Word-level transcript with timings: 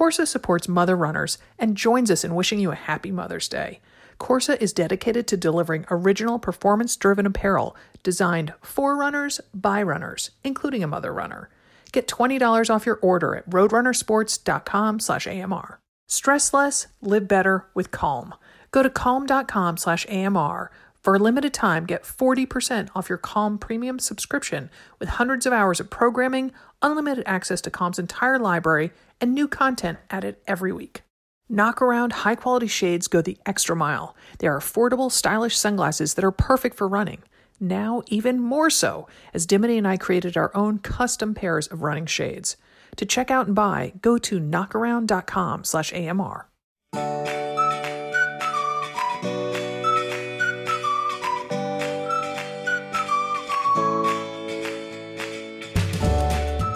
Korsa 0.00 0.26
supports 0.26 0.66
mother 0.66 0.96
runners 0.96 1.36
and 1.58 1.76
joins 1.76 2.10
us 2.10 2.24
in 2.24 2.34
wishing 2.34 2.58
you 2.58 2.70
a 2.70 2.74
happy 2.74 3.10
Mother's 3.10 3.48
Day. 3.48 3.80
Korsa 4.18 4.58
is 4.58 4.72
dedicated 4.72 5.26
to 5.26 5.36
delivering 5.36 5.84
original 5.90 6.38
performance 6.38 6.96
driven 6.96 7.26
apparel 7.26 7.76
designed 8.02 8.54
for 8.62 8.96
runners 8.96 9.42
by 9.52 9.82
runners, 9.82 10.30
including 10.42 10.82
a 10.82 10.86
mother 10.86 11.12
runner. 11.12 11.50
Get 11.92 12.08
$20 12.08 12.70
off 12.70 12.86
your 12.86 12.98
order 13.02 13.34
at 13.34 13.50
roadrunnersports.com/amr. 13.50 15.78
Stress 16.08 16.54
less, 16.54 16.86
live 17.02 17.28
better 17.28 17.66
with 17.74 17.90
Calm. 17.90 18.32
Go 18.70 18.82
to 18.82 18.88
calm.com/amr. 18.88 20.70
For 21.02 21.14
a 21.14 21.18
limited 21.18 21.54
time, 21.54 21.86
get 21.86 22.04
40% 22.04 22.90
off 22.94 23.08
your 23.08 23.18
Calm 23.18 23.58
premium 23.58 23.98
subscription 23.98 24.70
with 24.98 25.10
hundreds 25.10 25.46
of 25.46 25.52
hours 25.52 25.80
of 25.80 25.88
programming, 25.88 26.52
unlimited 26.82 27.24
access 27.26 27.60
to 27.62 27.70
Calm's 27.70 27.98
entire 27.98 28.38
library, 28.38 28.92
and 29.20 29.32
new 29.32 29.48
content 29.48 29.98
added 30.10 30.36
every 30.46 30.72
week. 30.72 31.02
Knockaround 31.50 32.12
high 32.12 32.36
quality 32.36 32.68
shades 32.68 33.08
go 33.08 33.20
the 33.20 33.38
extra 33.44 33.74
mile. 33.74 34.14
They 34.38 34.46
are 34.46 34.58
affordable, 34.58 35.10
stylish 35.10 35.56
sunglasses 35.56 36.14
that 36.14 36.24
are 36.24 36.30
perfect 36.30 36.76
for 36.76 36.86
running. 36.86 37.22
Now, 37.58 38.02
even 38.06 38.40
more 38.40 38.70
so, 38.70 39.08
as 39.34 39.46
Dimity 39.46 39.76
and 39.76 39.86
I 39.86 39.96
created 39.96 40.36
our 40.36 40.50
own 40.56 40.78
custom 40.78 41.34
pairs 41.34 41.66
of 41.66 41.82
running 41.82 42.06
shades. 42.06 42.56
To 42.96 43.04
check 43.04 43.30
out 43.30 43.46
and 43.46 43.54
buy, 43.54 43.92
go 44.00 44.16
to 44.18 44.40
knockaround.com 44.40 45.64
slash 45.64 45.92
AMR. 45.92 46.48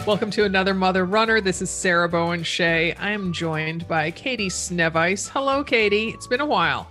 Welcome 0.06 0.30
to 0.32 0.44
another 0.44 0.74
Mother 0.74 1.06
Runner. 1.06 1.40
This 1.40 1.62
is 1.62 1.70
Sarah 1.70 2.10
Bowen 2.10 2.42
Shea. 2.42 2.92
I 2.92 3.12
am 3.12 3.32
joined 3.32 3.88
by 3.88 4.10
Katie 4.10 4.50
Snevice. 4.50 5.30
Hello, 5.30 5.64
Katie. 5.64 6.10
It's 6.10 6.26
been 6.26 6.42
a 6.42 6.46
while. 6.46 6.90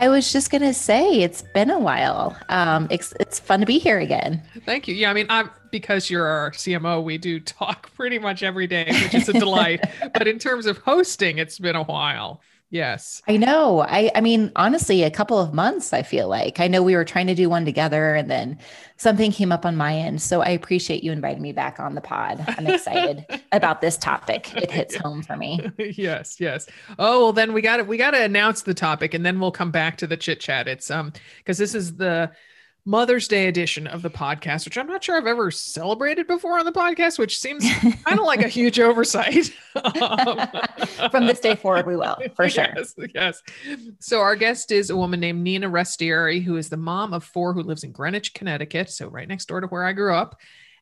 I 0.00 0.08
was 0.08 0.32
just 0.32 0.50
gonna 0.50 0.74
say 0.74 1.20
it's 1.20 1.42
been 1.54 1.70
a 1.70 1.78
while. 1.78 2.36
Um, 2.48 2.88
it's 2.90 3.14
it's 3.20 3.38
fun 3.38 3.60
to 3.60 3.66
be 3.66 3.78
here 3.78 4.00
again. 4.00 4.42
Thank 4.66 4.88
you. 4.88 4.96
Yeah, 4.96 5.10
I 5.10 5.12
mean, 5.12 5.26
I'm 5.28 5.50
because 5.70 6.10
you're 6.10 6.26
our 6.26 6.50
CMO. 6.50 7.04
We 7.04 7.16
do 7.16 7.38
talk 7.38 7.94
pretty 7.94 8.18
much 8.18 8.42
every 8.42 8.66
day, 8.66 8.86
which 8.88 9.14
is 9.14 9.28
a 9.28 9.34
delight. 9.34 9.84
but 10.12 10.26
in 10.26 10.40
terms 10.40 10.66
of 10.66 10.78
hosting, 10.78 11.38
it's 11.38 11.60
been 11.60 11.76
a 11.76 11.84
while. 11.84 12.40
Yes. 12.70 13.22
I 13.26 13.38
know. 13.38 13.80
I 13.80 14.10
I 14.14 14.20
mean, 14.20 14.52
honestly, 14.54 15.02
a 15.02 15.10
couple 15.10 15.38
of 15.38 15.54
months, 15.54 15.94
I 15.94 16.02
feel 16.02 16.28
like. 16.28 16.60
I 16.60 16.68
know 16.68 16.82
we 16.82 16.94
were 16.94 17.04
trying 17.04 17.26
to 17.28 17.34
do 17.34 17.48
one 17.48 17.64
together 17.64 18.14
and 18.14 18.30
then 18.30 18.58
something 18.98 19.32
came 19.32 19.52
up 19.52 19.64
on 19.64 19.74
my 19.74 19.94
end. 19.96 20.20
So 20.20 20.42
I 20.42 20.50
appreciate 20.50 21.02
you 21.02 21.10
inviting 21.10 21.40
me 21.40 21.52
back 21.52 21.80
on 21.80 21.94
the 21.94 22.02
pod. 22.02 22.44
I'm 22.46 22.66
excited 22.66 23.24
about 23.52 23.80
this 23.80 23.96
topic. 23.96 24.54
It 24.54 24.70
hits 24.70 24.96
home 24.96 25.22
for 25.22 25.34
me. 25.36 25.70
yes, 25.78 26.36
yes. 26.40 26.68
Oh, 26.98 27.24
well 27.24 27.32
then 27.32 27.54
we 27.54 27.62
got 27.62 27.78
to 27.78 27.84
we 27.84 27.96
got 27.96 28.10
to 28.10 28.22
announce 28.22 28.62
the 28.62 28.74
topic 28.74 29.14
and 29.14 29.24
then 29.24 29.40
we'll 29.40 29.50
come 29.50 29.70
back 29.70 29.96
to 29.98 30.06
the 30.06 30.16
chit 30.18 30.40
chat. 30.40 30.68
It's 30.68 30.90
um 30.90 31.12
because 31.38 31.56
this 31.56 31.74
is 31.74 31.96
the 31.96 32.30
Mother's 32.84 33.28
Day 33.28 33.48
edition 33.48 33.86
of 33.86 34.00
the 34.00 34.08
podcast, 34.08 34.64
which 34.64 34.78
I'm 34.78 34.86
not 34.86 35.04
sure 35.04 35.16
I've 35.16 35.26
ever 35.26 35.50
celebrated 35.50 36.26
before 36.26 36.58
on 36.58 36.64
the 36.64 36.72
podcast, 36.72 37.18
which 37.18 37.38
seems 37.38 37.62
kind 37.80 38.18
of 38.18 38.24
like 38.24 38.42
a 38.42 38.48
huge 38.48 38.80
oversight. 38.80 39.52
um, 39.74 40.48
From 41.10 41.26
this 41.26 41.40
day 41.40 41.54
forward, 41.54 41.86
we 41.86 41.96
will, 41.96 42.16
for 42.34 42.48
sure. 42.48 42.68
Yes, 42.74 42.94
yes. 43.14 43.42
So, 43.98 44.20
our 44.20 44.36
guest 44.36 44.72
is 44.72 44.88
a 44.90 44.96
woman 44.96 45.20
named 45.20 45.42
Nina 45.42 45.68
Restieri, 45.68 46.42
who 46.42 46.56
is 46.56 46.70
the 46.70 46.76
mom 46.78 47.12
of 47.12 47.24
four 47.24 47.52
who 47.52 47.62
lives 47.62 47.84
in 47.84 47.92
Greenwich, 47.92 48.32
Connecticut. 48.32 48.90
So, 48.90 49.08
right 49.08 49.28
next 49.28 49.48
door 49.48 49.60
to 49.60 49.66
where 49.66 49.84
I 49.84 49.92
grew 49.92 50.14
up. 50.14 50.40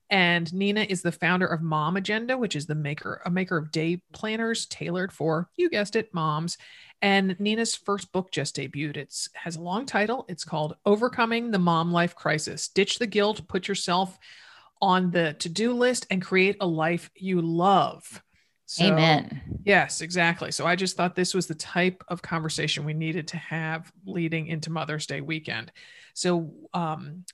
And 0.09 0.53
Nina 0.55 0.83
is 0.83 1.03
the 1.03 1.11
founder 1.11 1.47
of 1.47 1.63
Mom 1.63 1.97
Agenda, 1.97 2.39
which 2.39 2.55
is 2.55 2.67
the 2.67 2.75
maker, 2.75 3.21
a 3.25 3.31
maker 3.31 3.57
of 3.57 3.73
day 3.73 4.01
planners 4.13 4.67
tailored 4.67 5.13
for, 5.13 5.49
you 5.57 5.69
guessed 5.69 5.97
it, 5.97 6.15
moms. 6.15 6.59
And 7.03 7.39
Nina's 7.41 7.75
first 7.75 8.13
book 8.13 8.31
just 8.31 8.57
debuted. 8.57 8.97
It's 8.97 9.29
has 9.35 9.57
a 9.57 9.63
long 9.63 9.85
title. 9.85 10.25
It's 10.29 10.45
called 10.45 10.77
Overcoming 10.87 11.51
the 11.51 11.59
Mom 11.59 11.93
Life 11.93 12.15
Crisis. 12.15 12.69
Ditch 12.69 12.99
the 12.99 13.07
guilt, 13.07 13.49
put 13.49 13.69
yourself 13.69 14.17
on 14.81 15.11
the 15.11 15.35
to-do 15.35 15.73
list 15.73 16.07
and 16.11 16.23
create 16.23 16.57
a 16.61 16.67
life 16.67 17.11
you 17.17 17.41
love. 17.41 18.23
So, 18.67 18.85
Amen. 18.85 19.61
Yes, 19.65 20.01
exactly. 20.01 20.51
So 20.51 20.67
I 20.67 20.77
just 20.77 20.97
thought 20.97 21.15
this 21.15 21.35
was 21.35 21.47
the 21.47 21.55
type 21.55 22.03
of 22.09 22.23
conversation 22.23 22.85
we 22.85 22.95
needed 22.95 23.29
to 23.29 23.37
have 23.37 23.91
leading 24.05 24.49
into 24.49 24.71
Mother's 24.71 25.07
Day 25.07 25.21
weekend. 25.21 25.71
So 26.15 26.53
um, 26.75 27.25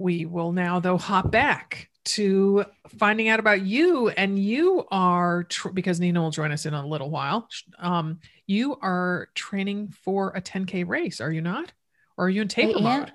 we 0.00 0.24
will 0.24 0.52
now, 0.52 0.80
though, 0.80 0.96
hop 0.96 1.30
back 1.30 1.88
to 2.06 2.64
finding 2.98 3.28
out 3.28 3.38
about 3.38 3.62
you. 3.62 4.08
And 4.08 4.38
you 4.38 4.86
are, 4.90 5.44
tr- 5.44 5.68
because 5.68 6.00
Nina 6.00 6.20
will 6.20 6.30
join 6.30 6.50
us 6.50 6.66
in 6.66 6.74
a 6.74 6.86
little 6.86 7.10
while, 7.10 7.48
um, 7.78 8.20
you 8.46 8.76
are 8.80 9.28
training 9.34 9.94
for 10.04 10.30
a 10.30 10.40
10K 10.40 10.88
race, 10.88 11.20
are 11.20 11.30
you 11.30 11.42
not? 11.42 11.72
Or 12.16 12.26
are 12.26 12.30
you 12.30 12.42
in 12.42 12.48
taper 12.48 12.80
mode? 12.80 13.12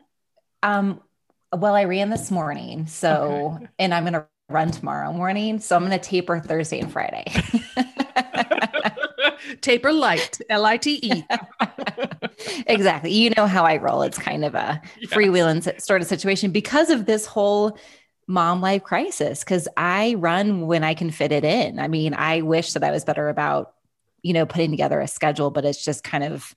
Um, 0.63 1.01
well, 1.51 1.75
I 1.75 1.85
ran 1.85 2.09
this 2.09 2.31
morning. 2.31 2.88
So, 2.88 3.56
okay. 3.56 3.68
and 3.79 3.94
I'm 3.94 4.03
going 4.03 4.13
to 4.13 4.28
run 4.50 4.72
tomorrow 4.72 5.12
morning. 5.12 5.59
So 5.59 5.75
I'm 5.75 5.85
going 5.85 6.00
to 6.00 6.03
taper 6.03 6.40
Thursday 6.40 6.79
and 6.79 6.91
Friday. 6.91 7.25
taper 9.62 9.92
light, 9.92 10.40
L 10.50 10.66
I 10.66 10.78
T 10.78 11.00
E. 11.02 11.24
exactly. 12.68 13.12
You 13.12 13.32
know 13.32 13.48
how 13.48 13.64
I 13.64 13.78
roll. 13.78 14.02
It's 14.02 14.18
kind 14.18 14.46
of 14.46 14.56
a 14.56 14.82
freewheeling 15.08 15.82
sort 15.82 16.02
of 16.02 16.08
situation 16.08 16.52
because 16.52 16.90
of 16.90 17.06
this 17.06 17.26
whole 17.26 17.78
mom 18.28 18.62
life 18.62 18.84
crisis 18.84 19.44
because 19.44 19.68
I 19.78 20.16
run 20.16 20.68
when 20.68 20.84
I 20.84 20.94
can 20.94 21.12
fit 21.12 21.32
it 21.32 21.44
in. 21.44 21.80
I 21.80 21.88
mean, 21.88 22.14
I 22.14 22.42
wish 22.42 22.74
that 22.74 22.84
I 22.84 22.92
was 22.92 23.06
better 23.06 23.30
about, 23.30 23.74
you 24.24 24.34
know, 24.34 24.46
putting 24.46 24.72
together 24.72 25.00
a 25.00 25.08
schedule, 25.08 25.52
but 25.52 25.66
it's 25.66 25.84
just 25.84 26.04
kind 26.04 26.24
of 26.24 26.56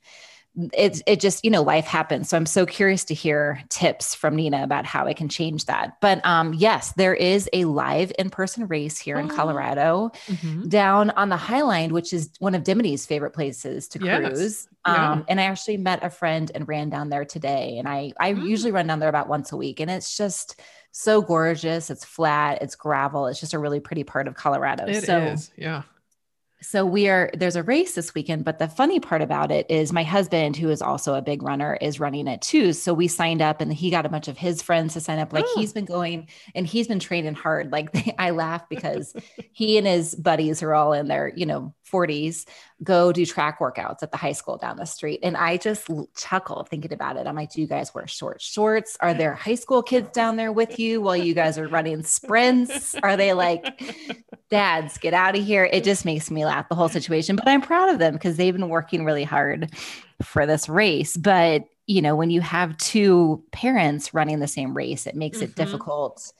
it, 0.73 1.03
it 1.07 1.21
just 1.21 1.45
you 1.45 1.51
know 1.51 1.63
life 1.63 1.87
happens 1.87 2.29
so 2.29 2.37
i'm 2.37 2.47
so 2.47 2.67
curious 2.67 3.05
to 3.05 3.15
hear 3.15 3.63
tips 3.69 4.15
from 4.15 4.35
nina 4.35 4.63
about 4.63 4.85
how 4.85 5.07
i 5.07 5.13
can 5.13 5.29
change 5.29 5.67
that 5.67 6.01
but 6.01 6.25
um 6.27 6.53
yes 6.55 6.93
there 6.93 7.15
is 7.15 7.49
a 7.53 7.65
live 7.65 8.13
in-person 8.19 8.67
race 8.67 8.99
here 8.99 9.17
oh. 9.17 9.21
in 9.21 9.29
colorado 9.29 10.11
mm-hmm. 10.27 10.69
down 10.69 11.11
on 11.11 11.29
the 11.29 11.37
highline 11.37 11.93
which 11.93 12.13
is 12.13 12.31
one 12.41 12.55
of 12.55 12.65
dimity's 12.65 13.07
favorite 13.07 13.33
places 13.33 13.87
to 13.89 13.99
cruise 13.99 14.09
yes. 14.09 14.69
yeah. 14.87 15.13
um 15.13 15.25
and 15.29 15.41
i 15.41 15.45
actually 15.45 15.77
met 15.77 16.03
a 16.03 16.11
friend 16.11 16.51
and 16.55 16.67
ran 16.67 16.89
down 16.89 17.09
there 17.09 17.25
today 17.25 17.77
and 17.79 17.89
i 17.89 18.13
i 18.19 18.33
mm. 18.33 18.43
usually 18.47 18.73
run 18.73 18.87
down 18.87 18.99
there 18.99 19.09
about 19.09 19.29
once 19.29 19.53
a 19.53 19.57
week 19.57 19.79
and 19.79 19.91
it's 19.91 20.17
just 20.17 20.61
so 20.91 21.23
gorgeous 21.23 21.91
it's 21.91 22.05
flat 22.05 22.61
it's 22.63 22.75
gravel 22.75 23.27
it's 23.27 23.39
just 23.39 23.55
a 23.55 23.59
really 23.59 23.81
pretty 23.81 24.03
part 24.03 24.27
of 24.27 24.35
colorado 24.35 24.87
It 24.87 25.05
so 25.05 25.19
is, 25.19 25.53
yeah 25.57 25.83
so 26.61 26.85
we 26.85 27.09
are 27.09 27.31
there's 27.35 27.57
a 27.57 27.63
race 27.63 27.95
this 27.95 28.15
weekend 28.15 28.45
but 28.45 28.59
the 28.59 28.69
funny 28.69 28.99
part 29.01 29.23
about 29.23 29.51
it 29.51 29.71
is 29.71 29.93
my 29.93 30.03
husband 30.03 30.57
who 30.57 30.71
is 30.71 30.83
also 30.83 31.15
a 31.15 31.23
big 31.23 31.43
runner 31.43 31.79
is 31.81 32.01
running 32.01 32.27
it 32.27 32.41
too. 32.41 32.73
So 32.73 32.95
we 32.95 33.09
signed 33.09 33.43
up 33.43 33.61
and 33.61 33.73
he 33.73 33.91
got 33.91 34.07
a 34.07 34.09
bunch 34.09 34.29
of 34.29 34.39
his 34.39 34.63
friends 34.63 34.95
to 34.95 35.01
sign 35.01 35.19
up. 35.19 35.33
Like 35.33 35.45
oh. 35.47 35.55
he's 35.57 35.73
been 35.73 35.85
going 35.85 36.29
and 36.55 36.67
he's 36.67 36.89
been 36.89 36.99
training 36.99 37.35
hard. 37.35 37.73
Like 37.73 37.93
they, 37.93 38.15
i 38.19 38.31
laugh 38.31 38.69
because 38.69 39.15
he 39.53 39.79
and 39.79 39.87
his 39.87 40.15
buddies 40.15 40.63
are 40.63 40.75
all 40.75 40.93
in 40.93 41.09
their 41.09 41.33
you 41.35 41.47
know 41.47 41.75
40s 41.91 42.47
go 42.83 43.13
do 43.13 43.27
track 43.27 43.59
workouts 43.59 44.03
at 44.03 44.13
the 44.13 44.17
high 44.17 44.33
school 44.33 44.57
down 44.57 44.77
the 44.77 44.85
street. 44.85 45.21
And 45.23 45.37
I 45.37 45.57
just 45.57 45.89
chuckle 46.17 46.65
thinking 46.65 46.93
about 46.93 47.17
it. 47.17 47.27
I'm 47.27 47.35
like, 47.35 47.53
do 47.53 47.61
you 47.61 47.67
guys 47.67 47.93
wear 47.95 48.07
short 48.07 48.41
shorts? 48.41 48.97
Are 49.01 49.15
there 49.15 49.35
high 49.35 49.57
school 49.57 49.83
kids 49.83 50.11
down 50.11 50.37
there 50.37 50.53
with 50.53 50.79
you 50.79 51.01
while 51.01 51.17
you 51.17 51.35
guys 51.35 51.59
are 51.59 51.67
running 51.67 52.03
sprints? 52.05 52.95
Are 53.03 53.17
they 53.17 53.33
like, 53.33 53.83
dads, 54.51 54.99
get 54.99 55.15
out 55.15 55.37
of 55.37 55.45
here? 55.45 55.65
It 55.65 55.85
just 55.85 56.05
makes 56.05 56.31
me 56.31 56.45
laugh, 56.45 56.69
the 56.69 56.75
whole 56.75 56.89
situation. 56.89 57.37
But 57.37 57.49
I'm 57.49 57.63
proud 57.63 57.91
of 57.91 57.99
them 57.99 58.15
because 58.15 58.37
they've 58.37 58.55
been 58.55 58.69
working 58.69 59.05
really 59.05 59.25
hard 59.25 59.73
for 60.23 60.47
this 60.47 60.69
race. 60.69 61.17
But, 61.17 61.65
you 61.87 62.03
know, 62.03 62.15
when 62.15 62.31
you 62.31 62.41
have 62.41 62.77
two 62.77 63.43
parents 63.51 64.15
running 64.15 64.41
the 64.41 64.49
same 64.49 64.77
race, 64.77 65.07
it 65.07 65.17
makes 65.17 65.39
mm-hmm. 65.39 65.47
it 65.47 65.57
difficult. 65.57 66.33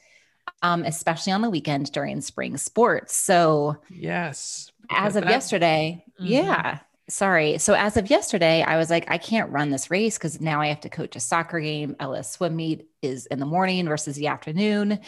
Um, 0.63 0.83
especially 0.83 1.33
on 1.33 1.43
the 1.43 1.51
weekend 1.51 1.93
during 1.93 2.21
spring 2.21 2.57
sports. 2.57 3.15
So, 3.15 3.77
yes, 3.91 4.73
as 4.91 5.17
of 5.17 5.25
yesterday, 5.25 6.05
mm-hmm. 6.21 6.27
yeah. 6.27 6.79
Sorry. 7.11 7.57
So 7.57 7.73
as 7.73 7.97
of 7.97 8.11
yesterday, 8.11 8.63
I 8.63 8.77
was 8.77 8.91
like, 8.91 9.11
I 9.11 9.17
can't 9.17 9.51
run 9.51 9.71
this 9.71 9.91
race 9.91 10.19
because 10.19 10.43
now 10.43 10.61
I 10.61 10.67
have 10.67 10.81
to 10.83 10.91
coach 10.91 11.17
a 11.17 11.21
soccer 11.21 11.59
game. 11.59 11.97
LS 11.99 12.33
swim 12.33 12.55
meet 12.55 12.87
is 13.01 13.25
in 13.27 13.41
the 13.41 13.47
morning 13.47 13.89
versus 13.89 14.17
the 14.17 14.27
afternoon. 14.27 15.01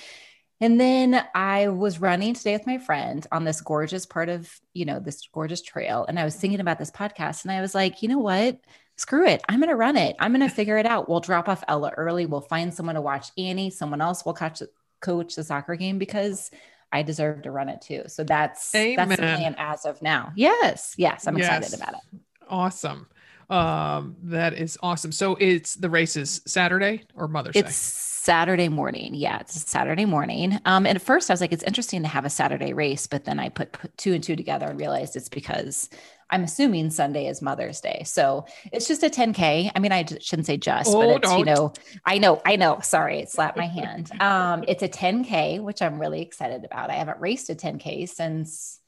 And 0.62 0.78
then 0.80 1.22
I 1.34 1.68
was 1.68 2.00
running 2.00 2.34
today 2.34 2.52
with 2.54 2.66
my 2.66 2.78
friend 2.78 3.26
on 3.32 3.44
this 3.44 3.60
gorgeous 3.60 4.06
part 4.06 4.28
of, 4.28 4.50
you 4.72 4.84
know, 4.84 4.98
this 4.98 5.26
gorgeous 5.32 5.62
trail. 5.62 6.04
And 6.06 6.18
I 6.18 6.24
was 6.24 6.36
thinking 6.36 6.60
about 6.60 6.78
this 6.78 6.90
podcast 6.90 7.44
and 7.44 7.52
I 7.52 7.60
was 7.60 7.74
like, 7.74 8.02
you 8.02 8.08
know 8.08 8.18
what? 8.18 8.60
Screw 8.96 9.26
it. 9.26 9.42
I'm 9.48 9.60
going 9.60 9.70
to 9.70 9.76
run 9.76 9.96
it. 9.96 10.16
I'm 10.18 10.32
going 10.32 10.46
to 10.46 10.54
figure 10.54 10.76
it 10.76 10.84
out. 10.84 11.08
We'll 11.08 11.20
drop 11.20 11.48
off 11.48 11.64
Ella 11.66 11.92
early. 11.96 12.26
We'll 12.26 12.42
find 12.42 12.72
someone 12.72 12.96
to 12.96 13.00
watch 13.00 13.30
Annie. 13.38 13.70
Someone 13.70 14.02
else 14.02 14.24
will 14.24 14.34
catch, 14.34 14.62
coach 15.00 15.34
the 15.34 15.44
soccer 15.44 15.76
game 15.76 15.98
because 15.98 16.50
I 16.92 17.02
deserve 17.02 17.42
to 17.42 17.50
run 17.50 17.68
it 17.68 17.80
too. 17.80 18.04
So 18.06 18.24
that's 18.24 18.74
Amen. 18.74 19.08
that's 19.08 19.20
the 19.20 19.26
plan 19.26 19.54
as 19.58 19.84
of 19.84 20.02
now. 20.02 20.32
Yes, 20.34 20.94
yes, 20.96 21.26
I'm 21.26 21.38
yes. 21.38 21.46
excited 21.46 21.80
about 21.80 21.94
it. 21.94 22.20
Awesome. 22.48 23.06
Um, 23.48 24.16
that 24.24 24.54
is 24.54 24.78
awesome. 24.80 25.10
So 25.10 25.36
it's 25.40 25.74
the 25.74 25.90
race 25.90 26.16
is 26.16 26.40
Saturday 26.46 27.02
or 27.14 27.26
Mother's 27.26 27.56
it's 27.56 27.68
Day. 27.68 27.72
Saturday 27.72 28.68
morning. 28.68 29.14
Yeah, 29.14 29.40
it's 29.40 29.68
Saturday 29.68 30.04
morning. 30.04 30.60
Um, 30.64 30.86
and 30.86 30.94
at 30.96 31.02
first 31.02 31.30
I 31.30 31.32
was 31.32 31.40
like, 31.40 31.52
it's 31.52 31.64
interesting 31.64 32.02
to 32.02 32.08
have 32.08 32.24
a 32.24 32.30
Saturday 32.30 32.72
race, 32.72 33.08
but 33.08 33.24
then 33.24 33.40
I 33.40 33.48
put, 33.48 33.72
put 33.72 33.96
two 33.98 34.12
and 34.12 34.22
two 34.22 34.36
together 34.36 34.66
and 34.66 34.78
realized 34.78 35.16
it's 35.16 35.28
because 35.28 35.88
I'm 36.30 36.44
assuming 36.44 36.90
Sunday 36.90 37.26
is 37.26 37.42
Mother's 37.42 37.80
Day. 37.80 38.02
So 38.04 38.46
it's 38.72 38.86
just 38.86 39.02
a 39.02 39.10
10K. 39.10 39.72
I 39.74 39.78
mean, 39.78 39.92
I 39.92 40.04
shouldn't 40.20 40.46
say 40.46 40.56
just, 40.56 40.90
oh, 40.90 41.00
but 41.00 41.16
it's, 41.16 41.28
don't. 41.28 41.38
you 41.40 41.44
know, 41.44 41.72
I 42.04 42.18
know, 42.18 42.40
I 42.44 42.56
know. 42.56 42.80
Sorry, 42.82 43.18
it 43.18 43.30
slapped 43.30 43.56
my 43.56 43.66
hand. 43.66 44.10
Um, 44.20 44.64
it's 44.68 44.82
a 44.82 44.88
10K, 44.88 45.60
which 45.60 45.82
I'm 45.82 46.00
really 46.00 46.22
excited 46.22 46.64
about. 46.64 46.90
I 46.90 46.94
haven't 46.94 47.20
raced 47.20 47.50
a 47.50 47.54
10K 47.54 48.08
since 48.08 48.80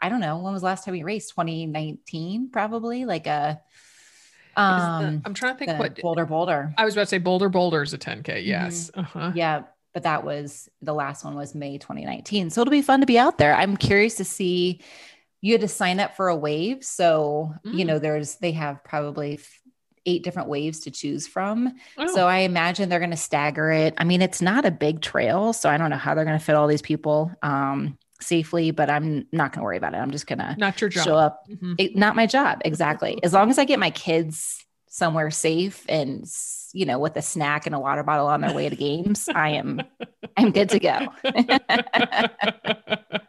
I 0.00 0.08
don't 0.08 0.20
know, 0.20 0.38
when 0.38 0.52
was 0.52 0.62
the 0.62 0.66
last 0.66 0.84
time 0.84 0.92
we 0.92 1.02
raced? 1.02 1.30
2019, 1.30 2.50
probably 2.50 3.04
like 3.04 3.26
a 3.26 3.60
um 4.56 5.20
the, 5.20 5.22
I'm 5.26 5.34
trying 5.34 5.56
to 5.56 5.64
think 5.64 5.78
what 5.78 6.00
Bolder 6.00 6.26
Boulder. 6.26 6.74
I 6.76 6.84
was 6.84 6.94
about 6.94 7.02
to 7.02 7.06
say 7.06 7.18
Bolder 7.18 7.48
Boulder 7.48 7.82
is 7.82 7.92
a 7.92 7.98
10K. 7.98 8.24
Mm-hmm. 8.24 8.48
Yes. 8.48 8.90
Mm-hmm. 8.90 9.00
Uh-huh. 9.00 9.32
Yeah. 9.34 9.62
But 9.92 10.04
that 10.04 10.24
was 10.24 10.68
the 10.82 10.94
last 10.94 11.24
one 11.24 11.34
was 11.34 11.54
May 11.54 11.78
2019. 11.78 12.50
So 12.50 12.60
it'll 12.60 12.70
be 12.70 12.82
fun 12.82 13.00
to 13.00 13.06
be 13.06 13.18
out 13.18 13.38
there. 13.38 13.54
I'm 13.54 13.76
curious 13.76 14.14
to 14.16 14.24
see 14.24 14.80
you 15.40 15.52
had 15.52 15.60
to 15.62 15.68
sign 15.68 16.00
up 16.00 16.16
for 16.16 16.28
a 16.28 16.36
wave. 16.36 16.84
So, 16.84 17.54
mm. 17.64 17.74
you 17.74 17.84
know, 17.84 17.98
mm. 17.98 18.02
there's, 18.02 18.36
they 18.36 18.52
have 18.52 18.84
probably 18.84 19.40
eight 20.06 20.22
different 20.22 20.48
waves 20.48 20.80
to 20.80 20.90
choose 20.90 21.26
from. 21.26 21.74
Oh. 21.98 22.14
So 22.14 22.26
I 22.26 22.38
imagine 22.38 22.88
they're 22.88 22.98
going 22.98 23.10
to 23.10 23.16
stagger 23.16 23.70
it. 23.70 23.94
I 23.98 24.04
mean, 24.04 24.22
it's 24.22 24.42
not 24.42 24.64
a 24.64 24.70
big 24.70 25.00
trail. 25.00 25.52
So 25.52 25.68
I 25.68 25.76
don't 25.76 25.90
know 25.90 25.96
how 25.96 26.14
they're 26.14 26.24
going 26.24 26.38
to 26.38 26.44
fit 26.44 26.54
all 26.54 26.66
these 26.66 26.82
people 26.82 27.30
um, 27.42 27.98
safely, 28.20 28.70
but 28.70 28.90
I'm 28.90 29.26
not 29.32 29.52
going 29.52 29.60
to 29.60 29.64
worry 29.64 29.76
about 29.76 29.94
it. 29.94 29.98
I'm 29.98 30.10
just 30.10 30.26
going 30.26 30.38
to 30.38 30.54
not 30.58 30.80
your 30.80 30.90
job. 30.90 31.04
show 31.04 31.16
up. 31.16 31.42
Mm-hmm. 31.50 31.74
It, 31.78 31.96
not 31.96 32.16
my 32.16 32.26
job. 32.26 32.60
Exactly. 32.64 33.18
as 33.22 33.32
long 33.32 33.50
as 33.50 33.58
I 33.58 33.64
get 33.64 33.78
my 33.78 33.90
kids 33.90 34.64
somewhere 34.90 35.30
safe 35.30 35.86
and 35.88 36.26
you 36.72 36.84
know 36.84 36.98
with 36.98 37.16
a 37.16 37.22
snack 37.22 37.64
and 37.64 37.74
a 37.74 37.78
water 37.78 38.02
bottle 38.02 38.26
on 38.26 38.40
their 38.40 38.52
way 38.52 38.68
to 38.68 38.74
games 38.74 39.28
i 39.34 39.50
am 39.50 39.80
i'm 40.36 40.50
good 40.50 40.68
to 40.68 40.78
go. 40.78 41.06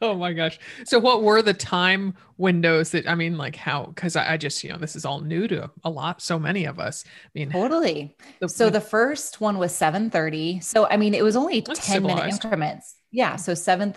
Oh 0.00 0.14
my 0.14 0.32
gosh. 0.32 0.58
So 0.84 0.98
what 0.98 1.22
were 1.22 1.42
the 1.42 1.52
time 1.52 2.14
windows 2.38 2.90
that 2.90 3.08
i 3.08 3.14
mean 3.14 3.36
like 3.36 3.56
how 3.56 3.86
because 3.86 4.16
I, 4.16 4.34
I, 4.34 4.36
just 4.36 4.62
you 4.62 4.70
know 4.70 4.78
this 4.78 4.96
is 4.96 5.04
all 5.04 5.20
new 5.20 5.48
to 5.48 5.70
a 5.84 5.90
lot 5.90 6.22
so 6.22 6.38
many 6.38 6.64
of 6.64 6.78
us. 6.78 7.04
I 7.06 7.28
mean 7.34 7.50
totally. 7.50 8.16
the, 8.40 8.48
so 8.48 8.70
the 8.70 8.80
first 8.80 9.40
one 9.40 9.58
was 9.58 9.72
7.30 9.72 10.62
so 10.62 10.86
i 10.86 10.96
mean 10.96 11.14
it 11.14 11.22
was 11.22 11.36
only 11.36 11.60
10 11.60 11.76
civilized. 11.76 12.16
minute 12.16 12.44
increments. 12.44 12.96
Yeah 13.10 13.36
so 13.36 13.52
7.30 13.52 13.94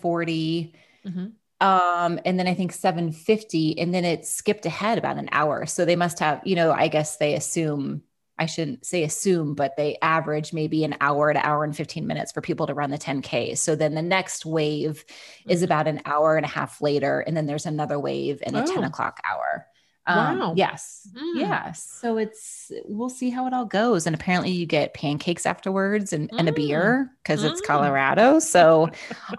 7.40 0.00 0.72
mm-hmm 1.06 1.26
um 1.60 2.20
and 2.24 2.38
then 2.38 2.46
i 2.46 2.54
think 2.54 2.72
750 2.72 3.78
and 3.78 3.94
then 3.94 4.04
it 4.04 4.26
skipped 4.26 4.66
ahead 4.66 4.98
about 4.98 5.16
an 5.16 5.28
hour 5.32 5.66
so 5.66 5.84
they 5.84 5.96
must 5.96 6.18
have 6.18 6.40
you 6.44 6.54
know 6.54 6.72
i 6.72 6.88
guess 6.88 7.16
they 7.16 7.34
assume 7.34 8.02
i 8.38 8.44
shouldn't 8.44 8.84
say 8.84 9.04
assume 9.04 9.54
but 9.54 9.76
they 9.76 9.96
average 10.02 10.52
maybe 10.52 10.84
an 10.84 10.96
hour 11.00 11.32
to 11.32 11.46
hour 11.46 11.64
and 11.64 11.76
15 11.76 12.06
minutes 12.06 12.32
for 12.32 12.42
people 12.42 12.66
to 12.66 12.74
run 12.74 12.90
the 12.90 12.98
10k 12.98 13.56
so 13.56 13.74
then 13.74 13.94
the 13.94 14.02
next 14.02 14.44
wave 14.44 15.04
mm-hmm. 15.06 15.50
is 15.50 15.62
about 15.62 15.88
an 15.88 16.02
hour 16.04 16.36
and 16.36 16.44
a 16.44 16.48
half 16.48 16.82
later 16.82 17.20
and 17.20 17.36
then 17.36 17.46
there's 17.46 17.66
another 17.66 17.98
wave 17.98 18.42
in 18.46 18.54
a 18.54 18.62
oh. 18.62 18.66
10 18.66 18.84
o'clock 18.84 19.20
hour 19.30 19.66
um, 20.06 20.38
wow. 20.38 20.54
Yes. 20.56 21.08
Mm. 21.14 21.40
Yes. 21.40 21.82
So 21.82 22.16
it's, 22.16 22.70
we'll 22.84 23.08
see 23.08 23.30
how 23.30 23.46
it 23.46 23.52
all 23.52 23.64
goes. 23.64 24.06
And 24.06 24.14
apparently 24.14 24.50
you 24.50 24.64
get 24.64 24.94
pancakes 24.94 25.46
afterwards 25.46 26.12
and, 26.12 26.30
mm. 26.30 26.38
and 26.38 26.48
a 26.48 26.52
mm. 26.52 26.56
beer 26.56 27.10
because 27.22 27.42
mm. 27.42 27.50
it's 27.50 27.60
Colorado. 27.60 28.38
So 28.38 28.88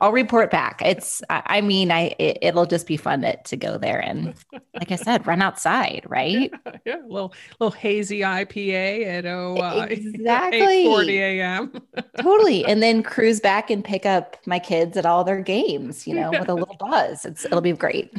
I'll 0.02 0.12
report 0.12 0.52
back. 0.52 0.82
It's, 0.84 1.22
I 1.30 1.62
mean, 1.62 1.92
I, 1.92 2.14
it, 2.20 2.54
will 2.54 2.66
just 2.66 2.86
be 2.86 2.98
fun 2.98 3.22
to, 3.22 3.38
to 3.44 3.56
go 3.56 3.78
there. 3.78 4.00
And 4.00 4.34
like 4.74 4.92
I 4.92 4.96
said, 4.96 5.26
run 5.26 5.42
outside, 5.42 6.04
right? 6.08 6.52
Yeah. 6.68 6.74
yeah. 6.86 6.96
A 6.98 7.08
little, 7.08 7.34
little 7.60 7.72
hazy 7.72 8.20
IPA 8.22 9.06
at 9.06 9.26
oh, 9.26 9.58
uh, 9.58 9.88
exactly 9.90 10.86
40 10.86 11.18
a.m. 11.18 11.82
totally. 12.20 12.66
And 12.66 12.84
then 12.84 13.04
cruise 13.04 13.40
back 13.40 13.70
and 13.70 13.84
pick 13.84 14.06
up 14.06 14.38
my 14.46 14.60
kids 14.60 14.98
at 14.98 15.06
all 15.06 15.24
their 15.24 15.42
games, 15.42 16.08
you 16.08 16.14
know, 16.14 16.32
yeah. 16.32 16.40
with 16.40 16.50
a 16.50 16.54
little 16.54 16.76
buzz. 16.80 17.26
It's, 17.26 17.46
it'll 17.46 17.62
be 17.62 17.72
great. 17.72 18.12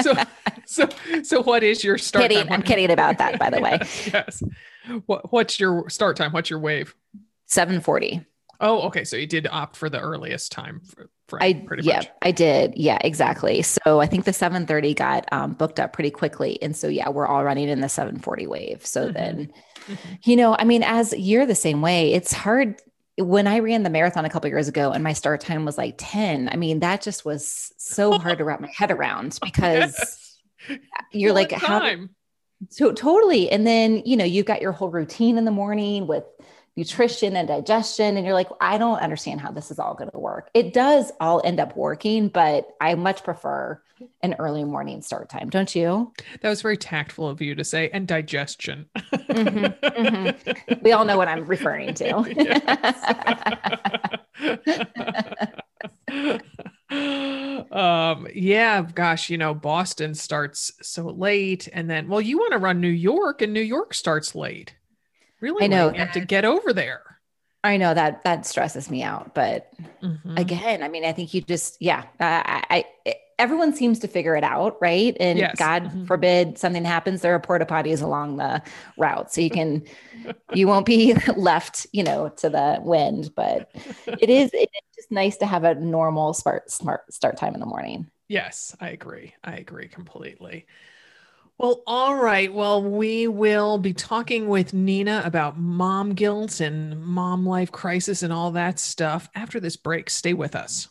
so, 0.00 0.14
so, 0.66 0.88
so 1.22 1.42
what 1.42 1.62
is 1.62 1.84
your 1.84 1.98
start 1.98 2.30
kidding. 2.30 2.50
I'm 2.50 2.62
kidding 2.62 2.90
about 2.90 3.18
that, 3.18 3.38
by 3.38 3.50
the 3.50 3.60
way. 3.60 3.78
yes. 4.12 4.42
What 5.06 5.32
What's 5.32 5.58
your 5.60 5.88
start 5.88 6.16
time? 6.16 6.32
What's 6.32 6.50
your 6.50 6.58
wave? 6.58 6.94
Seven 7.46 7.80
forty. 7.80 8.24
Oh, 8.60 8.82
okay. 8.82 9.04
So 9.04 9.16
you 9.16 9.26
did 9.26 9.46
opt 9.50 9.76
for 9.76 9.90
the 9.90 10.00
earliest 10.00 10.52
time. 10.52 10.80
For, 10.86 11.10
for 11.28 11.42
I 11.42 11.66
yeah, 11.80 11.96
much. 11.96 12.08
I 12.22 12.30
did. 12.30 12.74
Yeah, 12.76 12.98
exactly. 13.00 13.62
So 13.62 14.00
I 14.00 14.06
think 14.06 14.24
the 14.24 14.32
seven 14.32 14.66
thirty 14.66 14.94
got 14.94 15.26
um, 15.32 15.52
booked 15.52 15.80
up 15.80 15.92
pretty 15.92 16.10
quickly, 16.10 16.60
and 16.62 16.76
so 16.76 16.88
yeah, 16.88 17.08
we're 17.08 17.26
all 17.26 17.44
running 17.44 17.68
in 17.68 17.80
the 17.80 17.88
seven 17.88 18.18
forty 18.18 18.46
wave. 18.46 18.84
So 18.86 19.04
mm-hmm. 19.04 19.12
then, 19.12 19.52
mm-hmm. 19.86 20.14
you 20.22 20.36
know, 20.36 20.56
I 20.58 20.64
mean, 20.64 20.82
as 20.82 21.14
you're 21.16 21.46
the 21.46 21.54
same 21.54 21.82
way, 21.82 22.12
it's 22.12 22.32
hard 22.32 22.80
when 23.16 23.46
I 23.46 23.60
ran 23.60 23.84
the 23.84 23.90
marathon 23.90 24.24
a 24.24 24.30
couple 24.30 24.50
years 24.50 24.68
ago 24.68 24.90
and 24.90 25.04
my 25.04 25.12
start 25.12 25.40
time 25.40 25.64
was 25.64 25.78
like 25.78 25.94
10, 25.98 26.48
I 26.50 26.56
mean, 26.56 26.80
that 26.80 27.00
just 27.00 27.24
was 27.24 27.72
so 27.76 28.12
hard 28.18 28.38
to 28.38 28.44
wrap 28.44 28.60
my 28.60 28.72
head 28.76 28.90
around 28.90 29.38
because 29.40 30.23
you're 31.12 31.32
like 31.32 31.52
how 31.52 32.08
so 32.70 32.92
totally. 32.92 33.50
And 33.50 33.66
then 33.66 34.02
you 34.04 34.16
know 34.16 34.24
you've 34.24 34.46
got 34.46 34.62
your 34.62 34.72
whole 34.72 34.90
routine 34.90 35.38
in 35.38 35.44
the 35.44 35.50
morning 35.50 36.06
with 36.06 36.24
nutrition 36.76 37.36
and 37.36 37.46
digestion 37.46 38.16
and 38.16 38.26
you're 38.26 38.34
like 38.34 38.48
i 38.60 38.76
don't 38.76 38.98
understand 38.98 39.40
how 39.40 39.52
this 39.52 39.70
is 39.70 39.78
all 39.78 39.94
going 39.94 40.10
to 40.10 40.18
work. 40.18 40.50
It 40.54 40.74
does 40.74 41.12
all 41.20 41.40
end 41.44 41.60
up 41.60 41.76
working 41.76 42.28
but 42.28 42.68
i 42.80 42.94
much 42.94 43.22
prefer 43.22 43.80
an 44.22 44.34
early 44.40 44.64
morning 44.64 45.00
start 45.00 45.28
time. 45.28 45.50
Don't 45.50 45.72
you? 45.74 46.12
That 46.40 46.48
was 46.48 46.62
very 46.62 46.76
tactful 46.76 47.28
of 47.28 47.40
you 47.40 47.54
to 47.54 47.62
say 47.62 47.90
and 47.90 48.08
digestion. 48.08 48.86
Mm-hmm, 48.96 49.86
mm-hmm. 49.86 50.74
we 50.82 50.92
all 50.92 51.04
know 51.04 51.16
what 51.16 51.28
i'm 51.28 51.46
referring 51.46 51.94
to 51.94 52.10
um 57.70 58.26
yeah 58.54 58.82
gosh 58.94 59.30
you 59.30 59.36
know 59.36 59.52
boston 59.52 60.14
starts 60.14 60.72
so 60.80 61.04
late 61.06 61.68
and 61.72 61.90
then 61.90 62.08
well 62.08 62.20
you 62.20 62.38
want 62.38 62.52
to 62.52 62.58
run 62.58 62.80
new 62.80 62.88
york 62.88 63.42
and 63.42 63.52
new 63.52 63.60
york 63.60 63.92
starts 63.92 64.34
late 64.34 64.74
really 65.40 65.64
i 65.64 65.66
know 65.66 65.90
you 65.90 65.98
have 65.98 66.12
to 66.12 66.20
get 66.20 66.44
over 66.44 66.72
there 66.72 67.02
i 67.64 67.76
know 67.76 67.92
that 67.92 68.22
that 68.22 68.46
stresses 68.46 68.90
me 68.90 69.02
out 69.02 69.34
but 69.34 69.70
mm-hmm. 70.02 70.36
again 70.36 70.82
i 70.82 70.88
mean 70.88 71.04
i 71.04 71.12
think 71.12 71.34
you 71.34 71.40
just 71.40 71.76
yeah 71.80 72.04
i, 72.20 72.84
I 73.06 73.14
everyone 73.38 73.74
seems 73.74 73.98
to 73.98 74.08
figure 74.08 74.36
it 74.36 74.44
out 74.44 74.76
right 74.80 75.16
and 75.18 75.38
yes. 75.38 75.56
god 75.58 75.84
mm-hmm. 75.84 76.04
forbid 76.04 76.56
something 76.56 76.84
happens 76.84 77.20
there 77.20 77.34
are 77.34 77.40
porta 77.40 77.66
potties 77.66 78.02
along 78.02 78.36
the 78.36 78.62
route 78.96 79.32
so 79.32 79.40
you 79.40 79.50
can 79.50 79.82
you 80.54 80.68
won't 80.68 80.86
be 80.86 81.14
left 81.36 81.86
you 81.92 82.02
know 82.02 82.28
to 82.28 82.48
the 82.48 82.78
wind 82.82 83.30
but 83.34 83.70
it 84.06 84.30
is 84.30 84.50
it 84.52 84.68
is 84.72 84.94
just 84.94 85.10
nice 85.10 85.36
to 85.36 85.46
have 85.46 85.64
a 85.64 85.74
normal 85.74 86.32
smart 86.32 86.70
smart 86.70 87.12
start 87.12 87.36
time 87.36 87.54
in 87.54 87.60
the 87.60 87.66
morning 87.66 88.08
yes 88.28 88.74
i 88.80 88.88
agree 88.88 89.34
i 89.44 89.56
agree 89.56 89.88
completely 89.88 90.66
well, 91.56 91.84
all 91.86 92.16
right. 92.16 92.52
Well, 92.52 92.82
we 92.82 93.28
will 93.28 93.78
be 93.78 93.92
talking 93.92 94.48
with 94.48 94.74
Nina 94.74 95.22
about 95.24 95.56
mom 95.56 96.14
guilt 96.14 96.58
and 96.58 97.00
mom 97.00 97.46
life 97.46 97.70
crisis 97.70 98.24
and 98.24 98.32
all 98.32 98.50
that 98.52 98.80
stuff 98.80 99.28
after 99.36 99.60
this 99.60 99.76
break. 99.76 100.10
Stay 100.10 100.34
with 100.34 100.56
us. 100.56 100.88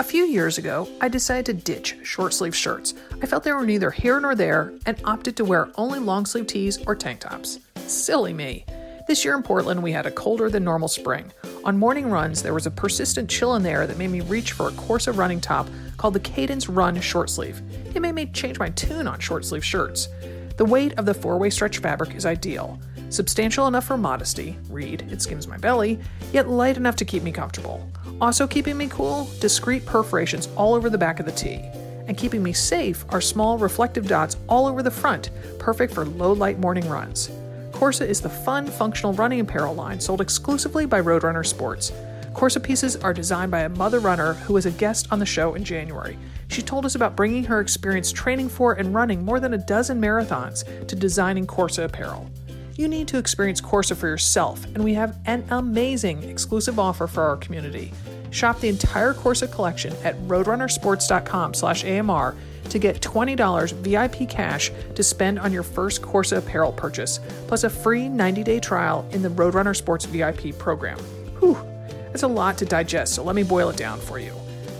A 0.00 0.04
few 0.04 0.24
years 0.24 0.58
ago, 0.58 0.88
I 1.00 1.08
decided 1.08 1.46
to 1.46 1.72
ditch 1.74 1.96
short 2.02 2.34
sleeve 2.34 2.56
shirts. 2.56 2.94
I 3.22 3.26
felt 3.26 3.44
they 3.44 3.52
were 3.52 3.64
neither 3.64 3.90
here 3.90 4.18
nor 4.20 4.34
there 4.34 4.72
and 4.84 5.00
opted 5.04 5.36
to 5.36 5.44
wear 5.44 5.70
only 5.76 6.00
long 6.00 6.26
sleeve 6.26 6.48
tees 6.48 6.78
or 6.86 6.96
tank 6.96 7.20
tops. 7.20 7.60
Silly 7.86 8.32
me. 8.32 8.64
This 9.08 9.24
year 9.24 9.34
in 9.34 9.42
Portland, 9.42 9.82
we 9.82 9.92
had 9.92 10.04
a 10.04 10.10
colder 10.10 10.50
than 10.50 10.64
normal 10.64 10.86
spring. 10.86 11.32
On 11.64 11.78
morning 11.78 12.10
runs, 12.10 12.42
there 12.42 12.52
was 12.52 12.66
a 12.66 12.70
persistent 12.70 13.30
chill 13.30 13.54
in 13.54 13.62
the 13.62 13.70
air 13.70 13.86
that 13.86 13.96
made 13.96 14.10
me 14.10 14.20
reach 14.20 14.52
for 14.52 14.68
a 14.68 14.72
Korsa 14.72 15.16
running 15.16 15.40
top 15.40 15.66
called 15.96 16.12
the 16.12 16.20
Cadence 16.20 16.68
Run 16.68 17.00
short 17.00 17.30
sleeve. 17.30 17.62
It 17.94 18.02
made 18.02 18.14
me 18.14 18.26
change 18.26 18.58
my 18.58 18.68
tune 18.68 19.08
on 19.08 19.18
short 19.18 19.46
sleeve 19.46 19.64
shirts. 19.64 20.10
The 20.58 20.66
weight 20.66 20.92
of 20.98 21.06
the 21.06 21.14
four 21.14 21.38
way 21.38 21.48
stretch 21.48 21.78
fabric 21.78 22.16
is 22.16 22.26
ideal. 22.26 22.78
Substantial 23.08 23.66
enough 23.66 23.86
for 23.86 23.96
modesty, 23.96 24.58
read, 24.68 25.10
it 25.10 25.22
skims 25.22 25.48
my 25.48 25.56
belly, 25.56 25.98
yet 26.34 26.50
light 26.50 26.76
enough 26.76 26.96
to 26.96 27.06
keep 27.06 27.22
me 27.22 27.32
comfortable. 27.32 27.90
Also 28.20 28.46
keeping 28.46 28.76
me 28.76 28.88
cool, 28.88 29.26
discreet 29.40 29.86
perforations 29.86 30.50
all 30.54 30.74
over 30.74 30.90
the 30.90 30.98
back 30.98 31.18
of 31.18 31.24
the 31.24 31.32
tee. 31.32 31.62
And 32.06 32.18
keeping 32.18 32.42
me 32.42 32.52
safe 32.52 33.06
are 33.08 33.22
small 33.22 33.56
reflective 33.56 34.06
dots 34.06 34.36
all 34.50 34.66
over 34.66 34.82
the 34.82 34.90
front, 34.90 35.30
perfect 35.58 35.94
for 35.94 36.04
low 36.04 36.34
light 36.34 36.58
morning 36.58 36.86
runs. 36.90 37.30
Korsa 37.78 38.04
is 38.04 38.20
the 38.20 38.28
fun, 38.28 38.66
functional 38.66 39.12
running 39.12 39.38
apparel 39.38 39.72
line 39.72 40.00
sold 40.00 40.20
exclusively 40.20 40.84
by 40.84 41.00
Roadrunner 41.00 41.46
Sports. 41.46 41.92
Korsa 42.32 42.60
pieces 42.60 42.96
are 42.96 43.14
designed 43.14 43.52
by 43.52 43.60
a 43.60 43.68
mother 43.68 44.00
runner 44.00 44.32
who 44.32 44.54
was 44.54 44.66
a 44.66 44.72
guest 44.72 45.06
on 45.12 45.20
the 45.20 45.24
show 45.24 45.54
in 45.54 45.62
January. 45.62 46.18
She 46.48 46.60
told 46.60 46.84
us 46.84 46.96
about 46.96 47.14
bringing 47.14 47.44
her 47.44 47.60
experience 47.60 48.10
training 48.10 48.48
for 48.48 48.72
and 48.72 48.92
running 48.92 49.24
more 49.24 49.38
than 49.38 49.54
a 49.54 49.58
dozen 49.58 50.00
marathons 50.00 50.64
to 50.88 50.96
designing 50.96 51.46
Korsa 51.46 51.84
apparel. 51.84 52.28
You 52.74 52.88
need 52.88 53.06
to 53.08 53.18
experience 53.18 53.60
Korsa 53.60 53.94
for 53.94 54.08
yourself, 54.08 54.64
and 54.74 54.82
we 54.82 54.94
have 54.94 55.16
an 55.26 55.44
amazing 55.50 56.24
exclusive 56.24 56.80
offer 56.80 57.06
for 57.06 57.22
our 57.22 57.36
community. 57.36 57.92
Shop 58.32 58.58
the 58.58 58.70
entire 58.70 59.14
Korsa 59.14 59.52
collection 59.52 59.94
at 60.02 60.20
roadrunnersports.com/amr 60.22 62.34
to 62.68 62.78
get 62.78 63.00
$20 63.00 63.72
VIP 63.72 64.28
cash 64.28 64.70
to 64.94 65.02
spend 65.02 65.38
on 65.38 65.52
your 65.52 65.62
first 65.62 66.02
Korsa 66.02 66.38
apparel 66.38 66.72
purchase, 66.72 67.20
plus 67.46 67.64
a 67.64 67.70
free 67.70 68.08
90 68.08 68.42
day 68.42 68.60
trial 68.60 69.08
in 69.12 69.22
the 69.22 69.28
Roadrunner 69.28 69.76
Sports 69.76 70.04
VIP 70.04 70.56
program. 70.58 70.98
Whew, 71.40 71.58
that's 72.06 72.22
a 72.22 72.28
lot 72.28 72.58
to 72.58 72.64
digest, 72.64 73.14
so 73.14 73.22
let 73.22 73.36
me 73.36 73.42
boil 73.42 73.70
it 73.70 73.76
down 73.76 73.98
for 74.00 74.18
you. 74.18 74.32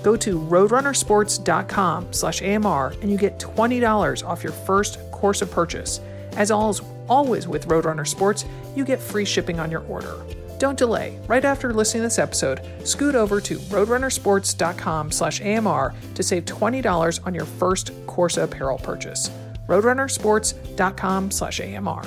Go 0.02 0.16
to 0.16 0.38
roadrunnersports.com 0.38 2.12
slash 2.12 2.42
AMR 2.42 2.94
and 3.02 3.10
you 3.10 3.18
get 3.18 3.38
$20 3.38 4.26
off 4.26 4.42
your 4.42 4.52
first 4.52 4.98
Korsa 5.10 5.50
purchase. 5.50 6.00
As 6.32 6.50
always 6.50 7.48
with 7.48 7.66
Roadrunner 7.66 8.06
Sports, 8.06 8.44
you 8.76 8.84
get 8.84 9.00
free 9.00 9.24
shipping 9.24 9.58
on 9.58 9.70
your 9.70 9.82
order. 9.82 10.14
Don't 10.58 10.76
delay. 10.76 11.18
Right 11.28 11.44
after 11.44 11.72
listening 11.72 12.02
to 12.02 12.06
this 12.06 12.18
episode, 12.18 12.60
scoot 12.84 13.14
over 13.14 13.40
to 13.40 13.58
roadrunnersports.com 13.58 15.12
slash 15.12 15.40
AMR 15.40 15.94
to 16.14 16.22
save 16.22 16.44
$20 16.46 17.26
on 17.26 17.34
your 17.34 17.44
first 17.44 17.92
Korsa 18.06 18.42
apparel 18.42 18.78
purchase. 18.78 19.30
roadrunnersports.com 19.68 21.30
slash 21.30 21.60
AMR. 21.60 22.02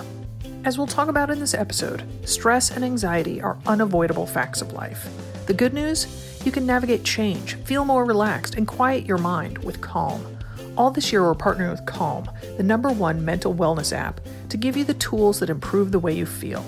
As 0.63 0.77
we'll 0.77 0.87
talk 0.87 1.07
about 1.07 1.29
in 1.29 1.39
this 1.39 1.53
episode, 1.53 2.03
stress 2.27 2.71
and 2.71 2.83
anxiety 2.83 3.41
are 3.41 3.57
unavoidable 3.65 4.27
facts 4.27 4.61
of 4.61 4.73
life. 4.73 5.09
The 5.47 5.53
good 5.53 5.73
news? 5.73 6.41
You 6.45 6.51
can 6.51 6.65
navigate 6.65 7.03
change, 7.03 7.55
feel 7.63 7.85
more 7.85 8.05
relaxed, 8.05 8.55
and 8.55 8.67
quiet 8.67 9.05
your 9.05 9.17
mind 9.17 9.59
with 9.59 9.79
Calm. 9.81 10.37
All 10.77 10.91
this 10.91 11.11
year, 11.11 11.23
we're 11.23 11.35
partnering 11.35 11.71
with 11.71 11.85
Calm, 11.85 12.29
the 12.57 12.63
number 12.63 12.89
one 12.89 13.23
mental 13.23 13.53
wellness 13.53 13.95
app, 13.95 14.21
to 14.49 14.57
give 14.57 14.75
you 14.75 14.83
the 14.83 14.93
tools 14.95 15.39
that 15.39 15.49
improve 15.49 15.91
the 15.91 15.99
way 15.99 16.13
you 16.13 16.25
feel. 16.25 16.63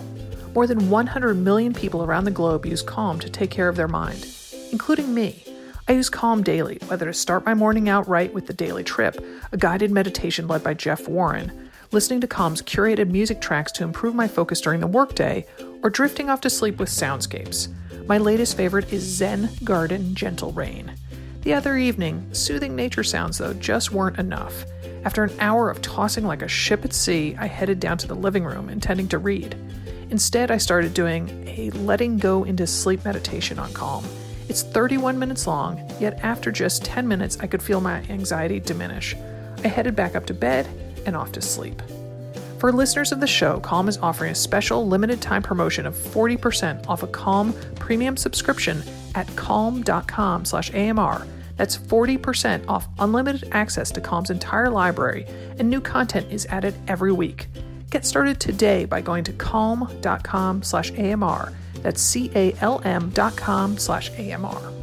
More 0.54 0.68
than 0.68 0.92
100 0.92 1.34
million 1.34 1.74
people 1.74 2.04
around 2.04 2.26
the 2.26 2.32
globe 2.32 2.68
use 2.68 2.84
Calm 2.84 3.20
to 3.20 3.30
take 3.30 3.50
care 3.50 3.70
of 3.70 3.76
their 3.76 3.88
mind, 3.88 4.28
including 4.72 5.12
me. 5.12 5.44
I 5.88 5.94
use 5.94 6.12
Calm 6.12 6.44
daily, 6.44 6.78
whether 6.86 7.08
to 7.08 7.14
start 7.14 7.44
my 7.44 7.56
morning 7.56 7.90
out 7.90 8.08
right 8.08 8.32
with 8.32 8.46
the 8.46 8.54
Daily 8.54 8.84
Trip, 8.84 9.20
a 9.52 9.58
guided 9.58 9.90
meditation 9.90 10.48
led 10.48 10.64
by 10.64 10.76
Jeff 10.76 11.08
Warren, 11.08 11.70
listening 11.92 12.22
to 12.22 12.28
Calm's 12.28 12.62
curated 12.62 13.10
music 13.10 13.42
tracks 13.42 13.72
to 13.72 13.84
improve 13.84 14.14
my 14.14 14.28
focus 14.28 14.62
during 14.62 14.80
the 14.80 14.86
workday, 14.86 15.44
or 15.82 15.90
drifting 15.90 16.30
off 16.30 16.42
to 16.42 16.52
sleep 16.52 16.78
with 16.78 16.90
soundscapes. 16.90 17.68
My 18.06 18.20
latest 18.20 18.56
favorite 18.56 18.94
is 18.94 19.02
Zen 19.02 19.50
Garden 19.64 20.14
Gentle 20.14 20.52
Rain. 20.52 20.94
The 21.42 21.56
other 21.56 21.78
evening, 21.78 22.30
soothing 22.32 22.76
nature 22.76 23.04
sounds, 23.04 23.40
though, 23.40 23.54
just 23.56 23.92
weren't 23.92 24.20
enough. 24.20 24.66
After 25.04 25.24
an 25.24 25.36
hour 25.40 25.72
of 25.72 25.82
tossing 25.82 26.26
like 26.26 26.44
a 26.44 26.48
ship 26.48 26.86
at 26.86 26.94
sea, 26.94 27.36
I 27.40 27.48
headed 27.48 27.80
down 27.80 27.98
to 27.98 28.08
the 28.08 28.16
living 28.16 28.46
room 28.46 28.70
intending 28.70 29.08
to 29.10 29.18
read. 29.18 29.56
Instead, 30.14 30.52
I 30.52 30.58
started 30.58 30.94
doing 30.94 31.44
a 31.48 31.72
letting 31.72 32.20
go 32.20 32.44
into 32.44 32.68
sleep 32.68 33.04
meditation 33.04 33.58
on 33.58 33.74
Calm. 33.74 34.06
It's 34.48 34.62
31 34.62 35.18
minutes 35.18 35.48
long, 35.48 35.82
yet 36.00 36.20
after 36.22 36.52
just 36.52 36.86
10 36.86 37.08
minutes, 37.08 37.40
I 37.40 37.48
could 37.48 37.64
feel 37.64 37.82
my 37.82 37.96
anxiety 38.12 38.60
diminish. 38.60 39.16
I 39.64 39.70
headed 39.70 39.96
back 39.96 40.16
up 40.16 40.28
to 40.28 40.36
bed 40.36 40.68
and 41.08 41.16
off 41.16 41.32
to 41.32 41.42
sleep. 41.42 41.82
For 42.60 42.72
listeners 42.72 43.12
of 43.12 43.22
the 43.22 43.26
show, 43.26 43.60
Calm 43.62 43.90
is 43.90 43.98
offering 43.98 44.32
a 44.32 44.36
special 44.36 44.88
limited 44.88 45.20
time 45.20 45.42
promotion 45.42 45.88
of 45.88 45.96
40% 45.96 46.88
off 46.88 47.02
a 47.02 47.08
Calm 47.08 47.52
premium 47.80 48.16
subscription 48.16 48.84
at 49.16 49.26
calm.com/amr. 49.36 51.28
That's 51.58 51.76
40% 51.76 52.64
off 52.68 52.88
unlimited 53.00 53.50
access 53.52 53.90
to 53.90 54.00
Calm's 54.00 54.30
entire 54.30 54.70
library, 54.70 55.26
and 55.58 55.72
new 55.72 55.82
content 55.82 56.28
is 56.30 56.46
added 56.52 56.76
every 56.88 57.12
week. 57.12 57.48
Get 57.94 58.08
started 58.08 58.40
today 58.40 58.86
by 58.86 59.02
going 59.02 59.24
to 59.26 59.34
calm.com 59.34 60.64
slash 60.64 60.92
AMR. 60.98 61.54
That's 61.84 62.02
C-A-L-M 62.02 63.12
dot 63.12 63.38
com 63.38 63.78
slash 63.78 64.10
AMR. 64.18 64.74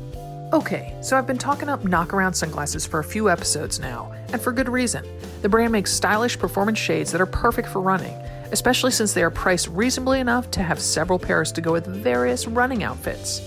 Okay, 0.52 0.96
so 1.02 1.18
I've 1.18 1.26
been 1.26 1.36
talking 1.36 1.68
up 1.68 1.82
knockaround 1.82 2.36
sunglasses 2.36 2.86
for 2.86 3.00
a 3.00 3.04
few 3.04 3.28
episodes 3.28 3.80
now, 3.80 4.12
and 4.32 4.40
for 4.40 4.52
good 4.52 4.68
reason. 4.68 5.04
The 5.42 5.48
brand 5.48 5.72
makes 5.72 5.92
stylish 5.92 6.38
performance 6.38 6.78
shades 6.78 7.10
that 7.10 7.20
are 7.20 7.26
perfect 7.26 7.66
for 7.66 7.80
running, 7.80 8.14
especially 8.52 8.92
since 8.92 9.12
they 9.12 9.24
are 9.24 9.30
priced 9.30 9.66
reasonably 9.66 10.20
enough 10.20 10.48
to 10.52 10.62
have 10.62 10.78
several 10.78 11.18
pairs 11.18 11.50
to 11.50 11.60
go 11.60 11.72
with 11.72 11.88
various 11.88 12.46
running 12.46 12.84
outfits. 12.84 13.40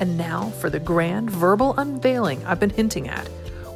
And 0.00 0.18
now 0.18 0.50
for 0.58 0.68
the 0.68 0.80
grand 0.80 1.30
verbal 1.30 1.76
unveiling 1.78 2.44
I've 2.44 2.58
been 2.58 2.70
hinting 2.70 3.08
at 3.08 3.28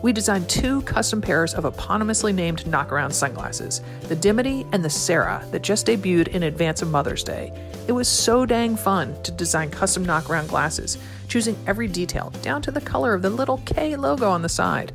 we 0.03 0.13
designed 0.13 0.49
two 0.49 0.81
custom 0.83 1.21
pairs 1.21 1.55
of 1.55 1.65
eponymously 1.65 2.35
named 2.35 2.65
knockaround 2.65 3.13
sunglasses, 3.13 3.83
the 4.09 4.17
Dimity 4.17 4.67
and 4.73 4.85
the 4.85 4.91
Sarah, 4.91 5.45
that 5.51 5.63
just 5.63 5.87
debuted 5.87 6.29
in 6.29 6.45
advance 6.45 6.81
of 6.81 6.91
Mother's 6.91 7.23
Day. 7.23 7.53
It 7.87 7.93
was 7.93 8.09
so 8.09 8.47
dang 8.47 8.77
fun 8.77 9.21
to 9.23 9.33
design 9.33 9.71
custom 9.71 10.07
knockaround 10.07 10.49
glasses, 10.49 10.97
choosing 11.29 11.57
every 11.67 11.87
detail 11.87 12.33
down 12.43 12.63
to 12.63 12.71
the 12.71 12.81
color 12.81 13.15
of 13.15 13.23
the 13.23 13.31
little 13.31 13.59
K 13.67 13.95
logo 13.97 14.29
on 14.31 14.43
the 14.43 14.49
side. 14.49 14.93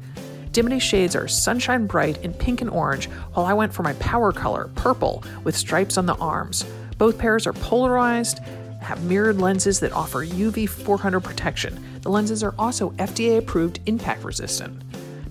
Dimity 0.52 0.80
shades 0.80 1.16
are 1.16 1.28
sunshine 1.28 1.86
bright 1.86 2.24
in 2.24 2.34
pink 2.34 2.62
and 2.62 2.70
orange, 2.70 3.08
while 3.34 3.46
I 3.46 3.54
went 3.54 3.74
for 3.74 3.84
my 3.84 3.94
power 3.94 4.32
color, 4.32 4.70
purple, 4.76 5.24
with 5.44 5.56
stripes 5.56 5.98
on 5.98 6.06
the 6.06 6.16
arms. 6.16 6.66
Both 6.98 7.18
pairs 7.18 7.46
are 7.46 7.54
polarized, 7.54 8.40
have 8.80 9.04
mirrored 9.04 9.40
lenses 9.42 9.80
that 9.82 9.92
offer 9.92 10.26
UV 10.26 10.70
400 10.70 11.20
protection. 11.20 11.84
The 12.02 12.10
lenses 12.10 12.44
are 12.44 12.54
also 12.58 12.92
FDA 12.92 13.38
approved 13.38 13.82
impact 13.88 14.24
resistant. 14.24 14.82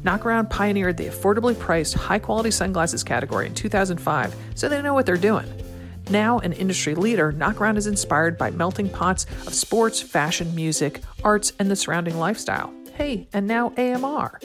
Knockaround 0.04 0.50
pioneered 0.50 0.98
the 0.98 1.06
affordably 1.06 1.58
priced, 1.58 1.94
high 1.94 2.18
quality 2.18 2.50
sunglasses 2.50 3.02
category 3.02 3.46
in 3.46 3.54
2005, 3.54 4.36
so 4.54 4.68
they 4.68 4.82
know 4.82 4.92
what 4.92 5.06
they're 5.06 5.16
doing. 5.16 5.46
Now 6.10 6.40
an 6.40 6.52
industry 6.52 6.94
leader, 6.94 7.32
Knockaround 7.32 7.78
is 7.78 7.86
inspired 7.86 8.36
by 8.36 8.50
melting 8.50 8.90
pots 8.90 9.24
of 9.46 9.54
sports, 9.54 10.02
fashion, 10.02 10.54
music, 10.54 11.00
arts, 11.22 11.54
and 11.58 11.70
the 11.70 11.76
surrounding 11.76 12.18
lifestyle. 12.18 12.70
Hey, 12.92 13.26
and 13.32 13.46
now 13.46 13.72
AMR. 13.78 14.40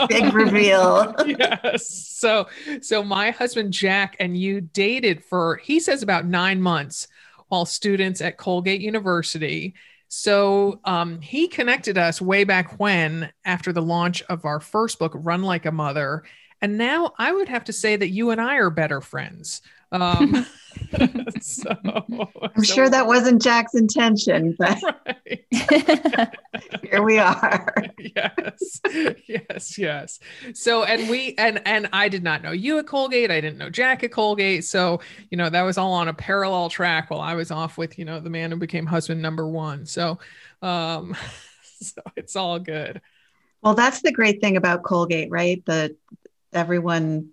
Big 0.08 0.32
reveal. 0.32 1.14
yes. 1.26 2.08
So 2.08 2.48
so 2.80 3.02
my 3.02 3.30
husband 3.30 3.72
Jack 3.72 4.16
and 4.20 4.36
you 4.36 4.60
dated 4.60 5.24
for 5.24 5.56
he 5.56 5.80
says 5.80 6.02
about 6.02 6.26
9 6.26 6.60
months 6.60 7.08
while 7.48 7.64
students 7.64 8.20
at 8.20 8.38
Colgate 8.38 8.80
University. 8.80 9.74
So 10.08 10.80
um, 10.84 11.20
he 11.20 11.48
connected 11.48 11.98
us 11.98 12.20
way 12.20 12.44
back 12.44 12.78
when 12.78 13.32
after 13.44 13.72
the 13.72 13.82
launch 13.82 14.22
of 14.22 14.44
our 14.44 14.60
first 14.60 14.98
book, 14.98 15.12
Run 15.14 15.42
Like 15.42 15.66
a 15.66 15.72
Mother. 15.72 16.22
And 16.62 16.78
now 16.78 17.12
I 17.18 17.32
would 17.32 17.48
have 17.48 17.64
to 17.64 17.72
say 17.72 17.96
that 17.96 18.10
you 18.10 18.30
and 18.30 18.40
I 18.40 18.56
are 18.56 18.70
better 18.70 19.00
friends. 19.00 19.62
Um, 19.92 20.46
so, 21.40 21.74
I'm 21.84 22.64
so, 22.64 22.74
sure 22.74 22.88
that 22.88 23.06
wasn't 23.06 23.42
Jack's 23.42 23.74
intention, 23.74 24.54
but 24.58 24.80
right. 25.16 25.44
here 26.82 27.02
we 27.02 27.18
are. 27.18 27.72
yes, 27.98 28.80
yes, 29.26 29.78
yes. 29.78 30.18
So, 30.54 30.84
and 30.84 31.08
we 31.08 31.34
and 31.38 31.62
and 31.66 31.88
I 31.92 32.08
did 32.08 32.22
not 32.22 32.42
know 32.42 32.52
you 32.52 32.78
at 32.78 32.86
Colgate. 32.86 33.30
I 33.30 33.40
didn't 33.40 33.58
know 33.58 33.70
Jack 33.70 34.04
at 34.04 34.12
Colgate. 34.12 34.64
So, 34.64 35.00
you 35.30 35.36
know, 35.36 35.48
that 35.48 35.62
was 35.62 35.78
all 35.78 35.92
on 35.92 36.08
a 36.08 36.14
parallel 36.14 36.68
track 36.68 37.10
while 37.10 37.20
I 37.20 37.34
was 37.34 37.50
off 37.50 37.78
with 37.78 37.98
you 37.98 38.04
know 38.04 38.20
the 38.20 38.30
man 38.30 38.50
who 38.50 38.56
became 38.56 38.86
husband 38.86 39.22
number 39.22 39.48
one. 39.48 39.86
So, 39.86 40.18
um, 40.62 41.16
so 41.80 42.02
it's 42.16 42.36
all 42.36 42.58
good. 42.58 43.00
Well, 43.62 43.74
that's 43.74 44.02
the 44.02 44.12
great 44.12 44.40
thing 44.40 44.56
about 44.56 44.82
Colgate, 44.82 45.30
right? 45.30 45.64
That 45.66 45.92
everyone, 46.52 47.30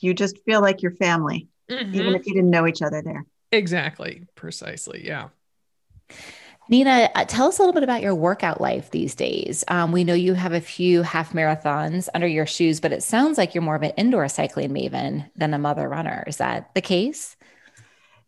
you 0.00 0.14
just 0.14 0.38
feel 0.44 0.60
like 0.60 0.82
your 0.82 0.92
family 0.92 1.48
mm-hmm. 1.70 1.94
even 1.94 2.14
if 2.14 2.26
you 2.26 2.34
didn't 2.34 2.50
know 2.50 2.66
each 2.66 2.82
other 2.82 3.02
there. 3.02 3.24
Exactly. 3.52 4.26
Precisely. 4.34 5.06
Yeah. 5.06 5.28
Nina, 6.68 7.10
uh, 7.16 7.24
tell 7.24 7.48
us 7.48 7.58
a 7.58 7.62
little 7.62 7.72
bit 7.72 7.82
about 7.82 8.00
your 8.00 8.14
workout 8.14 8.60
life 8.60 8.92
these 8.92 9.16
days. 9.16 9.64
Um, 9.66 9.90
we 9.90 10.04
know 10.04 10.14
you 10.14 10.34
have 10.34 10.52
a 10.52 10.60
few 10.60 11.02
half 11.02 11.32
marathons 11.32 12.08
under 12.14 12.28
your 12.28 12.46
shoes, 12.46 12.78
but 12.78 12.92
it 12.92 13.02
sounds 13.02 13.38
like 13.38 13.54
you're 13.54 13.62
more 13.62 13.74
of 13.74 13.82
an 13.82 13.90
indoor 13.96 14.28
cycling 14.28 14.70
maven 14.70 15.28
than 15.34 15.52
a 15.52 15.58
mother 15.58 15.88
runner. 15.88 16.22
Is 16.28 16.36
that 16.36 16.72
the 16.74 16.80
case? 16.80 17.36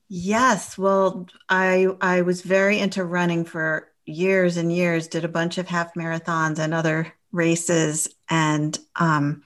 Yes. 0.09 0.77
Well, 0.77 1.29
I 1.49 1.87
I 2.01 2.23
was 2.23 2.43
very 2.43 2.81
into 2.81 3.05
running 3.05 3.45
for 3.45 3.93
years 4.07 4.57
and 4.57 4.73
years. 4.73 5.07
Did 5.07 5.25
a 5.25 5.29
bunch 5.29 5.57
of 5.59 5.69
half 5.69 5.95
marathons 5.95 6.59
and 6.59 6.75
other 6.75 7.13
races, 7.31 8.09
and 8.29 8.77
um, 8.97 9.45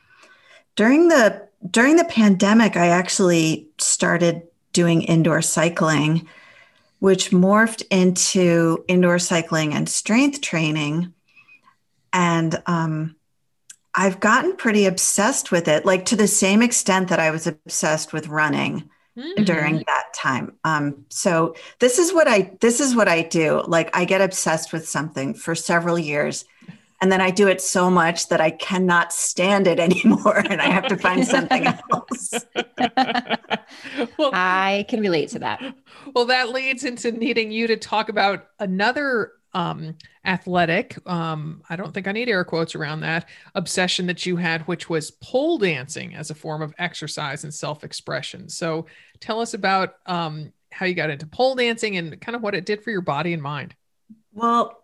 during 0.75 1.09
the 1.09 1.46
during 1.71 1.97
the 1.97 2.05
pandemic, 2.05 2.77
I 2.77 2.89
actually 2.89 3.69
started 3.79 4.43
doing 4.73 5.03
indoor 5.03 5.43
cycling, 5.43 6.29
which 6.99 7.31
morphed 7.31 7.83
into 7.91 8.85
indoor 8.89 9.19
cycling 9.19 9.75
and 9.75 9.89
strength 9.89 10.41
training. 10.41 11.13
And 12.13 12.63
um, 12.67 13.17
I've 13.95 14.21
gotten 14.21 14.57
pretty 14.57 14.87
obsessed 14.87 15.51
with 15.51 15.69
it, 15.69 15.87
like 15.87 16.07
to 16.07 16.17
the 16.17 16.29
same 16.29 16.63
extent 16.63 17.09
that 17.09 17.21
I 17.21 17.31
was 17.31 17.47
obsessed 17.47 18.13
with 18.13 18.29
running 18.29 18.91
mm-hmm. 19.17 19.45
during 19.45 19.83
that 19.87 20.05
time. 20.15 20.53
Um, 20.65 21.07
so 21.09 21.55
this 21.79 21.99
is 21.99 22.13
what 22.13 22.29
I 22.29 22.57
this 22.61 22.81
is 22.81 22.95
what 22.95 23.09
I 23.09 23.23
do. 23.23 23.63
Like 23.67 23.97
I 23.97 24.05
get 24.05 24.21
obsessed 24.21 24.73
with 24.73 24.89
something 24.89 25.35
for 25.35 25.55
several 25.55 25.99
years, 25.99 26.45
and 27.01 27.13
then 27.13 27.21
I 27.21 27.31
do 27.31 27.49
it 27.49 27.61
so 27.61 27.91
much 27.91 28.29
that 28.29 28.41
I 28.41 28.51
cannot 28.51 29.13
stand 29.13 29.67
it 29.67 29.79
anymore, 29.81 30.39
and 30.39 30.61
I 30.61 30.67
have 30.67 30.87
to 30.89 30.97
find 30.97 31.27
something 31.27 31.67
else. 31.67 32.33
well, 34.19 34.31
I 34.33 34.87
can 34.89 35.01
relate 35.01 35.31
to 35.31 35.39
that. 35.41 35.63
Well, 36.15 36.27
that 36.27 36.51
leads 36.51 36.85
into 36.85 37.13
needing 37.13 37.51
you 37.51 37.67
to 37.67 37.77
talk 37.77 38.09
about 38.09 38.47
another 38.59 39.33
um, 39.57 39.97
athletic, 40.27 40.99
um, 41.09 41.63
I 41.71 41.77
don't 41.77 41.95
think 41.95 42.07
I 42.07 42.13
need 42.13 42.29
air 42.29 42.45
quotes 42.45 42.75
around 42.75 43.01
that, 43.01 43.27
obsession 43.55 44.07
that 44.07 44.27
you 44.27 44.37
had, 44.37 44.61
which 44.63 44.91
was 44.91 45.11
pole 45.11 45.57
dancing 45.57 46.15
as 46.15 46.31
a 46.31 46.35
form 46.35 46.61
of 46.61 46.75
exercise 46.79 47.43
and 47.43 47.55
self 47.55 47.83
expression. 47.83 48.51
So 48.51 48.85
tell 49.19 49.41
us 49.41 49.55
about 49.55 49.95
um, 50.05 50.53
how 50.71 50.85
you 50.85 50.95
got 50.95 51.09
into 51.09 51.27
pole 51.27 51.55
dancing 51.55 51.97
and 51.97 52.21
kind 52.21 52.37
of 52.37 52.43
what 52.43 52.55
it 52.55 52.67
did 52.67 52.85
for 52.85 52.91
your 52.91 53.01
body 53.01 53.33
and 53.33 53.43
mind. 53.43 53.75
Well, 54.35 54.83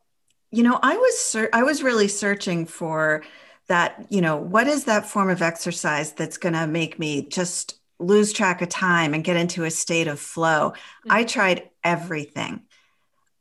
you 0.52 0.62
know, 0.62 0.78
I 0.82 0.96
was 0.96 1.18
ser- 1.18 1.50
I 1.52 1.62
was 1.62 1.82
really 1.82 2.08
searching 2.08 2.66
for 2.66 3.24
that. 3.68 4.06
You 4.10 4.20
know, 4.20 4.36
what 4.36 4.68
is 4.68 4.84
that 4.84 5.06
form 5.06 5.30
of 5.30 5.42
exercise 5.42 6.12
that's 6.12 6.36
going 6.36 6.52
to 6.52 6.66
make 6.66 6.98
me 6.98 7.26
just 7.26 7.80
lose 7.98 8.32
track 8.32 8.60
of 8.62 8.68
time 8.68 9.14
and 9.14 9.24
get 9.24 9.36
into 9.36 9.64
a 9.64 9.70
state 9.70 10.08
of 10.08 10.20
flow? 10.20 10.70
Mm-hmm. 10.70 11.12
I 11.12 11.24
tried 11.24 11.70
everything. 11.82 12.62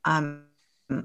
Um, 0.05 0.45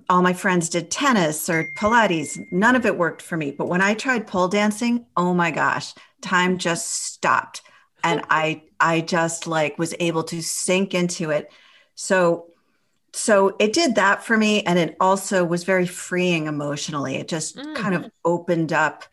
all 0.09 0.23
my 0.23 0.33
friends 0.33 0.69
did 0.69 0.91
tennis 0.91 1.49
or 1.49 1.65
Pilates. 1.77 2.39
None 2.51 2.77
of 2.77 2.87
it 2.87 2.97
worked 2.97 3.23
for 3.23 3.37
me. 3.37 3.51
But 3.51 3.69
when 3.69 3.81
I 3.81 3.95
tried 3.95 4.27
pole 4.27 4.49
dancing, 4.49 5.07
oh 5.17 5.35
my 5.35 5.51
gosh, 5.51 5.93
time 6.23 6.59
just 6.59 6.91
stopped. 6.91 7.63
And 8.05 8.23
I 8.31 8.63
I 8.79 9.01
just 9.01 9.47
like 9.47 9.79
was 9.79 9.95
able 9.99 10.23
to 10.25 10.41
sink 10.41 10.95
into 10.95 11.31
it. 11.31 11.51
So 11.95 12.47
so 13.17 13.57
it 13.59 13.73
did 13.73 13.95
that 13.95 14.23
for 14.23 14.37
me 14.37 14.63
and 14.63 14.79
it 14.79 14.95
also 15.01 15.43
was 15.43 15.65
very 15.65 15.87
freeing 15.87 16.47
emotionally. 16.47 17.17
It 17.17 17.29
just 17.29 17.57
mm. 17.57 17.75
kind 17.75 17.95
of 17.95 18.11
opened 18.27 18.75
up 18.75 19.05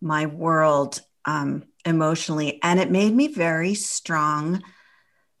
my 0.00 0.26
world 0.26 1.00
um, 1.24 1.62
emotionally 1.84 2.58
and 2.64 2.80
it 2.80 2.90
made 2.90 3.14
me 3.14 3.28
very 3.28 3.74
strong 3.74 4.62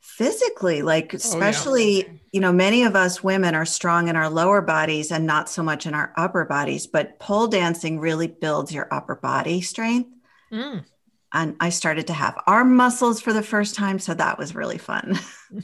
physically 0.00 0.82
like 0.82 1.14
especially 1.14 2.04
oh, 2.04 2.08
yeah. 2.08 2.18
you 2.32 2.40
know 2.40 2.52
many 2.52 2.82
of 2.82 2.94
us 2.94 3.22
women 3.22 3.54
are 3.54 3.64
strong 3.64 4.08
in 4.08 4.16
our 4.16 4.28
lower 4.28 4.60
bodies 4.60 5.10
and 5.10 5.26
not 5.26 5.48
so 5.48 5.62
much 5.62 5.86
in 5.86 5.94
our 5.94 6.12
upper 6.16 6.44
bodies 6.44 6.86
but 6.88 7.18
pole 7.20 7.46
dancing 7.46 8.00
really 8.00 8.26
builds 8.26 8.72
your 8.72 8.92
upper 8.92 9.14
body 9.14 9.60
strength 9.60 10.10
mm. 10.52 10.84
And 11.32 11.56
i 11.60 11.68
started 11.68 12.06
to 12.06 12.12
have 12.12 12.38
arm 12.46 12.76
muscles 12.76 13.20
for 13.20 13.32
the 13.32 13.42
first 13.42 13.74
time 13.74 13.98
so 13.98 14.14
that 14.14 14.38
was 14.38 14.54
really 14.54 14.78
fun 14.78 15.18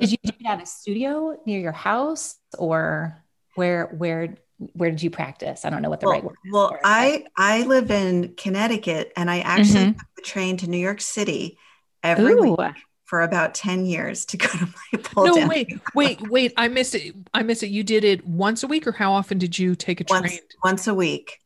did 0.00 0.10
you 0.10 0.18
do 0.22 0.32
it 0.40 0.46
at 0.46 0.62
a 0.62 0.66
studio 0.66 1.38
near 1.46 1.60
your 1.60 1.72
house 1.72 2.36
or 2.58 3.22
where 3.54 3.86
where 3.96 4.36
where 4.74 4.90
did 4.90 5.02
you 5.02 5.10
practice? 5.10 5.64
I 5.64 5.70
don't 5.70 5.82
know 5.82 5.90
what 5.90 6.00
the 6.00 6.06
well, 6.06 6.14
right 6.14 6.24
word 6.24 6.36
is. 6.44 6.52
Well, 6.52 6.78
I 6.84 7.24
I 7.36 7.62
live 7.64 7.90
in 7.90 8.34
Connecticut 8.36 9.12
and 9.16 9.30
I 9.30 9.40
actually 9.40 9.80
mm-hmm. 9.80 9.98
took 9.98 10.06
the 10.16 10.22
train 10.22 10.56
to 10.58 10.68
New 10.68 10.78
York 10.78 11.00
City 11.00 11.58
every 12.02 12.32
Ooh. 12.32 12.54
week 12.56 12.74
for 13.04 13.20
about 13.20 13.54
10 13.54 13.84
years 13.84 14.24
to 14.24 14.38
go 14.38 14.48
to 14.48 14.66
my 14.66 14.98
pole 15.02 15.26
no 15.26 15.46
wait 15.46 15.68
wait 15.94 16.18
wait 16.30 16.50
i 16.56 16.66
missed 16.66 16.94
it 16.94 17.14
i 17.34 17.42
missed 17.42 17.62
it 17.62 17.68
you 17.68 17.84
did 17.84 18.04
it 18.04 18.26
once 18.26 18.62
a 18.62 18.66
week 18.66 18.86
or 18.86 18.92
how 18.92 19.12
often 19.12 19.36
did 19.36 19.58
you 19.58 19.74
take 19.74 20.00
a 20.00 20.04
train 20.04 20.22
once, 20.22 20.38
once 20.64 20.86
a 20.86 20.94
week 20.94 21.38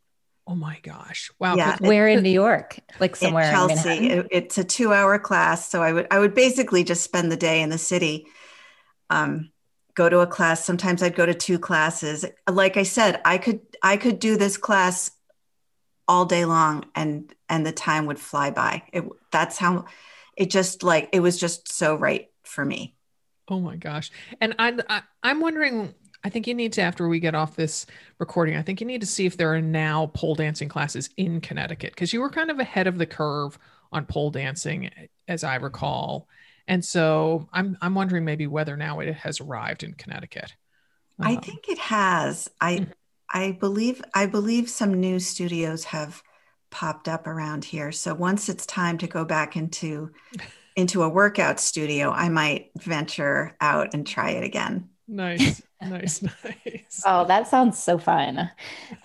oh 0.46 0.54
my 0.54 0.78
gosh. 0.82 1.30
Wow 1.38 1.56
yeah 1.56 1.76
where 1.80 2.08
in 2.08 2.22
new 2.22 2.30
york? 2.30 2.78
Like 3.00 3.16
somewhere 3.16 3.44
in 3.44 3.50
chelsea 3.50 4.10
in 4.10 4.18
it, 4.20 4.26
it's 4.30 4.58
a 4.58 4.64
two 4.64 4.92
hour 4.92 5.18
class 5.18 5.68
so 5.68 5.82
i 5.82 5.92
would 5.92 6.06
i 6.10 6.18
would 6.18 6.34
basically 6.34 6.84
just 6.84 7.02
spend 7.02 7.30
the 7.30 7.36
day 7.36 7.60
in 7.62 7.70
the 7.70 7.78
city 7.78 8.26
um 9.10 9.50
go 9.94 10.08
to 10.10 10.20
a 10.20 10.26
class. 10.26 10.64
Sometimes 10.64 11.02
i'd 11.02 11.16
go 11.16 11.26
to 11.26 11.34
two 11.34 11.58
classes. 11.58 12.24
Like 12.48 12.76
i 12.76 12.82
said 12.82 13.20
i 13.24 13.38
could 13.38 13.60
i 13.82 13.96
could 13.96 14.18
do 14.18 14.36
this 14.36 14.56
class 14.56 15.10
all 16.08 16.24
day 16.24 16.44
long 16.44 16.84
and 16.94 17.34
and 17.48 17.66
the 17.66 17.72
time 17.72 18.06
would 18.06 18.20
fly 18.20 18.50
by. 18.50 18.82
It, 18.92 19.04
that's 19.32 19.58
how 19.58 19.86
it 20.36 20.50
just 20.50 20.82
like 20.82 21.08
it 21.12 21.20
was 21.20 21.38
just 21.38 21.72
so 21.72 21.96
right 21.96 22.28
for 22.44 22.64
me. 22.64 22.94
Oh 23.48 23.60
my 23.60 23.76
gosh. 23.76 24.10
And 24.40 24.54
I, 24.58 24.78
I 24.88 25.02
i'm 25.22 25.40
wondering 25.40 25.94
I 26.26 26.28
think 26.28 26.48
you 26.48 26.54
need 26.54 26.72
to, 26.72 26.82
after 26.82 27.06
we 27.06 27.20
get 27.20 27.36
off 27.36 27.54
this 27.54 27.86
recording, 28.18 28.56
I 28.56 28.62
think 28.62 28.80
you 28.80 28.86
need 28.86 29.00
to 29.00 29.06
see 29.06 29.26
if 29.26 29.36
there 29.36 29.54
are 29.54 29.62
now 29.62 30.10
pole 30.12 30.34
dancing 30.34 30.68
classes 30.68 31.08
in 31.16 31.40
Connecticut 31.40 31.92
because 31.92 32.12
you 32.12 32.20
were 32.20 32.30
kind 32.30 32.50
of 32.50 32.58
ahead 32.58 32.88
of 32.88 32.98
the 32.98 33.06
curve 33.06 33.56
on 33.92 34.06
pole 34.06 34.32
dancing, 34.32 34.90
as 35.28 35.44
I 35.44 35.54
recall. 35.54 36.26
And 36.66 36.84
so 36.84 37.48
I'm 37.52 37.78
I'm 37.80 37.94
wondering 37.94 38.24
maybe 38.24 38.48
whether 38.48 38.76
now 38.76 38.98
it 38.98 39.14
has 39.14 39.40
arrived 39.40 39.84
in 39.84 39.94
Connecticut. 39.94 40.52
Um, 41.20 41.28
I 41.28 41.36
think 41.36 41.68
it 41.68 41.78
has. 41.78 42.50
I 42.60 42.78
mm-hmm. 42.78 42.90
I 43.32 43.52
believe 43.52 44.02
I 44.12 44.26
believe 44.26 44.68
some 44.68 44.98
new 44.98 45.20
studios 45.20 45.84
have 45.84 46.20
popped 46.70 47.06
up 47.06 47.28
around 47.28 47.64
here. 47.64 47.92
So 47.92 48.14
once 48.14 48.48
it's 48.48 48.66
time 48.66 48.98
to 48.98 49.06
go 49.06 49.24
back 49.24 49.54
into 49.54 50.10
into 50.74 51.04
a 51.04 51.08
workout 51.08 51.60
studio, 51.60 52.10
I 52.10 52.30
might 52.30 52.72
venture 52.76 53.56
out 53.60 53.94
and 53.94 54.04
try 54.04 54.30
it 54.30 54.42
again. 54.42 54.88
Nice. 55.06 55.62
Nice, 55.80 56.22
nice. 56.44 57.02
Oh, 57.04 57.24
that 57.26 57.48
sounds 57.48 57.78
so 57.78 57.98
fun. 57.98 58.50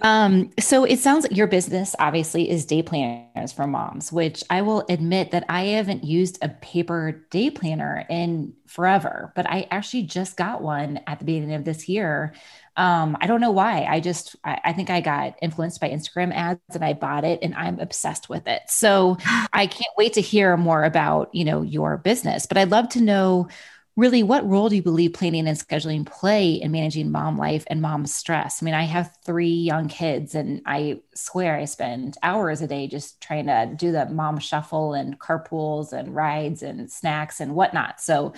Um, 0.01 0.51
so 0.59 0.83
it 0.83 0.99
sounds 0.99 1.23
like 1.23 1.35
your 1.35 1.47
business 1.47 1.95
obviously 1.99 2.49
is 2.49 2.65
day 2.65 2.81
planners 2.81 3.51
for 3.51 3.67
moms, 3.67 4.11
which 4.11 4.43
I 4.49 4.61
will 4.61 4.85
admit 4.89 5.31
that 5.31 5.45
I 5.49 5.63
haven't 5.63 6.03
used 6.03 6.37
a 6.41 6.49
paper 6.49 7.25
day 7.31 7.49
planner 7.49 8.05
in 8.09 8.53
forever, 8.67 9.33
but 9.35 9.49
I 9.49 9.67
actually 9.71 10.03
just 10.03 10.37
got 10.37 10.61
one 10.61 10.99
at 11.07 11.19
the 11.19 11.25
beginning 11.25 11.53
of 11.53 11.65
this 11.65 11.89
year 11.89 12.33
um, 12.77 13.17
I 13.19 13.27
don't 13.27 13.41
know 13.41 13.51
why. 13.51 13.83
I 13.83 13.99
just, 13.99 14.35
I, 14.45 14.59
I, 14.63 14.73
think 14.73 14.89
I 14.89 15.01
got 15.01 15.35
influenced 15.41 15.81
by 15.81 15.89
Instagram 15.89 16.33
ads 16.33 16.61
and 16.73 16.85
I 16.85 16.93
bought 16.93 17.25
it 17.25 17.39
and 17.41 17.53
I'm 17.53 17.79
obsessed 17.79 18.29
with 18.29 18.47
it. 18.47 18.61
So 18.67 19.17
I 19.53 19.67
can't 19.67 19.93
wait 19.97 20.13
to 20.13 20.21
hear 20.21 20.55
more 20.55 20.83
about, 20.83 21.33
you 21.35 21.43
know, 21.43 21.63
your 21.63 21.97
business, 21.97 22.45
but 22.45 22.57
I'd 22.57 22.71
love 22.71 22.87
to 22.89 23.01
know 23.01 23.49
really 23.97 24.23
what 24.23 24.47
role 24.47 24.69
do 24.69 24.75
you 24.75 24.81
believe 24.81 25.13
planning 25.13 25.47
and 25.47 25.57
scheduling 25.57 26.05
play 26.05 26.53
in 26.53 26.71
managing 26.71 27.11
mom 27.11 27.37
life 27.37 27.65
and 27.67 27.81
mom 27.81 28.05
stress? 28.05 28.61
I 28.61 28.65
mean, 28.65 28.73
I 28.73 28.83
have 28.83 29.15
three 29.25 29.53
young 29.53 29.89
kids 29.89 30.33
and 30.33 30.61
I 30.65 31.01
swear 31.13 31.57
I 31.57 31.65
spend 31.65 32.17
hours 32.23 32.61
a 32.61 32.67
day 32.67 32.87
just 32.87 33.19
trying 33.21 33.47
to 33.47 33.73
do 33.75 33.91
the 33.91 34.05
mom 34.07 34.39
shuffle 34.39 34.93
and 34.93 35.19
carpools 35.19 35.91
and 35.91 36.15
rides 36.15 36.63
and 36.63 36.89
snacks 36.89 37.41
and 37.41 37.53
whatnot. 37.53 37.99
So 37.99 38.33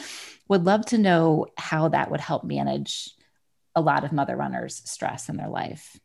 would 0.48 0.66
love 0.66 0.86
to 0.88 0.98
know 0.98 1.48
how 1.58 1.90
that 1.90 2.10
would 2.10 2.22
help 2.22 2.44
manage 2.44 3.12
a 3.76 3.82
lot 3.82 4.04
of 4.04 4.12
mother 4.12 4.36
runners 4.36 4.82
stress 4.86 5.30
in 5.30 5.38
their 5.38 5.50
life? 5.50 6.00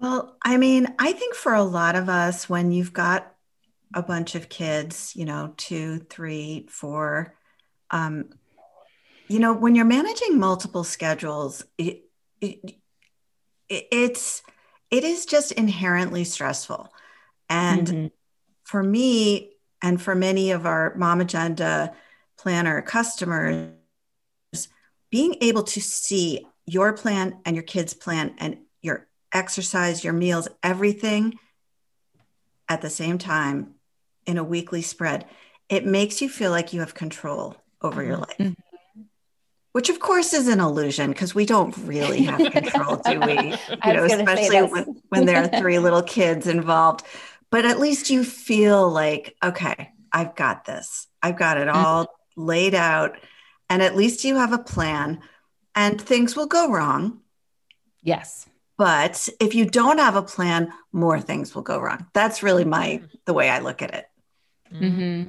Well, 0.00 0.36
I 0.42 0.56
mean, 0.56 0.86
I 0.98 1.12
think 1.12 1.34
for 1.34 1.54
a 1.54 1.62
lot 1.62 1.94
of 1.94 2.08
us, 2.08 2.48
when 2.48 2.72
you've 2.72 2.92
got 2.92 3.34
a 3.92 4.02
bunch 4.02 4.34
of 4.34 4.48
kids, 4.48 5.12
you 5.14 5.24
know, 5.24 5.52
two, 5.56 5.98
three, 5.98 6.66
four, 6.70 7.34
um, 7.90 8.30
you 9.30 9.38
know, 9.38 9.52
when 9.52 9.76
you're 9.76 9.84
managing 9.84 10.40
multiple 10.40 10.82
schedules, 10.82 11.64
it, 11.78 12.02
it, 12.40 12.74
it's 13.68 14.42
it 14.90 15.04
is 15.04 15.24
just 15.24 15.52
inherently 15.52 16.24
stressful. 16.24 16.92
And 17.48 17.86
mm-hmm. 17.86 18.06
for 18.64 18.82
me, 18.82 19.52
and 19.80 20.02
for 20.02 20.16
many 20.16 20.50
of 20.50 20.66
our 20.66 20.96
Mom 20.96 21.20
Agenda 21.20 21.94
planner 22.38 22.82
customers, 22.82 23.68
being 25.12 25.36
able 25.40 25.62
to 25.62 25.80
see 25.80 26.44
your 26.66 26.92
plan 26.92 27.38
and 27.44 27.54
your 27.54 27.62
kids' 27.62 27.94
plan 27.94 28.34
and 28.38 28.58
your 28.82 29.06
exercise, 29.32 30.02
your 30.02 30.12
meals, 30.12 30.48
everything 30.60 31.38
at 32.68 32.82
the 32.82 32.90
same 32.90 33.16
time 33.16 33.76
in 34.26 34.38
a 34.38 34.44
weekly 34.44 34.82
spread, 34.82 35.24
it 35.68 35.86
makes 35.86 36.20
you 36.20 36.28
feel 36.28 36.50
like 36.50 36.72
you 36.72 36.80
have 36.80 36.94
control 36.94 37.54
over 37.80 38.02
your 38.02 38.16
life. 38.16 38.36
Mm-hmm. 38.36 38.69
Which 39.72 39.88
of 39.88 40.00
course 40.00 40.32
is 40.32 40.48
an 40.48 40.58
illusion 40.58 41.10
because 41.10 41.34
we 41.34 41.46
don't 41.46 41.76
really 41.78 42.24
have 42.24 42.50
control, 42.50 42.96
do 42.96 43.20
we? 43.20 43.54
You 43.84 43.92
know, 43.92 44.04
especially 44.04 44.62
when, 44.62 45.02
when 45.10 45.26
there 45.26 45.44
are 45.44 45.60
three 45.60 45.78
little 45.86 46.02
kids 46.02 46.46
involved. 46.46 47.04
But 47.50 47.64
at 47.64 47.78
least 47.78 48.10
you 48.10 48.24
feel 48.24 48.88
like, 48.88 49.36
okay, 49.42 49.92
I've 50.12 50.34
got 50.34 50.64
this. 50.64 51.06
I've 51.22 51.38
got 51.38 51.56
it 51.56 51.68
all 51.68 52.04
mm-hmm. 52.04 52.42
laid 52.42 52.74
out. 52.74 53.16
And 53.68 53.82
at 53.82 53.96
least 53.96 54.24
you 54.24 54.36
have 54.36 54.52
a 54.52 54.58
plan 54.58 55.20
and 55.74 56.00
things 56.00 56.34
will 56.34 56.46
go 56.46 56.72
wrong. 56.72 57.20
Yes. 58.02 58.48
But 58.76 59.28
if 59.38 59.54
you 59.54 59.66
don't 59.66 59.98
have 59.98 60.16
a 60.16 60.22
plan, 60.22 60.72
more 60.90 61.20
things 61.20 61.54
will 61.54 61.62
go 61.62 61.78
wrong. 61.78 62.06
That's 62.12 62.42
really 62.42 62.64
my 62.64 63.02
the 63.26 63.34
way 63.34 63.50
I 63.50 63.60
look 63.60 63.82
at 63.82 63.94
it. 63.94 64.06
Mm-hmm. 64.72 65.28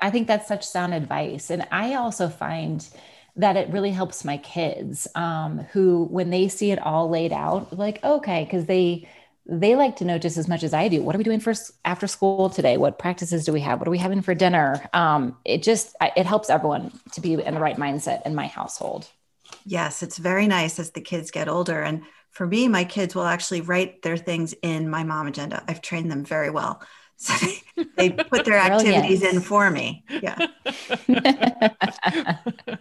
I 0.00 0.10
think 0.10 0.28
that's 0.28 0.48
such 0.48 0.66
sound 0.66 0.94
advice. 0.94 1.50
And 1.50 1.66
I 1.70 1.94
also 1.94 2.28
find 2.28 2.86
that 3.36 3.56
it 3.56 3.68
really 3.70 3.90
helps 3.90 4.24
my 4.24 4.36
kids 4.38 5.08
um, 5.14 5.58
who, 5.72 6.04
when 6.04 6.30
they 6.30 6.48
see 6.48 6.70
it 6.70 6.78
all 6.78 7.08
laid 7.08 7.32
out, 7.32 7.76
like, 7.76 8.02
okay, 8.04 8.44
because 8.44 8.66
they, 8.66 9.08
they 9.46 9.74
like 9.74 9.96
to 9.96 10.04
know 10.04 10.18
just 10.18 10.36
as 10.36 10.48
much 10.48 10.62
as 10.62 10.72
I 10.72 10.88
do. 10.88 11.02
What 11.02 11.14
are 11.14 11.18
we 11.18 11.24
doing 11.24 11.40
for 11.40 11.52
after 11.84 12.06
school 12.06 12.50
today? 12.50 12.76
What 12.76 12.98
practices 12.98 13.44
do 13.44 13.52
we 13.52 13.60
have? 13.60 13.78
What 13.80 13.88
are 13.88 13.90
we 13.90 13.98
having 13.98 14.22
for 14.22 14.34
dinner? 14.34 14.88
Um, 14.92 15.36
it 15.44 15.62
just 15.62 15.96
it 16.16 16.26
helps 16.26 16.50
everyone 16.50 16.92
to 17.12 17.20
be 17.20 17.34
in 17.34 17.54
the 17.54 17.60
right 17.60 17.76
mindset 17.76 18.24
in 18.26 18.34
my 18.34 18.46
household. 18.46 19.08
Yes, 19.66 20.02
it's 20.02 20.18
very 20.18 20.46
nice 20.46 20.78
as 20.78 20.92
the 20.92 21.00
kids 21.00 21.30
get 21.30 21.48
older. 21.48 21.82
And 21.82 22.02
for 22.30 22.46
me, 22.46 22.68
my 22.68 22.84
kids 22.84 23.14
will 23.14 23.24
actually 23.24 23.60
write 23.62 24.02
their 24.02 24.16
things 24.16 24.54
in 24.62 24.88
my 24.88 25.02
mom 25.02 25.26
agenda. 25.26 25.64
I've 25.66 25.82
trained 25.82 26.10
them 26.10 26.24
very 26.24 26.50
well. 26.50 26.82
So 27.22 27.34
they, 27.76 27.84
they 27.98 28.10
put 28.12 28.46
their 28.46 28.56
activities 28.56 29.22
in 29.22 29.42
for 29.42 29.70
me. 29.70 30.06
Yeah. 30.08 30.38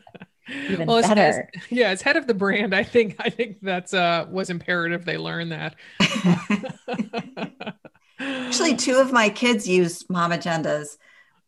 Even 0.69 0.87
well, 0.87 1.01
better. 1.01 1.21
As, 1.21 1.37
as, 1.37 1.45
yeah, 1.69 1.89
as 1.89 2.01
head 2.01 2.17
of 2.17 2.27
the 2.27 2.33
brand, 2.33 2.73
I 2.73 2.83
think 2.83 3.15
I 3.19 3.29
think 3.29 3.57
that's 3.61 3.93
uh 3.93 4.25
was 4.29 4.49
imperative 4.49 5.05
they 5.05 5.17
learn 5.17 5.49
that. 5.49 5.75
Actually, 8.19 8.75
two 8.75 8.97
of 8.97 9.11
my 9.11 9.29
kids 9.29 9.67
use 9.67 10.09
mom 10.09 10.31
agendas. 10.31 10.97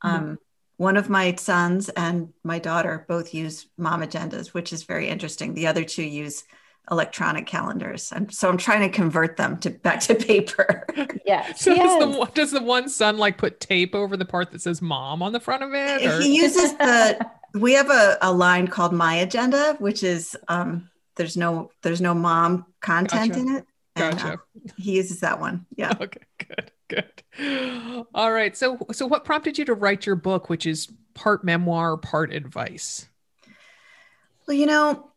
Um, 0.01 0.21
mm-hmm. 0.21 0.33
One 0.77 0.97
of 0.97 1.09
my 1.09 1.35
sons 1.35 1.89
and 1.89 2.29
my 2.43 2.59
daughter 2.59 3.05
both 3.07 3.33
use 3.33 3.67
mom 3.77 4.01
agendas, 4.01 4.47
which 4.47 4.73
is 4.73 4.83
very 4.83 5.09
interesting. 5.09 5.53
The 5.53 5.67
other 5.67 5.83
two 5.83 6.03
use 6.03 6.43
electronic 6.89 7.45
calendars, 7.45 8.11
and 8.11 8.33
so 8.33 8.49
I'm 8.49 8.57
trying 8.57 8.81
to 8.81 8.89
convert 8.89 9.37
them 9.37 9.59
to 9.59 9.69
back 9.69 9.99
to 10.01 10.15
paper. 10.15 10.85
Yeah. 11.25 11.53
So 11.55 11.73
yes. 11.73 11.99
Does, 11.99 12.15
the, 12.15 12.25
does 12.33 12.51
the 12.51 12.61
one 12.61 12.89
son 12.89 13.17
like 13.17 13.37
put 13.37 13.59
tape 13.59 13.95
over 13.95 14.17
the 14.17 14.25
part 14.25 14.51
that 14.51 14.61
says 14.61 14.81
"mom" 14.81 15.21
on 15.21 15.31
the 15.31 15.39
front 15.39 15.63
of 15.63 15.73
it? 15.73 16.05
Or? 16.05 16.19
He 16.19 16.35
uses 16.35 16.73
the. 16.73 17.25
We 17.53 17.73
have 17.73 17.89
a, 17.89 18.17
a 18.21 18.31
line 18.31 18.67
called 18.67 18.93
My 18.93 19.15
Agenda, 19.15 19.75
which 19.79 20.03
is 20.03 20.37
um, 20.47 20.89
there's 21.15 21.37
no 21.37 21.71
there's 21.81 22.01
no 22.01 22.13
mom 22.13 22.65
content 22.81 23.33
gotcha. 23.33 23.39
in 23.39 23.55
it. 23.55 23.65
And, 23.95 24.17
gotcha. 24.17 24.33
Uh, 24.33 24.71
he 24.77 24.93
uses 24.93 25.19
that 25.21 25.39
one. 25.39 25.65
Yeah. 25.75 25.93
Okay. 26.01 26.21
Good. 26.37 26.71
Good. 26.89 28.05
All 28.13 28.31
right. 28.31 28.55
So 28.55 28.77
so 28.91 29.05
what 29.05 29.23
prompted 29.25 29.57
you 29.57 29.65
to 29.65 29.73
write 29.73 30.05
your 30.05 30.15
book, 30.15 30.49
which 30.49 30.65
is 30.65 30.91
part 31.13 31.43
memoir, 31.43 31.97
part 31.97 32.33
advice? 32.33 33.07
Well, 34.47 34.57
you 34.57 34.65
know, 34.65 35.09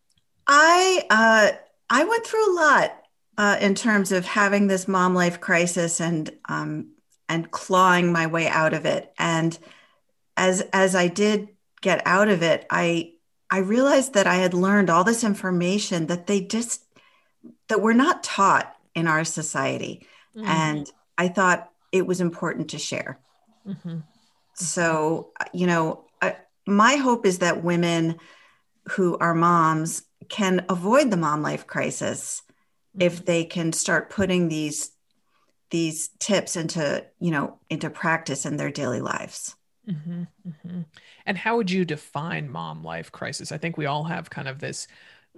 I 0.47 1.05
uh, 1.11 1.57
I 1.91 2.05
went 2.05 2.27
through 2.27 2.53
a 2.53 2.55
lot 2.55 3.03
uh, 3.39 3.57
in 3.61 3.75
terms 3.75 4.13
of 4.13 4.25
having 4.25 4.67
this 4.67 4.87
mom 4.87 5.15
life 5.15 5.41
crisis 5.41 6.01
and 6.01 6.31
um, 6.49 6.93
and 7.29 7.51
clawing 7.51 8.13
my 8.13 8.27
way 8.27 8.47
out 8.49 8.75
of 8.75 8.87
it. 8.87 9.13
And 9.19 9.59
as 10.37 10.63
as 10.73 10.95
I 10.95 11.09
did 11.09 11.49
get 11.85 12.01
out 12.07 12.29
of 12.29 12.43
it, 12.43 12.67
I 12.71 13.13
I 13.51 13.59
realized 13.59 14.15
that 14.15 14.27
I 14.27 14.37
had 14.37 14.55
learned 14.55 14.89
all 14.89 15.05
this 15.05 15.23
information 15.23 16.07
that 16.07 16.27
they 16.27 16.41
just 16.41 16.83
that 17.69 17.83
we're 17.83 17.93
not 17.93 18.25
taught 18.25 18.75
in 18.95 19.07
our 19.07 19.23
society, 19.25 20.07
mm-hmm. 20.35 20.49
and 20.49 20.91
I 21.19 21.29
thought 21.29 21.71
it 21.93 22.07
was 22.07 22.23
important 22.23 22.71
to 22.71 22.79
share. 22.79 23.21
Mm-hmm. 23.69 23.99
So 24.55 25.33
you 25.53 25.67
know, 25.67 26.07
I, 26.23 26.37
my 26.67 26.97
hope 26.97 27.27
is 27.27 27.39
that 27.41 27.63
women 27.63 28.17
who 28.93 29.19
are 29.19 29.35
moms 29.35 30.03
can 30.31 30.65
avoid 30.71 31.11
the 31.11 31.19
mom 31.19 31.43
life 31.43 31.67
crisis 31.67 32.41
mm-hmm. 32.97 33.03
if 33.03 33.27
they 33.27 33.45
can 33.45 33.75
start 33.75 34.09
putting 34.09 34.49
these 34.49 34.91
these 35.71 36.09
tips 36.19 36.57
into 36.57 37.05
you 37.21 37.31
know 37.31 37.59
into 37.69 37.91
practice 37.91 38.47
in 38.47 38.57
their 38.57 38.71
daily 38.71 39.01
lives 39.01 39.55
mm-hmm, 39.89 40.23
mm-hmm. 40.47 40.83
And 41.27 41.39
how 41.39 41.57
would 41.57 41.71
you 41.71 41.85
define 41.85 42.51
mom 42.51 42.83
life 42.83 43.13
crisis 43.13 43.53
i 43.53 43.59
think 43.59 43.77
we 43.77 43.87
all 43.87 44.05
have 44.05 44.31
kind 44.31 44.49
of 44.49 44.59
this 44.59 44.87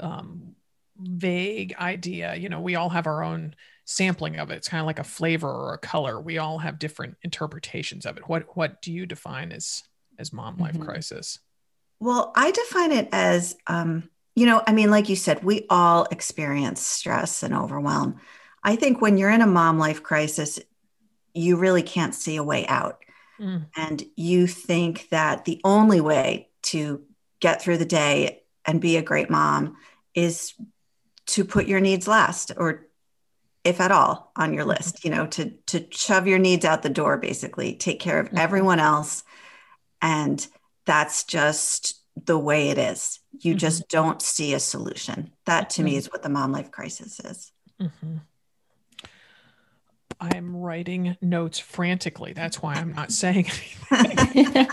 um, 0.01 0.55
vague 0.99 1.75
idea 1.79 2.35
you 2.35 2.49
know 2.49 2.61
we 2.61 2.75
all 2.75 2.88
have 2.88 3.07
our 3.07 3.22
own 3.22 3.55
sampling 3.85 4.38
of 4.38 4.51
it 4.51 4.57
it's 4.57 4.68
kind 4.68 4.81
of 4.81 4.87
like 4.87 4.99
a 4.99 5.05
flavor 5.05 5.51
or 5.51 5.75
a 5.75 5.79
color 5.79 6.20
we 6.20 6.38
all 6.38 6.59
have 6.59 6.79
different 6.79 7.16
interpretations 7.22 8.05
of 8.05 8.16
it 8.16 8.29
what 8.29 8.57
what 8.57 8.83
do 8.83 8.92
you 8.92 9.07
define 9.07 9.53
as 9.53 9.83
as 10.18 10.33
mom 10.33 10.57
life 10.59 10.75
mm-hmm. 10.75 10.85
crisis 10.85 11.38
well 12.01 12.33
i 12.35 12.51
define 12.51 12.92
it 12.92 13.09
as 13.12 13.57
um, 13.66 14.09
you 14.37 14.44
know, 14.44 14.62
I 14.66 14.72
mean, 14.72 14.90
like 14.90 15.09
you 15.09 15.16
said, 15.16 15.42
we 15.42 15.66
all 15.70 16.07
experience 16.11 16.83
stress 16.83 17.42
and 17.42 17.55
overwhelm. 17.55 18.20
I 18.62 18.77
think 18.77 19.01
when 19.01 19.16
you're 19.16 19.31
in 19.31 19.40
a 19.40 19.46
mom 19.46 19.79
life 19.79 20.03
crisis, 20.03 20.61
you 21.35 21.57
really 21.57 21.83
can't 21.83 22.14
see 22.14 22.37
a 22.37 22.44
way 22.44 22.66
out. 22.66 23.03
Mm. 23.40 23.66
And 23.77 24.03
you 24.16 24.46
think 24.46 25.09
that 25.11 25.44
the 25.44 25.61
only 25.64 26.01
way 26.01 26.49
to 26.64 27.03
get 27.40 27.62
through 27.62 27.79
the 27.79 27.85
day 27.85 28.42
and 28.64 28.81
be 28.81 28.96
a 28.96 29.03
great 29.03 29.31
mom 29.31 29.77
is 30.14 30.55
to 31.27 31.44
put 31.44 31.66
your 31.66 31.81
needs 31.81 32.09
last 32.09 32.53
or 32.57 32.87
if 33.62 33.81
at 33.81 33.90
all 33.90 34.31
on 34.37 34.55
your 34.55 34.64
list 34.64 35.05
you 35.05 35.11
know 35.11 35.27
to 35.27 35.51
to 35.66 35.85
shove 35.90 36.29
your 36.29 36.38
needs 36.38 36.64
out 36.64 36.83
the 36.83 36.88
door 36.88 37.16
basically 37.16 37.75
take 37.75 37.99
care 37.99 38.20
of 38.20 38.29
mm-hmm. 38.29 38.38
everyone 38.38 38.79
else 38.79 39.25
and 40.01 40.46
that's 40.87 41.25
just 41.25 42.01
the 42.25 42.38
way 42.38 42.70
it 42.70 42.79
is. 42.79 43.20
You 43.38 43.53
mm-hmm. 43.53 43.59
just 43.59 43.88
don't 43.88 44.22
see 44.22 44.55
a 44.55 44.61
solution. 44.61 45.33
That 45.44 45.70
to 45.70 45.83
mm-hmm. 45.83 45.85
me 45.85 45.96
is 45.96 46.11
what 46.11 46.22
the 46.22 46.29
mom 46.29 46.53
life 46.53 46.70
crisis 46.70 47.20
is. 47.20 47.53
Mm-hmm. 47.81 48.16
I'm 50.20 50.57
writing 50.57 51.16
notes 51.20 51.59
frantically. 51.59 52.33
That's 52.33 52.62
why 52.62 52.74
I'm 52.74 52.92
not 52.92 53.12
saying 53.12 53.46
anything. 53.90 54.66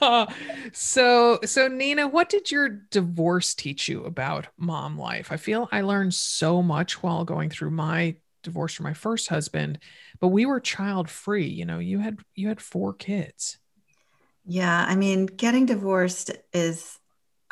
uh, 0.00 0.26
so, 0.72 1.38
so 1.44 1.68
Nina, 1.68 2.08
what 2.08 2.28
did 2.28 2.50
your 2.50 2.68
divorce 2.68 3.54
teach 3.54 3.88
you 3.88 4.04
about 4.04 4.48
mom 4.56 4.98
life? 4.98 5.30
I 5.30 5.36
feel 5.36 5.68
I 5.72 5.82
learned 5.82 6.14
so 6.14 6.62
much 6.62 7.02
while 7.02 7.24
going 7.24 7.50
through 7.50 7.70
my 7.70 8.16
divorce 8.42 8.74
from 8.74 8.84
my 8.84 8.94
first 8.94 9.28
husband, 9.28 9.78
but 10.20 10.28
we 10.28 10.46
were 10.46 10.60
child 10.60 11.08
free. 11.08 11.46
You 11.46 11.64
know, 11.64 11.78
you 11.78 12.00
had 12.00 12.18
you 12.34 12.48
had 12.48 12.60
four 12.60 12.92
kids. 12.92 13.58
Yeah, 14.44 14.84
I 14.88 14.96
mean, 14.96 15.26
getting 15.26 15.66
divorced 15.66 16.32
is 16.52 16.98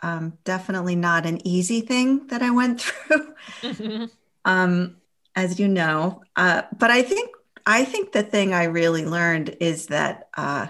um, 0.02 0.38
definitely 0.44 0.96
not 0.96 1.26
an 1.26 1.46
easy 1.46 1.82
thing 1.82 2.26
that 2.28 2.42
I 2.42 2.50
went 2.50 2.80
through, 2.80 3.34
mm-hmm. 3.62 4.04
um, 4.44 4.96
as 5.34 5.58
you 5.58 5.68
know. 5.68 6.22
Uh, 6.36 6.62
but 6.76 6.90
I 6.90 7.02
think 7.02 7.30
I 7.66 7.84
think 7.84 8.12
the 8.12 8.22
thing 8.22 8.52
I 8.52 8.64
really 8.64 9.04
learned 9.04 9.56
is 9.60 9.86
that 9.86 10.28
uh, 10.36 10.68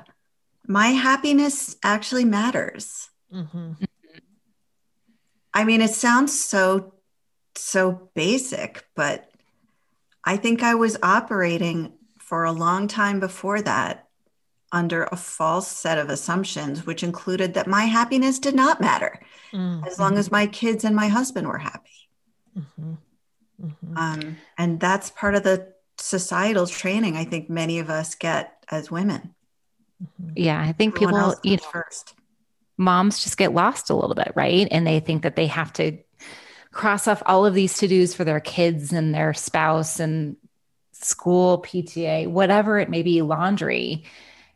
my 0.66 0.88
happiness 0.88 1.76
actually 1.82 2.24
matters. 2.24 3.08
Mm-hmm. 3.32 3.72
I 5.52 5.64
mean, 5.64 5.80
it 5.80 5.90
sounds 5.90 6.38
so 6.38 6.94
so 7.56 8.10
basic, 8.14 8.84
but 8.94 9.30
I 10.24 10.36
think 10.36 10.62
I 10.62 10.74
was 10.74 10.96
operating 11.02 11.94
for 12.18 12.44
a 12.44 12.52
long 12.52 12.86
time 12.86 13.20
before 13.20 13.60
that 13.62 14.06
under 14.72 15.04
a 15.04 15.16
false 15.16 15.66
set 15.66 15.98
of 15.98 16.10
assumptions, 16.10 16.86
which 16.86 17.02
included 17.02 17.54
that 17.54 17.66
my 17.66 17.84
happiness 17.84 18.38
did 18.38 18.54
not 18.54 18.80
matter 18.80 19.20
mm-hmm. 19.52 19.84
as 19.84 19.98
long 19.98 20.16
as 20.16 20.30
my 20.30 20.46
kids 20.46 20.84
and 20.84 20.94
my 20.94 21.08
husband 21.08 21.48
were 21.48 21.58
happy. 21.58 22.08
Mm-hmm. 22.56 22.94
Mm-hmm. 23.62 23.96
Um, 23.96 24.36
and 24.56 24.80
that's 24.80 25.10
part 25.10 25.34
of 25.34 25.42
the 25.42 25.72
societal 25.98 26.66
training 26.66 27.16
I 27.16 27.24
think 27.24 27.50
many 27.50 27.78
of 27.78 27.90
us 27.90 28.14
get 28.14 28.64
as 28.70 28.90
women. 28.90 29.34
Mm-hmm. 30.02 30.32
Yeah, 30.36 30.60
I 30.60 30.72
think 30.72 30.94
Everyone 30.96 31.34
people, 31.34 31.40
you 31.44 31.56
know, 31.56 31.62
first. 31.70 32.14
moms 32.76 33.22
just 33.22 33.36
get 33.36 33.52
lost 33.52 33.90
a 33.90 33.94
little 33.94 34.14
bit, 34.14 34.32
right? 34.34 34.66
And 34.70 34.86
they 34.86 35.00
think 35.00 35.22
that 35.22 35.36
they 35.36 35.46
have 35.46 35.72
to 35.74 35.98
cross 36.72 37.06
off 37.06 37.22
all 37.26 37.44
of 37.44 37.54
these 37.54 37.76
to 37.78 37.88
dos 37.88 38.14
for 38.14 38.24
their 38.24 38.40
kids 38.40 38.92
and 38.92 39.14
their 39.14 39.34
spouse 39.34 40.00
and 40.00 40.36
school, 40.92 41.62
PTA, 41.62 42.28
whatever 42.28 42.78
it 42.78 42.88
may 42.88 43.02
be, 43.02 43.22
laundry 43.22 44.04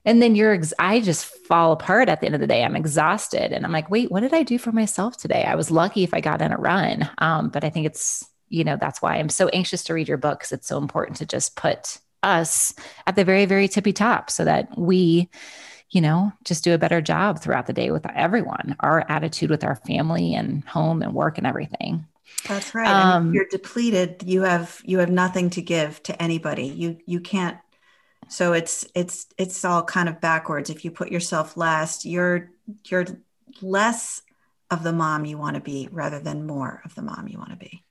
and 0.05 0.21
then 0.21 0.35
you're 0.35 0.53
ex- 0.53 0.75
i 0.79 1.01
just 1.01 1.25
fall 1.25 1.73
apart 1.73 2.09
at 2.09 2.21
the 2.21 2.27
end 2.27 2.35
of 2.35 2.41
the 2.41 2.47
day 2.47 2.63
i'm 2.63 2.77
exhausted 2.77 3.53
and 3.53 3.65
i'm 3.65 3.73
like 3.73 3.91
wait 3.91 4.11
what 4.11 4.21
did 4.21 4.35
i 4.35 4.43
do 4.43 4.59
for 4.59 4.73
myself 4.73 5.17
today 5.17 5.45
i 5.45 5.55
was 5.55 5.71
lucky 5.71 6.03
if 6.05 6.15
i 6.15 6.21
got 6.21 6.43
in 6.43 6.53
a 6.53 6.57
run 6.57 7.09
um, 7.19 7.49
but 7.49 7.65
i 7.65 7.71
think 7.71 7.87
it's 7.87 8.27
you 8.49 8.65
know 8.65 8.77
that's 8.77 9.03
why 9.03 9.17
i'm 9.17 9.29
so 9.29 9.49
anxious 9.49 9.85
to 9.85 9.95
read 9.95 10.09
your 10.09 10.19
book 10.19 10.39
because 10.41 10.53
it's 10.53 10.69
so 10.69 10.79
important 10.79 11.19
to 11.19 11.27
just 11.27 11.57
put 11.57 11.99
us 12.23 12.75
at 13.07 13.17
the 13.17 13.25
very 13.25 13.45
very 13.47 13.69
tippy 13.69 13.93
top 13.93 14.31
so 14.31 14.45
that 14.45 14.69
we 14.77 15.29
you 15.91 16.01
know 16.01 16.33
just 16.45 16.65
do 16.65 16.75
a 16.75 16.79
better 16.79 17.01
job 17.01 17.39
throughout 17.39 17.67
the 17.67 17.73
day 17.73 17.91
with 17.91 18.05
everyone 18.15 18.77
our 18.81 19.05
attitude 19.09 19.51
with 19.51 19.65
our 19.65 19.77
family 19.77 20.35
and 20.35 20.65
home 20.65 21.03
and 21.03 21.15
work 21.15 21.39
and 21.39 21.47
everything. 21.47 22.07
That's 22.49 22.75
right. 22.75 22.89
Um, 22.89 23.33
you're 23.33 23.47
depleted 23.51 24.25
you 24.27 24.43
have 24.43 24.81
you 24.85 24.99
have 24.99 25.11
nothing 25.11 25.51
to 25.51 25.63
give 25.63 26.03
to 26.05 26.21
anybody. 26.21 26.67
You 26.67 26.99
you 27.07 27.21
can't 27.21 27.59
so 28.29 28.55
it's 28.55 28.87
it's 28.95 29.27
it's 29.39 29.65
all 29.65 29.85
kind 29.85 30.09
of 30.09 30.21
backwards. 30.21 30.69
If 30.69 30.85
you 30.85 30.91
put 30.91 31.13
yourself 31.13 31.57
last 31.57 32.05
you're 32.05 32.51
you're 32.87 33.07
less 33.63 34.23
of 34.71 34.83
the 34.83 34.93
mom 34.93 35.25
you 35.25 35.39
want 35.39 35.55
to 35.55 35.63
be 35.63 35.89
rather 35.93 36.19
than 36.19 36.47
more 36.47 36.83
of 36.85 36.95
the 36.95 37.03
mom 37.03 37.29
you 37.29 37.39
want 37.39 37.51
to 37.51 37.57
be 37.57 37.84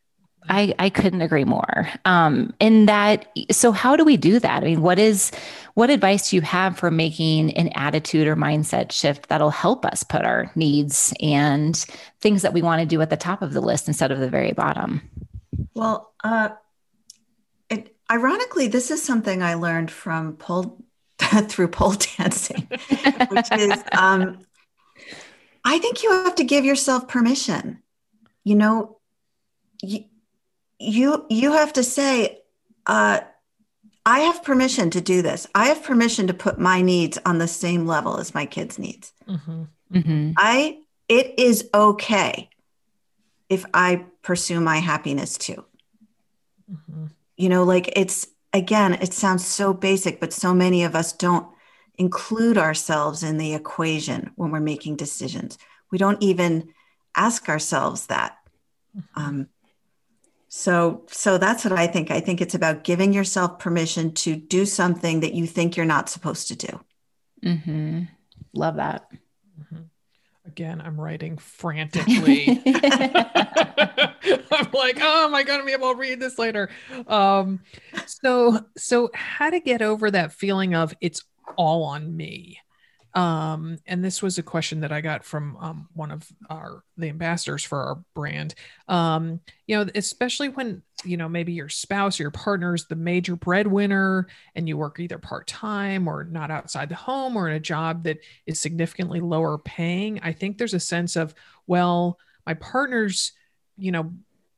I, 0.49 0.73
I 0.79 0.89
couldn't 0.89 1.21
agree 1.21 1.45
more. 1.45 1.87
Um, 2.05 2.53
in 2.59 2.85
that, 2.85 3.27
so 3.51 3.71
how 3.71 3.95
do 3.95 4.03
we 4.03 4.17
do 4.17 4.39
that? 4.39 4.63
I 4.63 4.65
mean, 4.65 4.81
what 4.81 4.99
is, 4.99 5.31
what 5.73 5.89
advice 5.89 6.29
do 6.29 6.35
you 6.35 6.41
have 6.41 6.77
for 6.77 6.91
making 6.91 7.51
an 7.55 7.69
attitude 7.69 8.27
or 8.27 8.35
mindset 8.35 8.91
shift 8.91 9.29
that'll 9.29 9.49
help 9.49 9.85
us 9.85 10.03
put 10.03 10.25
our 10.25 10.51
needs 10.55 11.13
and 11.21 11.75
things 12.21 12.41
that 12.41 12.53
we 12.53 12.61
want 12.61 12.81
to 12.81 12.85
do 12.85 13.01
at 13.01 13.09
the 13.09 13.17
top 13.17 13.41
of 13.41 13.53
the 13.53 13.61
list 13.61 13.87
instead 13.87 14.11
of 14.11 14.19
the 14.19 14.29
very 14.29 14.51
bottom? 14.51 15.01
Well, 15.73 16.13
uh, 16.23 16.49
it, 17.69 17.95
ironically, 18.11 18.67
this 18.67 18.91
is 18.91 19.01
something 19.01 19.41
I 19.41 19.55
learned 19.55 19.91
from 19.91 20.35
pole 20.37 20.77
through 21.47 21.69
pole 21.69 21.95
dancing, 22.17 22.67
which 23.29 23.51
is, 23.51 23.83
um, 23.97 24.39
I 25.63 25.79
think 25.79 26.03
you 26.03 26.11
have 26.11 26.35
to 26.35 26.43
give 26.43 26.65
yourself 26.65 27.07
permission. 27.07 27.81
You 28.43 28.55
know, 28.55 28.99
you, 29.81 30.05
you 30.83 31.25
you 31.29 31.53
have 31.53 31.73
to 31.73 31.83
say 31.83 32.41
uh, 32.85 33.19
i 34.05 34.19
have 34.19 34.43
permission 34.43 34.89
to 34.89 35.01
do 35.01 35.21
this 35.21 35.47
i 35.55 35.67
have 35.67 35.83
permission 35.83 36.27
to 36.27 36.33
put 36.33 36.59
my 36.59 36.81
needs 36.81 37.17
on 37.25 37.37
the 37.37 37.47
same 37.47 37.87
level 37.87 38.17
as 38.17 38.33
my 38.33 38.45
kids 38.45 38.77
needs 38.77 39.13
mm-hmm. 39.27 39.63
Mm-hmm. 39.91 40.31
i 40.37 40.79
it 41.07 41.37
is 41.37 41.69
okay 41.73 42.49
if 43.49 43.65
i 43.73 44.05
pursue 44.21 44.59
my 44.59 44.77
happiness 44.77 45.37
too 45.37 45.63
mm-hmm. 46.71 47.05
you 47.37 47.49
know 47.49 47.63
like 47.63 47.97
it's 47.97 48.27
again 48.51 48.93
it 48.95 49.13
sounds 49.13 49.45
so 49.45 49.73
basic 49.73 50.19
but 50.19 50.33
so 50.33 50.53
many 50.53 50.83
of 50.83 50.95
us 50.95 51.13
don't 51.13 51.47
include 51.95 52.57
ourselves 52.57 53.23
in 53.23 53.37
the 53.37 53.53
equation 53.53 54.31
when 54.35 54.51
we're 54.51 54.59
making 54.59 54.95
decisions 54.95 55.57
we 55.91 55.97
don't 55.97 56.21
even 56.23 56.73
ask 57.15 57.47
ourselves 57.47 58.07
that 58.07 58.37
mm-hmm. 58.97 59.21
um, 59.21 59.47
so, 60.55 61.01
so 61.07 61.39
that's 61.39 61.63
what 61.63 61.73
I 61.73 61.87
think. 61.87 62.11
I 62.11 62.19
think 62.19 62.39
it's 62.39 62.53
about 62.53 62.83
giving 62.83 63.11
yourself 63.11 63.57
permission 63.57 64.13
to 64.13 64.35
do 64.35 64.67
something 64.67 65.21
that 65.21 65.33
you 65.33 65.47
think 65.47 65.75
you're 65.75 65.83
not 65.83 66.09
supposed 66.09 66.47
to 66.49 66.55
do. 66.55 66.79
Mm-hmm. 67.43 68.03
Love 68.53 68.75
that. 68.75 69.07
Mm-hmm. 69.59 69.85
Again, 70.45 70.79
I'm 70.79 71.01
writing 71.01 71.39
frantically. 71.39 72.61
I'm 72.65 74.71
like, 74.73 74.99
oh, 75.01 75.27
my 75.27 75.29
am 75.29 75.33
I 75.33 75.41
going 75.41 75.59
to 75.59 75.65
be 75.65 75.71
able 75.71 75.91
to 75.91 75.99
read 75.99 76.19
this 76.19 76.37
later? 76.37 76.69
Um, 77.07 77.61
so, 78.05 78.63
so 78.77 79.09
how 79.15 79.49
to 79.49 79.59
get 79.59 79.81
over 79.81 80.11
that 80.11 80.33
feeling 80.33 80.75
of 80.75 80.93
it's 81.01 81.23
all 81.57 81.83
on 81.83 82.15
me? 82.15 82.59
Um, 83.15 83.77
and 83.85 84.03
this 84.03 84.23
was 84.23 84.37
a 84.37 84.43
question 84.43 84.79
that 84.81 84.91
I 84.91 84.99
got 84.99 85.23
from 85.23 85.55
um, 85.57 85.87
one 85.93 86.09
of 86.09 86.27
our 86.49 86.83
the 86.97 87.09
ambassadors 87.09 87.63
for 87.63 87.79
our 87.79 88.03
brand. 88.15 88.55
Um, 88.87 89.39
you 89.67 89.77
know, 89.77 89.89
especially 89.93 90.49
when 90.49 90.81
you 91.05 91.17
know 91.17 91.29
maybe 91.29 91.53
your 91.53 91.69
spouse 91.69 92.19
or 92.19 92.23
your 92.23 92.31
partner 92.31 92.73
is 92.73 92.85
the 92.87 92.95
major 92.95 93.35
breadwinner, 93.35 94.27
and 94.55 94.67
you 94.67 94.77
work 94.77 94.99
either 94.99 95.19
part 95.19 95.45
time 95.45 96.07
or 96.07 96.23
not 96.23 96.49
outside 96.49 96.89
the 96.89 96.95
home 96.95 97.37
or 97.37 97.47
in 97.47 97.55
a 97.55 97.59
job 97.59 98.03
that 98.03 98.17
is 98.47 98.59
significantly 98.59 99.19
lower 99.19 99.59
paying. 99.59 100.19
I 100.21 100.31
think 100.31 100.57
there's 100.57 100.73
a 100.73 100.79
sense 100.79 101.15
of 101.15 101.35
well, 101.67 102.17
my 102.47 102.55
partner's 102.55 103.33
you 103.77 103.91
know 103.91 104.11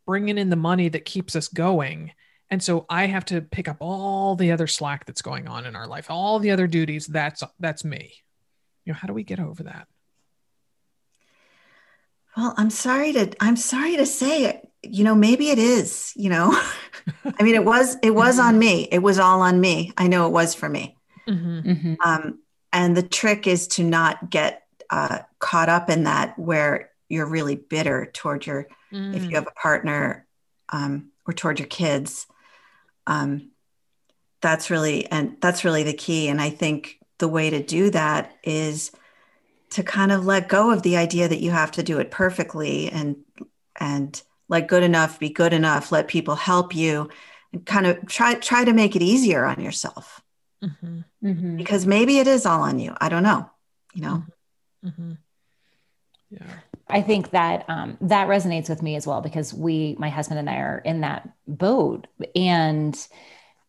bringing 0.05 0.37
in 0.37 0.49
the 0.49 0.55
money 0.55 0.87
that 0.89 1.03
keeps 1.03 1.35
us 1.35 1.47
going. 1.49 2.11
And 2.51 2.61
so 2.61 2.85
I 2.89 3.07
have 3.07 3.25
to 3.25 3.41
pick 3.41 3.67
up 3.67 3.77
all 3.79 4.35
the 4.35 4.51
other 4.51 4.67
slack 4.67 5.05
that's 5.05 5.23
going 5.23 5.47
on 5.47 5.65
in 5.65 5.75
our 5.75 5.87
life, 5.87 6.11
all 6.11 6.37
the 6.37 6.51
other 6.51 6.67
duties. 6.67 7.07
That's 7.07 7.43
that's 7.59 7.83
me 7.83 8.13
you 8.85 8.93
know 8.93 8.99
how 8.99 9.07
do 9.07 9.13
we 9.13 9.23
get 9.23 9.39
over 9.39 9.63
that? 9.63 9.87
Well 12.37 12.53
i'm 12.57 12.69
sorry 12.69 13.13
to 13.13 13.31
i'm 13.39 13.55
sorry 13.55 13.97
to 13.97 14.05
say 14.05 14.45
it. 14.45 14.67
You 14.83 15.03
know 15.03 15.15
maybe 15.15 15.49
it 15.49 15.59
is 15.59 16.13
you 16.15 16.29
know? 16.29 16.59
I 17.39 17.43
mean 17.43 17.55
it 17.55 17.65
was 17.65 17.97
it 18.03 18.11
was 18.11 18.39
on 18.39 18.57
me. 18.57 18.87
It 18.91 18.99
was 18.99 19.19
all 19.19 19.41
on 19.41 19.59
me. 19.59 19.91
I 19.97 20.07
know 20.07 20.27
it 20.27 20.31
was 20.31 20.53
for 20.55 20.69
me. 20.69 20.97
Mm-hmm. 21.27 21.59
mm-hmm. 21.69 21.93
um, 22.03 22.39
and 22.71 22.95
the 22.95 23.03
trick 23.03 23.47
is 23.47 23.67
to 23.69 23.83
not 23.83 24.29
get 24.29 24.63
uh, 24.89 25.19
caught 25.39 25.69
up 25.69 25.89
in 25.89 26.03
that 26.03 26.37
where 26.37 26.91
you're 27.07 27.25
really 27.25 27.55
bitter 27.55 28.11
toward 28.13 28.45
your 28.45 28.67
mm. 28.91 29.15
if 29.15 29.23
you 29.23 29.35
have 29.35 29.47
a 29.47 29.59
partner 29.59 30.27
um, 30.69 31.11
or 31.25 31.33
toward 31.33 31.59
your 31.59 31.69
kids. 31.69 32.27
Um, 33.07 33.51
that's 34.41 34.69
really 34.69 35.09
and 35.09 35.37
that's 35.39 35.63
really 35.63 35.83
the 35.83 35.93
key. 35.93 36.27
And 36.27 36.41
i 36.41 36.49
think 36.49 36.99
the 37.17 37.27
way 37.27 37.49
to 37.49 37.61
do 37.61 37.89
that 37.91 38.35
is 38.43 38.91
to 39.71 39.83
kind 39.83 40.11
of 40.11 40.25
let 40.25 40.47
go 40.47 40.71
of 40.71 40.83
the 40.83 40.97
idea 40.97 41.27
that 41.27 41.41
you 41.41 41.51
have 41.51 41.71
to 41.71 41.83
do 41.83 41.99
it 41.99 42.11
perfectly 42.11 42.89
and 42.89 43.17
and 43.79 44.21
let 44.47 44.67
good 44.67 44.83
enough 44.83 45.19
be 45.19 45.29
good 45.29 45.53
enough 45.53 45.91
let 45.91 46.07
people 46.07 46.35
help 46.35 46.75
you 46.75 47.09
and 47.51 47.65
kind 47.65 47.87
of 47.87 48.05
try 48.07 48.35
try 48.35 48.63
to 48.63 48.73
make 48.73 48.95
it 48.95 49.01
easier 49.01 49.45
on 49.45 49.59
yourself 49.61 50.21
mm-hmm. 50.63 50.99
Mm-hmm. 51.23 51.57
because 51.57 51.85
maybe 51.85 52.19
it 52.19 52.27
is 52.27 52.45
all 52.45 52.61
on 52.61 52.79
you 52.79 52.95
i 53.01 53.09
don't 53.09 53.23
know 53.23 53.49
you 53.93 54.01
know 54.01 54.23
mm-hmm. 54.83 54.87
mm-hmm. 54.89 55.13
yeah 56.29 56.59
I 56.87 57.01
think 57.01 57.31
that 57.31 57.65
um, 57.67 57.97
that 58.01 58.27
resonates 58.27 58.69
with 58.69 58.83
me 58.83 58.95
as 58.95 59.07
well 59.07 59.21
because 59.21 59.53
we, 59.53 59.95
my 59.97 60.09
husband 60.09 60.39
and 60.39 60.49
I, 60.49 60.57
are 60.57 60.77
in 60.85 61.01
that 61.01 61.27
boat, 61.47 62.05
and 62.35 62.95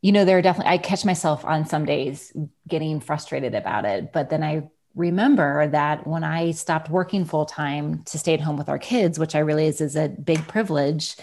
you 0.06 0.12
know, 0.12 0.24
there 0.24 0.38
are 0.38 0.42
definitely, 0.42 0.72
I 0.72 0.78
catch 0.78 1.04
myself 1.04 1.44
on 1.44 1.66
some 1.66 1.84
days 1.84 2.32
getting 2.68 3.00
frustrated 3.00 3.56
about 3.56 3.84
it. 3.84 4.12
But 4.12 4.30
then 4.30 4.44
I 4.44 4.68
remember 4.94 5.66
that 5.66 6.06
when 6.06 6.22
I 6.22 6.52
stopped 6.52 6.88
working 6.88 7.24
full 7.24 7.44
time 7.44 8.04
to 8.04 8.16
stay 8.16 8.34
at 8.34 8.40
home 8.40 8.56
with 8.56 8.68
our 8.68 8.78
kids, 8.78 9.18
which 9.18 9.34
I 9.34 9.40
realize 9.40 9.80
is 9.80 9.96
a 9.96 10.06
big 10.08 10.46
privilege, 10.46 11.16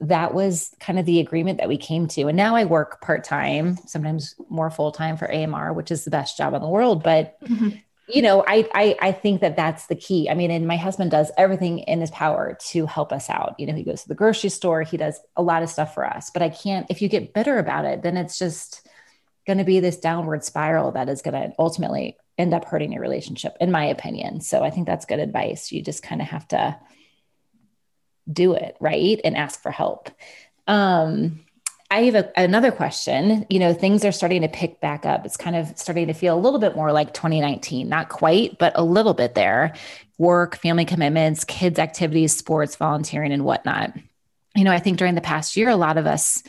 that 0.00 0.34
was 0.34 0.74
kind 0.80 0.98
of 0.98 1.06
the 1.06 1.20
agreement 1.20 1.58
that 1.58 1.68
we 1.68 1.76
came 1.76 2.08
to. 2.08 2.26
And 2.26 2.36
now 2.36 2.56
I 2.56 2.64
work 2.64 3.00
part 3.00 3.22
time, 3.22 3.76
sometimes 3.86 4.34
more 4.50 4.68
full 4.68 4.90
time 4.90 5.16
for 5.16 5.30
AMR, 5.30 5.72
which 5.72 5.92
is 5.92 6.02
the 6.02 6.10
best 6.10 6.36
job 6.36 6.54
in 6.54 6.60
the 6.60 6.68
world. 6.68 7.04
But 7.04 7.40
mm-hmm 7.44 7.76
you 8.08 8.22
know, 8.22 8.44
I, 8.46 8.68
I 8.74 8.96
I 9.00 9.12
think 9.12 9.40
that 9.42 9.56
that's 9.56 9.86
the 9.86 9.94
key. 9.94 10.30
I 10.30 10.34
mean, 10.34 10.50
and 10.50 10.66
my 10.66 10.76
husband 10.76 11.10
does 11.10 11.30
everything 11.36 11.80
in 11.80 12.00
his 12.00 12.10
power 12.10 12.56
to 12.68 12.86
help 12.86 13.12
us 13.12 13.28
out. 13.28 13.54
You 13.58 13.66
know, 13.66 13.74
he 13.74 13.84
goes 13.84 14.02
to 14.02 14.08
the 14.08 14.14
grocery 14.14 14.50
store, 14.50 14.82
he 14.82 14.96
does 14.96 15.20
a 15.36 15.42
lot 15.42 15.62
of 15.62 15.68
stuff 15.68 15.94
for 15.94 16.06
us. 16.06 16.30
But 16.30 16.42
I 16.42 16.48
can't. 16.48 16.86
If 16.90 17.02
you 17.02 17.08
get 17.08 17.34
bitter 17.34 17.58
about 17.58 17.84
it, 17.84 18.02
then 18.02 18.16
it's 18.16 18.38
just 18.38 18.86
going 19.46 19.58
to 19.58 19.64
be 19.64 19.80
this 19.80 19.98
downward 19.98 20.44
spiral 20.44 20.92
that 20.92 21.08
is 21.08 21.22
going 21.22 21.34
to 21.34 21.54
ultimately 21.58 22.16
end 22.36 22.54
up 22.54 22.64
hurting 22.64 22.92
your 22.92 23.02
relationship, 23.02 23.56
in 23.60 23.70
my 23.70 23.84
opinion. 23.84 24.40
So 24.40 24.62
I 24.62 24.70
think 24.70 24.86
that's 24.86 25.06
good 25.06 25.18
advice. 25.18 25.72
You 25.72 25.82
just 25.82 26.02
kind 26.02 26.20
of 26.20 26.28
have 26.28 26.46
to 26.48 26.78
do 28.30 28.52
it 28.52 28.76
right 28.78 29.20
and 29.24 29.36
ask 29.36 29.60
for 29.60 29.70
help. 29.70 30.10
Um, 30.66 31.44
I 31.90 32.02
have 32.02 32.14
a, 32.14 32.32
another 32.36 32.70
question. 32.70 33.46
You 33.48 33.58
know, 33.58 33.72
things 33.72 34.04
are 34.04 34.12
starting 34.12 34.42
to 34.42 34.48
pick 34.48 34.80
back 34.80 35.06
up. 35.06 35.24
It's 35.24 35.38
kind 35.38 35.56
of 35.56 35.76
starting 35.78 36.08
to 36.08 36.12
feel 36.12 36.36
a 36.36 36.40
little 36.40 36.58
bit 36.58 36.76
more 36.76 36.92
like 36.92 37.14
2019, 37.14 37.88
not 37.88 38.10
quite, 38.10 38.58
but 38.58 38.72
a 38.74 38.84
little 38.84 39.14
bit 39.14 39.34
there. 39.34 39.74
Work, 40.18 40.56
family 40.56 40.84
commitments, 40.84 41.44
kids' 41.44 41.78
activities, 41.78 42.36
sports, 42.36 42.76
volunteering, 42.76 43.32
and 43.32 43.44
whatnot. 43.44 43.94
You 44.54 44.64
know, 44.64 44.72
I 44.72 44.80
think 44.80 44.98
during 44.98 45.14
the 45.14 45.20
past 45.20 45.56
year, 45.56 45.70
a 45.70 45.76
lot 45.76 45.96
of 45.96 46.06
us 46.06 46.42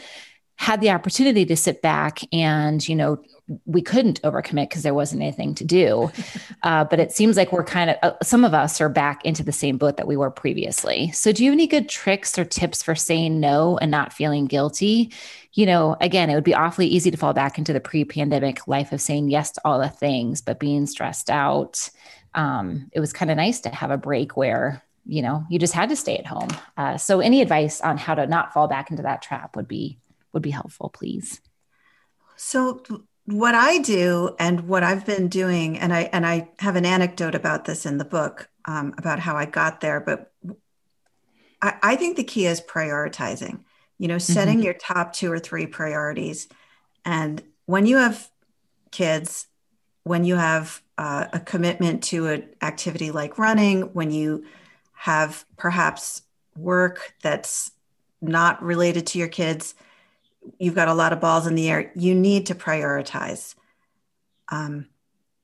had 0.55 0.81
the 0.81 0.91
opportunity 0.91 1.45
to 1.45 1.55
sit 1.55 1.81
back 1.81 2.19
and, 2.33 2.85
you 2.85 2.95
know, 2.95 3.23
we 3.65 3.81
couldn't 3.81 4.21
overcommit 4.21 4.69
because 4.69 4.83
there 4.83 4.93
wasn't 4.93 5.21
anything 5.21 5.55
to 5.55 5.65
do. 5.65 6.11
Uh, 6.63 6.83
but 6.83 6.99
it 6.99 7.11
seems 7.13 7.37
like 7.37 7.53
we're 7.53 7.63
kind 7.63 7.89
of, 7.89 7.95
uh, 8.03 8.11
some 8.21 8.43
of 8.43 8.53
us 8.53 8.81
are 8.81 8.89
back 8.89 9.23
into 9.23 9.43
the 9.43 9.51
same 9.51 9.77
boat 9.77 9.95
that 9.95 10.07
we 10.07 10.17
were 10.17 10.29
previously. 10.29 11.09
So, 11.11 11.31
do 11.31 11.41
you 11.43 11.51
have 11.51 11.55
any 11.55 11.67
good 11.67 11.87
tricks 11.87 12.37
or 12.37 12.43
tips 12.43 12.83
for 12.83 12.95
saying 12.95 13.39
no 13.39 13.77
and 13.77 13.89
not 13.89 14.11
feeling 14.11 14.45
guilty? 14.45 15.13
You 15.53 15.65
know, 15.65 15.95
again, 16.01 16.29
it 16.29 16.35
would 16.35 16.43
be 16.43 16.53
awfully 16.53 16.87
easy 16.87 17.11
to 17.11 17.17
fall 17.17 17.33
back 17.33 17.57
into 17.57 17.71
the 17.71 17.79
pre 17.79 18.03
pandemic 18.03 18.67
life 18.67 18.91
of 18.91 18.99
saying 18.99 19.29
yes 19.29 19.51
to 19.51 19.61
all 19.63 19.79
the 19.79 19.87
things, 19.87 20.41
but 20.41 20.59
being 20.59 20.85
stressed 20.85 21.29
out. 21.29 21.89
Um, 22.35 22.89
it 22.91 22.99
was 22.99 23.13
kind 23.13 23.31
of 23.31 23.37
nice 23.37 23.61
to 23.61 23.69
have 23.69 23.89
a 23.89 23.97
break 23.97 24.35
where, 24.35 24.83
you 25.05 25.21
know, 25.21 25.45
you 25.49 25.59
just 25.59 25.73
had 25.73 25.89
to 25.89 25.95
stay 25.95 26.17
at 26.17 26.27
home. 26.27 26.49
Uh, 26.75 26.97
so, 26.97 27.21
any 27.21 27.41
advice 27.41 27.79
on 27.79 27.97
how 27.97 28.15
to 28.15 28.27
not 28.27 28.51
fall 28.51 28.67
back 28.67 28.91
into 28.91 29.03
that 29.03 29.21
trap 29.21 29.55
would 29.55 29.67
be 29.67 29.97
would 30.33 30.43
be 30.43 30.51
helpful, 30.51 30.89
please. 30.89 31.39
So 32.35 32.81
what 33.31 33.53
I 33.53 33.77
do 33.79 34.35
and 34.39 34.67
what 34.67 34.83
I've 34.83 35.05
been 35.05 35.27
doing, 35.27 35.77
and 35.77 35.93
I 35.93 36.09
and 36.13 36.25
I 36.25 36.49
have 36.59 36.75
an 36.75 36.85
anecdote 36.85 37.35
about 37.35 37.65
this 37.65 37.85
in 37.85 37.97
the 37.97 38.05
book 38.05 38.49
um, 38.65 38.93
about 38.97 39.19
how 39.19 39.35
I 39.35 39.45
got 39.45 39.81
there, 39.81 39.99
but 39.99 40.31
I, 41.61 41.73
I, 41.81 41.95
think 41.95 42.15
the 42.15 42.23
key 42.23 42.45
is 42.45 42.61
prioritizing. 42.61 43.63
You 43.97 44.07
know, 44.07 44.17
setting 44.17 44.57
mm-hmm. 44.57 44.65
your 44.65 44.73
top 44.73 45.13
two 45.13 45.31
or 45.31 45.39
three 45.39 45.67
priorities, 45.67 46.47
and 47.05 47.43
when 47.65 47.85
you 47.85 47.97
have 47.97 48.29
kids, 48.91 49.47
when 50.03 50.23
you 50.23 50.35
have 50.35 50.81
uh, 50.97 51.27
a 51.33 51.39
commitment 51.39 52.03
to 52.05 52.27
an 52.27 52.49
activity 52.61 53.11
like 53.11 53.37
running, 53.37 53.81
when 53.93 54.11
you 54.11 54.45
have 54.93 55.45
perhaps 55.57 56.23
work 56.55 57.13
that's 57.21 57.71
not 58.21 58.61
related 58.63 59.07
to 59.07 59.19
your 59.19 59.27
kids, 59.27 59.75
you've 60.57 60.75
got 60.75 60.87
a 60.87 60.93
lot 60.93 61.13
of 61.13 61.19
balls 61.19 61.47
in 61.47 61.55
the 61.55 61.69
air. 61.69 61.91
You 61.95 62.15
need 62.15 62.47
to 62.47 62.55
prioritize. 62.55 63.55
Um, 64.49 64.87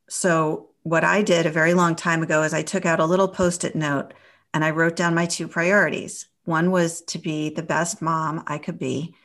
so, 0.09 0.69
what 0.83 1.03
I 1.03 1.23
did 1.23 1.45
a 1.45 1.51
very 1.51 1.73
long 1.73 1.95
time 1.95 2.21
ago 2.21 2.43
is 2.43 2.53
I 2.53 2.61
took 2.61 2.85
out 2.85 2.99
a 2.99 3.05
little 3.05 3.27
post 3.27 3.63
it 3.63 3.75
note 3.75 4.13
and 4.53 4.63
I 4.63 4.69
wrote 4.69 4.95
down 4.95 5.15
my 5.15 5.25
two 5.25 5.47
priorities. 5.47 6.27
One 6.43 6.69
was 6.69 7.01
to 7.01 7.17
be 7.17 7.49
the 7.49 7.63
best 7.63 8.03
mom 8.03 8.43
I 8.45 8.59
could 8.59 8.77
be, 8.77 9.15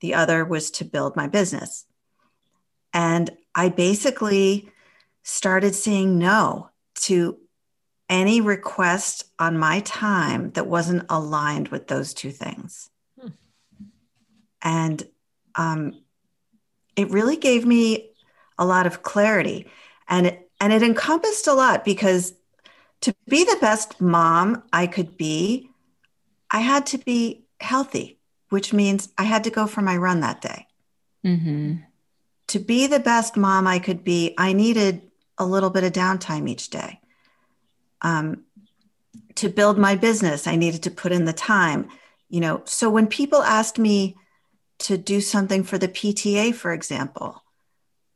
the 0.00 0.14
other 0.14 0.46
was 0.46 0.70
to 0.72 0.84
build 0.84 1.16
my 1.16 1.26
business. 1.26 1.84
And 2.94 3.30
I 3.54 3.68
basically 3.68 4.70
started 5.22 5.74
saying 5.74 6.18
no 6.18 6.70
to 7.02 7.38
any 8.08 8.40
request 8.40 9.24
on 9.38 9.58
my 9.58 9.80
time 9.80 10.50
that 10.52 10.66
wasn't 10.66 11.04
aligned 11.08 11.68
with 11.68 11.86
those 11.86 12.12
two 12.12 12.32
things. 12.32 12.90
Hmm. 13.20 13.28
And 14.62 15.08
um, 15.60 15.92
it 16.96 17.10
really 17.10 17.36
gave 17.36 17.66
me 17.66 18.10
a 18.58 18.64
lot 18.64 18.86
of 18.86 19.02
clarity. 19.02 19.68
And 20.08 20.26
it, 20.28 20.50
and 20.58 20.72
it 20.72 20.82
encompassed 20.82 21.46
a 21.46 21.52
lot 21.52 21.84
because 21.84 22.32
to 23.02 23.14
be 23.28 23.44
the 23.44 23.58
best 23.60 24.00
mom 24.00 24.62
I 24.72 24.86
could 24.86 25.18
be, 25.18 25.68
I 26.50 26.60
had 26.60 26.86
to 26.86 26.98
be 26.98 27.44
healthy, 27.60 28.18
which 28.48 28.72
means 28.72 29.10
I 29.18 29.24
had 29.24 29.44
to 29.44 29.50
go 29.50 29.66
for 29.66 29.82
my 29.82 29.96
run 29.98 30.20
that 30.20 30.40
day. 30.40 30.66
Mm-hmm. 31.24 31.74
To 32.48 32.58
be 32.58 32.86
the 32.86 32.98
best 32.98 33.36
mom 33.36 33.66
I 33.66 33.78
could 33.80 34.02
be, 34.02 34.34
I 34.38 34.54
needed 34.54 35.02
a 35.36 35.44
little 35.44 35.70
bit 35.70 35.84
of 35.84 35.92
downtime 35.92 36.48
each 36.48 36.70
day. 36.70 37.00
Um, 38.00 38.44
to 39.36 39.50
build 39.50 39.78
my 39.78 39.94
business, 39.94 40.46
I 40.46 40.56
needed 40.56 40.82
to 40.84 40.90
put 40.90 41.12
in 41.12 41.26
the 41.26 41.34
time. 41.34 41.88
You 42.30 42.40
know, 42.40 42.62
so 42.64 42.88
when 42.88 43.06
people 43.06 43.42
asked 43.42 43.78
me 43.78 44.16
to 44.80 44.98
do 44.98 45.20
something 45.20 45.62
for 45.62 45.78
the 45.78 45.88
PTA, 45.88 46.54
for 46.54 46.72
example, 46.72 47.42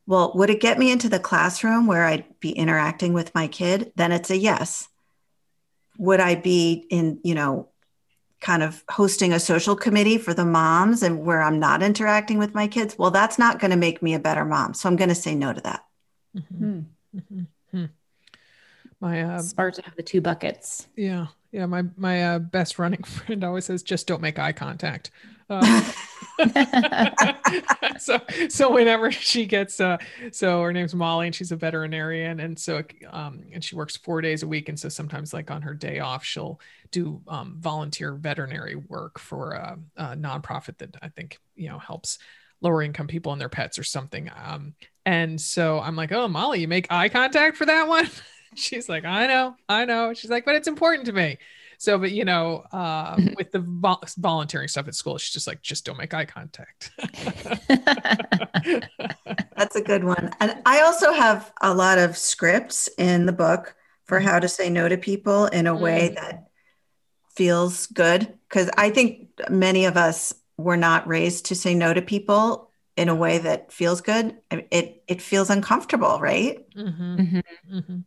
well, 0.06 0.32
would 0.34 0.50
it 0.50 0.60
get 0.60 0.78
me 0.78 0.92
into 0.92 1.08
the 1.08 1.18
classroom 1.18 1.86
where 1.86 2.04
I'd 2.04 2.24
be 2.40 2.50
interacting 2.50 3.14
with 3.14 3.34
my 3.34 3.48
kid? 3.48 3.92
Then 3.96 4.12
it's 4.12 4.30
a 4.30 4.36
yes. 4.36 4.88
Would 5.98 6.20
I 6.20 6.34
be 6.34 6.86
in, 6.90 7.20
you 7.22 7.34
know, 7.34 7.68
kind 8.40 8.62
of 8.62 8.84
hosting 8.90 9.32
a 9.32 9.40
social 9.40 9.74
committee 9.74 10.18
for 10.18 10.34
the 10.34 10.44
moms 10.44 11.02
and 11.02 11.24
where 11.24 11.40
I'm 11.40 11.58
not 11.58 11.82
interacting 11.82 12.38
with 12.38 12.54
my 12.54 12.68
kids? 12.68 12.98
Well, 12.98 13.10
that's 13.10 13.38
not 13.38 13.60
going 13.60 13.70
to 13.70 13.76
make 13.76 14.02
me 14.02 14.12
a 14.12 14.18
better 14.18 14.44
mom. 14.44 14.74
So 14.74 14.88
I'm 14.88 14.96
going 14.96 15.08
to 15.08 15.14
say 15.14 15.34
no 15.34 15.52
to 15.52 15.60
that. 15.62 15.84
Mm-hmm. 16.36 16.80
Mm-hmm. 17.16 17.42
Hmm. 17.70 17.84
My 19.00 19.22
uh, 19.22 19.38
smart 19.40 19.74
to 19.74 19.82
have 19.82 19.96
the 19.96 20.02
two 20.02 20.20
buckets. 20.20 20.88
Yeah, 20.96 21.26
yeah. 21.52 21.66
My 21.66 21.84
my 21.96 22.24
uh, 22.24 22.38
best 22.38 22.78
running 22.78 23.02
friend 23.04 23.44
always 23.44 23.66
says, 23.66 23.82
"Just 23.82 24.06
don't 24.06 24.22
make 24.22 24.38
eye 24.38 24.52
contact." 24.52 25.10
Uh, 25.50 25.92
so 27.98 28.20
so 28.48 28.72
whenever 28.72 29.10
she 29.12 29.46
gets 29.46 29.80
uh 29.80 29.96
so 30.32 30.62
her 30.62 30.72
name's 30.72 30.94
molly 30.94 31.26
and 31.26 31.34
she's 31.34 31.52
a 31.52 31.56
veterinarian 31.56 32.40
and 32.40 32.58
so 32.58 32.82
um 33.10 33.42
and 33.52 33.62
she 33.62 33.76
works 33.76 33.96
four 33.96 34.20
days 34.20 34.42
a 34.42 34.46
week 34.46 34.68
and 34.68 34.78
so 34.78 34.88
sometimes 34.88 35.32
like 35.32 35.50
on 35.50 35.62
her 35.62 35.74
day 35.74 36.00
off 36.00 36.24
she'll 36.24 36.60
do 36.90 37.20
um 37.28 37.56
volunteer 37.60 38.14
veterinary 38.14 38.74
work 38.74 39.18
for 39.18 39.52
a, 39.52 39.78
a 39.96 40.04
nonprofit 40.16 40.76
that 40.78 40.96
i 41.02 41.08
think 41.08 41.38
you 41.54 41.68
know 41.68 41.78
helps 41.78 42.18
lower 42.60 42.82
income 42.82 43.06
people 43.06 43.32
and 43.32 43.40
their 43.40 43.48
pets 43.48 43.78
or 43.78 43.84
something 43.84 44.30
um 44.44 44.74
and 45.06 45.40
so 45.40 45.78
i'm 45.80 45.94
like 45.96 46.10
oh 46.10 46.26
molly 46.26 46.60
you 46.60 46.68
make 46.68 46.90
eye 46.90 47.08
contact 47.08 47.56
for 47.56 47.66
that 47.66 47.86
one? 47.86 48.08
She's 48.56 48.88
like 48.88 49.04
i 49.04 49.26
know 49.26 49.56
i 49.68 49.84
know. 49.84 50.14
She's 50.14 50.30
like 50.30 50.44
but 50.44 50.56
it's 50.56 50.68
important 50.68 51.06
to 51.06 51.12
me 51.12 51.38
so, 51.78 51.98
but 51.98 52.12
you 52.12 52.24
know, 52.24 52.64
uh, 52.72 53.20
with 53.36 53.52
the 53.52 53.60
vo- 53.60 54.00
volunteering 54.18 54.68
stuff 54.68 54.88
at 54.88 54.94
school, 54.94 55.18
she's 55.18 55.32
just 55.32 55.46
like, 55.46 55.62
just 55.62 55.84
don't 55.84 55.98
make 55.98 56.14
eye 56.14 56.24
contact. 56.24 56.90
That's 59.56 59.76
a 59.76 59.82
good 59.82 60.04
one. 60.04 60.30
And 60.40 60.56
I 60.66 60.80
also 60.82 61.12
have 61.12 61.52
a 61.60 61.74
lot 61.74 61.98
of 61.98 62.16
scripts 62.16 62.88
in 62.98 63.26
the 63.26 63.32
book 63.32 63.74
for 64.04 64.20
how 64.20 64.38
to 64.38 64.48
say 64.48 64.70
no 64.70 64.88
to 64.88 64.96
people 64.96 65.46
in 65.46 65.66
a 65.66 65.74
way 65.74 66.10
mm. 66.10 66.14
that 66.16 66.48
feels 67.36 67.86
good. 67.86 68.32
Because 68.48 68.70
I 68.76 68.90
think 68.90 69.28
many 69.50 69.86
of 69.86 69.96
us 69.96 70.34
were 70.56 70.76
not 70.76 71.08
raised 71.08 71.46
to 71.46 71.54
say 71.54 71.74
no 71.74 71.92
to 71.92 72.02
people 72.02 72.70
in 72.96 73.08
a 73.08 73.14
way 73.14 73.38
that 73.38 73.72
feels 73.72 74.00
good. 74.00 74.36
It 74.50 75.02
it 75.08 75.20
feels 75.20 75.50
uncomfortable, 75.50 76.20
right? 76.20 76.64
Mm-hmm. 76.76 77.40
Mm-hmm. 77.72 77.98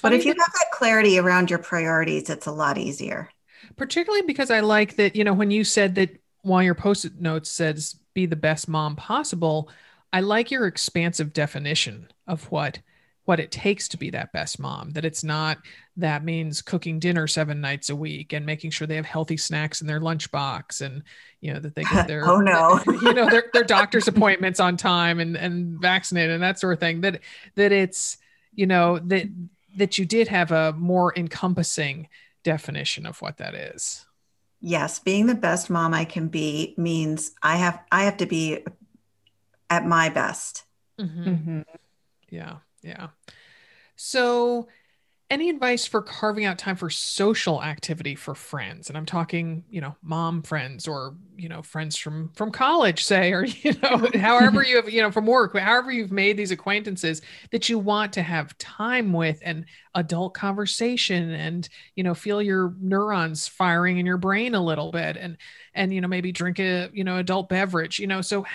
But 0.00 0.12
if 0.12 0.24
you 0.24 0.32
have 0.32 0.36
that 0.36 0.70
clarity 0.72 1.18
around 1.18 1.50
your 1.50 1.58
priorities, 1.58 2.30
it's 2.30 2.46
a 2.46 2.52
lot 2.52 2.78
easier. 2.78 3.30
Particularly 3.76 4.22
because 4.22 4.50
I 4.50 4.60
like 4.60 4.96
that, 4.96 5.16
you 5.16 5.24
know, 5.24 5.34
when 5.34 5.50
you 5.50 5.64
said 5.64 5.94
that 5.96 6.20
while 6.42 6.62
your 6.62 6.74
post-it 6.74 7.20
notes 7.20 7.50
says 7.50 7.96
be 8.14 8.26
the 8.26 8.36
best 8.36 8.68
mom 8.68 8.96
possible, 8.96 9.70
I 10.12 10.20
like 10.20 10.50
your 10.50 10.66
expansive 10.66 11.32
definition 11.32 12.08
of 12.26 12.50
what 12.50 12.78
what 13.24 13.40
it 13.40 13.52
takes 13.52 13.88
to 13.88 13.98
be 13.98 14.08
that 14.08 14.32
best 14.32 14.58
mom 14.58 14.88
that 14.92 15.04
it's 15.04 15.22
not 15.22 15.58
that 15.98 16.24
means 16.24 16.62
cooking 16.62 16.98
dinner 16.98 17.26
seven 17.26 17.60
nights 17.60 17.90
a 17.90 17.94
week 17.94 18.32
and 18.32 18.46
making 18.46 18.70
sure 18.70 18.86
they 18.86 18.96
have 18.96 19.04
healthy 19.04 19.36
snacks 19.36 19.82
in 19.82 19.86
their 19.86 20.00
lunchbox 20.00 20.80
and 20.80 21.02
you 21.42 21.52
know 21.52 21.60
that 21.60 21.74
they 21.74 21.84
get 21.84 22.06
their 22.08 22.26
oh 22.26 22.40
no 22.40 22.80
you 23.02 23.12
know 23.12 23.28
their, 23.28 23.44
their 23.52 23.64
doctor's 23.64 24.08
appointments 24.08 24.60
on 24.60 24.78
time 24.78 25.20
and 25.20 25.36
and 25.36 25.78
vaccinated 25.78 26.30
and 26.30 26.42
that 26.42 26.58
sort 26.58 26.72
of 26.72 26.80
thing 26.80 27.02
that 27.02 27.20
that 27.54 27.70
it's 27.70 28.16
you 28.54 28.66
know 28.66 28.98
that 28.98 29.26
that 29.76 29.98
you 29.98 30.04
did 30.04 30.28
have 30.28 30.50
a 30.50 30.72
more 30.72 31.12
encompassing 31.16 32.08
definition 32.42 33.06
of 33.06 33.20
what 33.20 33.36
that 33.38 33.54
is. 33.54 34.06
Yes, 34.60 34.98
being 34.98 35.26
the 35.26 35.34
best 35.34 35.70
mom 35.70 35.94
I 35.94 36.04
can 36.04 36.28
be 36.28 36.74
means 36.76 37.32
I 37.42 37.56
have 37.56 37.80
I 37.92 38.04
have 38.04 38.16
to 38.18 38.26
be 38.26 38.64
at 39.70 39.86
my 39.86 40.08
best. 40.08 40.64
Mm-hmm. 41.00 41.28
Mm-hmm. 41.28 41.60
Yeah, 42.30 42.56
yeah. 42.82 43.08
So 43.94 44.68
any 45.30 45.50
advice 45.50 45.86
for 45.86 46.00
carving 46.00 46.46
out 46.46 46.58
time 46.58 46.76
for 46.76 46.88
social 46.88 47.62
activity 47.62 48.14
for 48.14 48.34
friends? 48.34 48.88
And 48.88 48.96
i'm 48.96 49.06
talking 49.06 49.64
you 49.70 49.80
know 49.80 49.94
mom 50.02 50.42
friends 50.42 50.88
or 50.88 51.14
you 51.36 51.48
know 51.48 51.62
friends 51.62 51.96
from 51.96 52.30
from 52.34 52.50
college 52.50 53.04
say 53.04 53.32
or 53.32 53.44
you 53.62 53.74
know 53.82 54.08
however 54.14 54.62
you 54.66 54.76
have 54.76 54.88
you 54.88 55.02
know 55.02 55.10
from 55.10 55.26
work 55.26 55.56
however 55.56 55.92
you've 55.92 56.12
made 56.12 56.36
these 56.36 56.50
acquaintances 56.50 57.20
that 57.50 57.68
you 57.68 57.78
want 57.78 58.12
to 58.14 58.22
have 58.22 58.56
time 58.58 59.12
with 59.12 59.40
and 59.44 59.66
adult 59.94 60.34
conversation 60.34 61.30
and 61.30 61.68
you 61.94 62.02
know 62.02 62.14
feel 62.14 62.40
your 62.40 62.74
neurons 62.80 63.46
firing 63.46 63.98
in 63.98 64.06
your 64.06 64.18
brain 64.18 64.54
a 64.54 64.64
little 64.64 64.90
bit 64.90 65.16
and 65.16 65.36
and 65.74 65.92
you 65.92 66.00
know 66.00 66.08
maybe 66.08 66.32
drink 66.32 66.58
a 66.58 66.88
you 66.92 67.04
know 67.04 67.18
adult 67.18 67.48
beverage 67.48 67.98
you 67.98 68.06
know? 68.06 68.20
So 68.20 68.46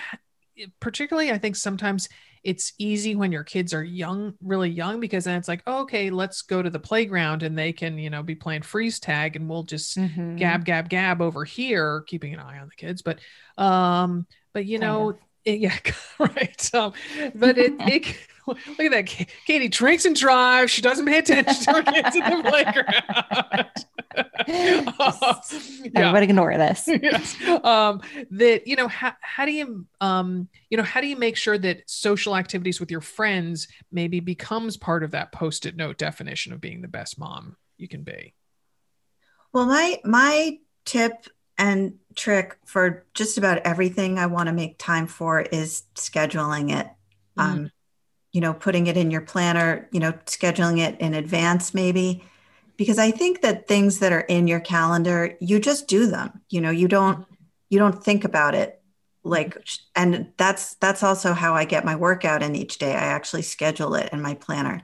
particularly 0.80 1.32
i 1.32 1.38
think 1.38 1.56
sometimes 1.56 2.08
it's 2.44 2.74
easy 2.78 3.16
when 3.16 3.32
your 3.32 3.42
kids 3.42 3.72
are 3.72 3.82
young, 3.82 4.34
really 4.42 4.68
young, 4.68 5.00
because 5.00 5.24
then 5.24 5.38
it's 5.38 5.48
like, 5.48 5.62
oh, 5.66 5.80
okay, 5.80 6.10
let's 6.10 6.42
go 6.42 6.62
to 6.62 6.68
the 6.68 6.78
playground 6.78 7.42
and 7.42 7.56
they 7.56 7.72
can, 7.72 7.98
you 7.98 8.10
know, 8.10 8.22
be 8.22 8.34
playing 8.34 8.62
freeze 8.62 9.00
tag 9.00 9.34
and 9.34 9.48
we'll 9.48 9.62
just 9.62 9.96
mm-hmm. 9.96 10.36
gab, 10.36 10.64
gab, 10.64 10.90
gab 10.90 11.22
over 11.22 11.44
here, 11.44 12.02
keeping 12.06 12.34
an 12.34 12.40
eye 12.40 12.58
on 12.58 12.68
the 12.68 12.74
kids. 12.76 13.00
But, 13.00 13.20
um, 13.56 14.26
but 14.52 14.66
you 14.66 14.78
know, 14.78 15.18
yeah, 15.44 15.76
right. 16.18 16.74
Um, 16.74 16.92
but 17.34 17.58
it, 17.58 17.74
it 17.80 18.16
Look 18.46 18.58
at 18.80 18.90
that. 18.90 19.26
Katie 19.46 19.68
drinks 19.68 20.04
and 20.04 20.14
drives. 20.14 20.70
She 20.70 20.82
doesn't 20.82 21.06
pay 21.06 21.18
attention 21.18 21.54
to 21.64 21.72
her 21.72 21.82
kids 21.82 22.14
in 22.14 22.22
the 22.22 22.42
playground. 22.42 23.84
uh, 25.00 25.34
yeah. 25.82 26.00
Everybody 26.00 26.24
ignore 26.24 26.56
this. 26.58 26.86
yes. 26.86 27.36
Um, 27.64 28.02
that, 28.32 28.66
you 28.66 28.76
know, 28.76 28.88
how, 28.88 29.14
how 29.20 29.46
do 29.46 29.52
you, 29.52 29.86
um, 30.00 30.48
you 30.68 30.76
know, 30.76 30.82
how 30.82 31.00
do 31.00 31.06
you 31.06 31.16
make 31.16 31.36
sure 31.36 31.56
that 31.56 31.88
social 31.88 32.36
activities 32.36 32.80
with 32.80 32.90
your 32.90 33.00
friends 33.00 33.68
maybe 33.90 34.20
becomes 34.20 34.76
part 34.76 35.02
of 35.02 35.12
that 35.12 35.32
post-it 35.32 35.76
note 35.76 35.96
definition 35.96 36.52
of 36.52 36.60
being 36.60 36.82
the 36.82 36.88
best 36.88 37.18
mom 37.18 37.56
you 37.78 37.88
can 37.88 38.02
be? 38.02 38.34
Well, 39.52 39.66
my, 39.66 40.00
my 40.04 40.58
tip 40.84 41.28
and 41.56 41.94
trick 42.14 42.58
for 42.64 43.04
just 43.14 43.38
about 43.38 43.58
everything 43.58 44.18
I 44.18 44.26
want 44.26 44.48
to 44.48 44.52
make 44.52 44.78
time 44.78 45.06
for 45.06 45.40
is 45.40 45.82
scheduling 45.94 46.74
it. 46.74 46.88
Mm. 47.38 47.42
Um, 47.42 47.70
you 48.32 48.40
know, 48.40 48.52
putting 48.52 48.88
it 48.88 48.96
in 48.96 49.10
your 49.10 49.20
planner, 49.20 49.88
you 49.92 50.00
know, 50.00 50.12
scheduling 50.26 50.80
it 50.80 51.00
in 51.00 51.14
advance 51.14 51.72
maybe. 51.72 52.24
Because 52.76 52.98
I 52.98 53.12
think 53.12 53.42
that 53.42 53.68
things 53.68 54.00
that 54.00 54.12
are 54.12 54.20
in 54.20 54.48
your 54.48 54.58
calendar, 54.58 55.36
you 55.40 55.60
just 55.60 55.86
do 55.86 56.06
them. 56.06 56.40
You 56.50 56.60
know, 56.60 56.70
you 56.70 56.88
don't 56.88 57.24
you 57.68 57.78
don't 57.78 58.02
think 58.02 58.24
about 58.24 58.54
it 58.54 58.80
like 59.24 59.56
and 59.96 60.32
that's 60.36 60.74
that's 60.74 61.02
also 61.02 61.32
how 61.32 61.54
I 61.54 61.64
get 61.64 61.84
my 61.84 61.96
workout 61.96 62.42
in 62.42 62.54
each 62.54 62.78
day. 62.78 62.92
I 62.92 63.04
actually 63.04 63.42
schedule 63.42 63.94
it 63.94 64.12
in 64.12 64.20
my 64.20 64.34
planner. 64.34 64.82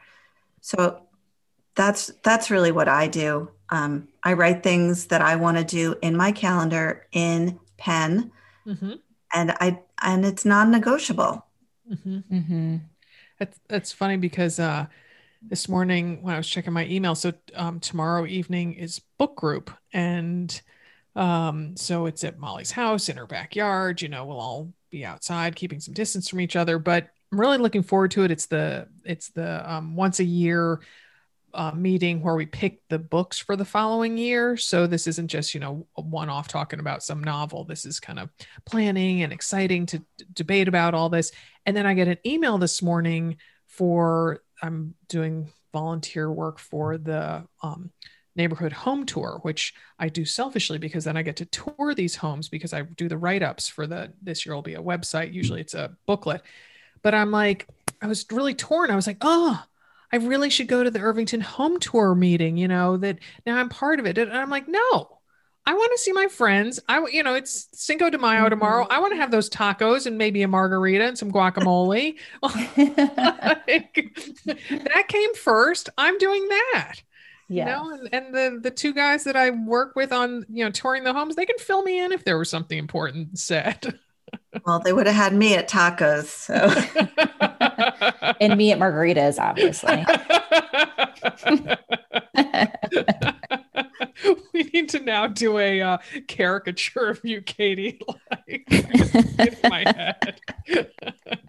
So 0.61 1.03
that's 1.81 2.11
that's 2.23 2.51
really 2.51 2.73
what 2.73 2.89
I 2.89 3.09
do. 3.09 3.51
Um, 3.71 4.09
I 4.23 4.35
write 4.35 4.63
things 4.63 5.07
that 5.07 5.23
I 5.23 5.37
want 5.37 5.57
to 5.57 5.65
do 5.65 5.97
in 6.03 6.15
my 6.15 6.31
calendar 6.31 7.07
in 7.13 7.59
pen, 7.79 8.31
mm-hmm. 8.67 8.93
and 9.33 9.51
I 9.53 9.81
and 10.03 10.27
it's 10.27 10.45
non-negotiable. 10.45 11.47
Mm-hmm. 11.91 12.19
Mm-hmm. 12.31 12.77
That's 13.39 13.59
that's 13.67 13.93
funny 13.93 14.19
because 14.19 14.61
uh, 14.61 14.87
this 15.41 15.71
morning 15.71 16.23
when 16.23 16.35
I 16.35 16.37
was 16.37 16.49
checking 16.49 16.75
my 16.75 16.87
email, 16.87 17.15
so 17.15 17.33
um, 17.55 17.81
tomorrow 17.81 18.27
evening 18.27 18.75
is 18.75 19.01
book 19.19 19.37
group, 19.37 19.71
and 19.95 20.61
um, 21.17 21.79
so 21.79 22.05
it's 22.05 22.25
at 22.25 22.39
Molly's 22.39 22.73
house 22.73 23.09
in 23.09 23.17
her 23.17 23.27
backyard. 23.27 24.03
You 24.03 24.09
know, 24.09 24.27
we'll 24.27 24.41
all 24.41 24.71
be 24.91 25.07
outside, 25.07 25.57
keeping 25.57 25.81
some 25.81 25.95
distance 25.95 26.29
from 26.29 26.41
each 26.41 26.57
other, 26.57 26.79
but 26.79 27.09
I'm 27.33 27.41
really 27.41 27.59
looking 27.59 27.83
forward 27.83 28.11
to 28.11 28.25
it. 28.25 28.31
It's 28.31 28.47
the 28.47 28.87
it's 29.03 29.31
the 29.31 29.73
um, 29.73 29.97
once 29.97 30.21
a 30.21 30.25
year 30.25 30.81
uh, 31.55 31.73
meeting 31.73 32.23
where 32.23 32.35
we 32.35 32.47
pick 32.47 32.87
the 32.89 32.99
books 32.99 33.39
for 33.39 33.57
the 33.57 33.65
following 33.65 34.17
year. 34.17 34.57
So 34.57 34.87
this 34.87 35.07
isn't 35.07 35.29
just, 35.29 35.55
you 35.55 35.61
know, 35.61 35.87
one 35.95 36.29
off 36.29 36.49
talking 36.49 36.81
about 36.81 37.03
some 37.03 37.23
novel. 37.23 37.65
This 37.65 37.85
is 37.85 38.01
kind 38.01 38.19
of 38.19 38.31
planning 38.65 39.23
and 39.23 39.33
exciting 39.33 39.87
to 39.87 39.99
d- 39.99 40.25
debate 40.33 40.69
about 40.69 40.95
all 40.95 41.09
this. 41.09 41.33
And 41.67 41.77
then 41.77 41.87
I 41.87 41.95
get 41.95 42.09
an 42.09 42.19
email 42.25 42.59
this 42.59 42.83
morning 42.83 43.37
for, 43.67 44.43
I'm 44.63 44.95
doing 45.09 45.51
volunteer 45.73 46.31
work 46.31 46.59
for 46.59 46.99
the 46.99 47.45
um, 47.63 47.91
neighborhood 48.37 48.73
home 48.73 49.07
tour, 49.07 49.39
which 49.43 49.75
I 49.99 50.09
do 50.09 50.25
selfishly 50.25 50.79
because 50.79 51.05
then 51.05 51.17
I 51.17 51.23
get 51.23 51.37
to 51.37 51.45
tour 51.47 51.95
these 51.95 52.17
homes 52.17 52.49
because 52.49 52.73
I 52.73 52.83
do 52.83 53.09
the 53.09 53.19
write 53.19 53.43
ups 53.43 53.69
for 53.69 53.87
the, 53.87 54.13
this 54.23 54.47
year 54.47 54.55
will 54.55 54.63
be 54.63 54.75
a 54.75 54.83
website. 54.83 55.33
Usually 55.33 55.61
it's 55.61 55.75
a 55.75 55.97
booklet. 56.07 56.43
But 57.03 57.15
I'm 57.15 57.31
like, 57.31 57.67
I 58.03 58.07
was 58.07 58.25
really 58.31 58.55
torn. 58.55 58.91
I 58.91 58.97
was 58.97 59.07
like, 59.07 59.19
oh, 59.21 59.63
I 60.13 60.17
really 60.17 60.51
should 60.51 60.67
go 60.67 60.83
to 60.83 60.91
the 60.91 61.01
Irvington 61.01 61.41
home 61.41 61.79
tour 61.79 62.15
meeting, 62.15 62.57
you 62.57 62.69
know, 62.69 62.97
that 62.99 63.19
now 63.47 63.59
I'm 63.59 63.69
part 63.69 64.01
of 64.01 64.07
it. 64.07 64.19
And 64.19 64.33
I'm 64.33 64.51
like, 64.51 64.67
no, 64.67 65.19
I 65.67 65.75
want 65.75 65.93
to 65.93 65.99
see 65.99 66.13
my 66.13 66.27
friends. 66.27 66.81
I, 66.89 67.07
you 67.13 67.23
know, 67.23 67.35
it's 67.35 67.69
Cinco 67.73 68.11
de 68.11 68.19
Mayo 68.19 68.41
mm-hmm. 68.41 68.51
tomorrow. 68.51 68.87
I 68.91 68.99
want 69.01 69.13
to 69.13 69.19
have 69.19 69.31
those 69.31 69.49
tacos 69.49 70.07
and 70.07 70.19
maybe 70.19 70.43
a 70.43 70.49
margarita 70.49 71.05
and 71.05 71.17
some 71.17 71.31
guacamole. 71.31 72.17
that 74.83 75.05
came 75.09 75.35
first. 75.35 75.91
I'm 75.97 76.19
doing 76.19 76.49
that. 76.49 76.95
Yes. 77.49 77.67
You 77.67 77.73
know, 77.73 77.93
and, 77.93 78.09
and 78.13 78.35
the 78.35 78.61
the 78.63 78.71
two 78.71 78.95
guys 78.95 79.25
that 79.25 79.35
I 79.35 79.51
work 79.51 79.97
with 79.97 80.13
on, 80.13 80.47
you 80.49 80.65
know, 80.65 80.71
touring 80.71 81.03
the 81.03 81.13
homes, 81.13 81.35
they 81.35 81.47
can 81.47 81.59
fill 81.59 81.83
me 81.83 82.01
in 82.01 82.13
if 82.13 82.25
there 82.25 82.39
was 82.39 82.49
something 82.49 82.79
important 82.79 83.39
said. 83.39 83.99
well, 84.67 84.81
they 84.81 84.93
would 84.93 85.07
have 85.07 85.17
had 85.17 85.35
me 85.35 85.55
at 85.55 85.69
tacos. 85.69 86.27
So. 86.27 86.55
and 88.41 88.57
me 88.57 88.73
at 88.73 88.79
margaritas, 88.79 89.39
obviously. 89.39 90.05
we 94.53 94.65
need 94.65 94.89
to 94.89 95.01
now 95.01 95.27
do 95.27 95.59
a 95.59 95.81
uh, 95.81 95.99
caricature 96.27 97.09
of 97.09 97.21
you, 97.25 97.41
Katie, 97.43 98.01
like 98.31 98.65
in 98.71 99.57
my 99.65 99.85
head 99.87 100.41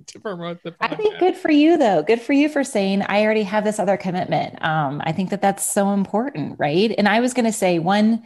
to 0.08 0.20
promote 0.20 0.64
the. 0.64 0.72
Podcast. 0.72 0.92
I 0.92 0.96
think 0.96 1.20
good 1.20 1.36
for 1.36 1.52
you, 1.52 1.78
though. 1.78 2.04
Good 2.04 2.22
for 2.22 2.34
you 2.34 2.50
for 2.50 2.64
saying 2.64 3.04
I 3.04 3.24
already 3.24 3.44
have 3.44 3.64
this 3.64 3.80
other 3.80 3.98
commitment. 3.98 4.64
Um, 4.64 5.02
I 5.06 5.12
think 5.12 5.30
that 5.32 5.42
that's 5.42 5.66
so 5.66 5.92
important, 5.92 6.60
right? 6.60 6.94
And 6.98 7.08
I 7.08 7.20
was 7.20 7.34
going 7.34 7.46
to 7.46 7.52
say 7.52 7.80
one 7.80 8.24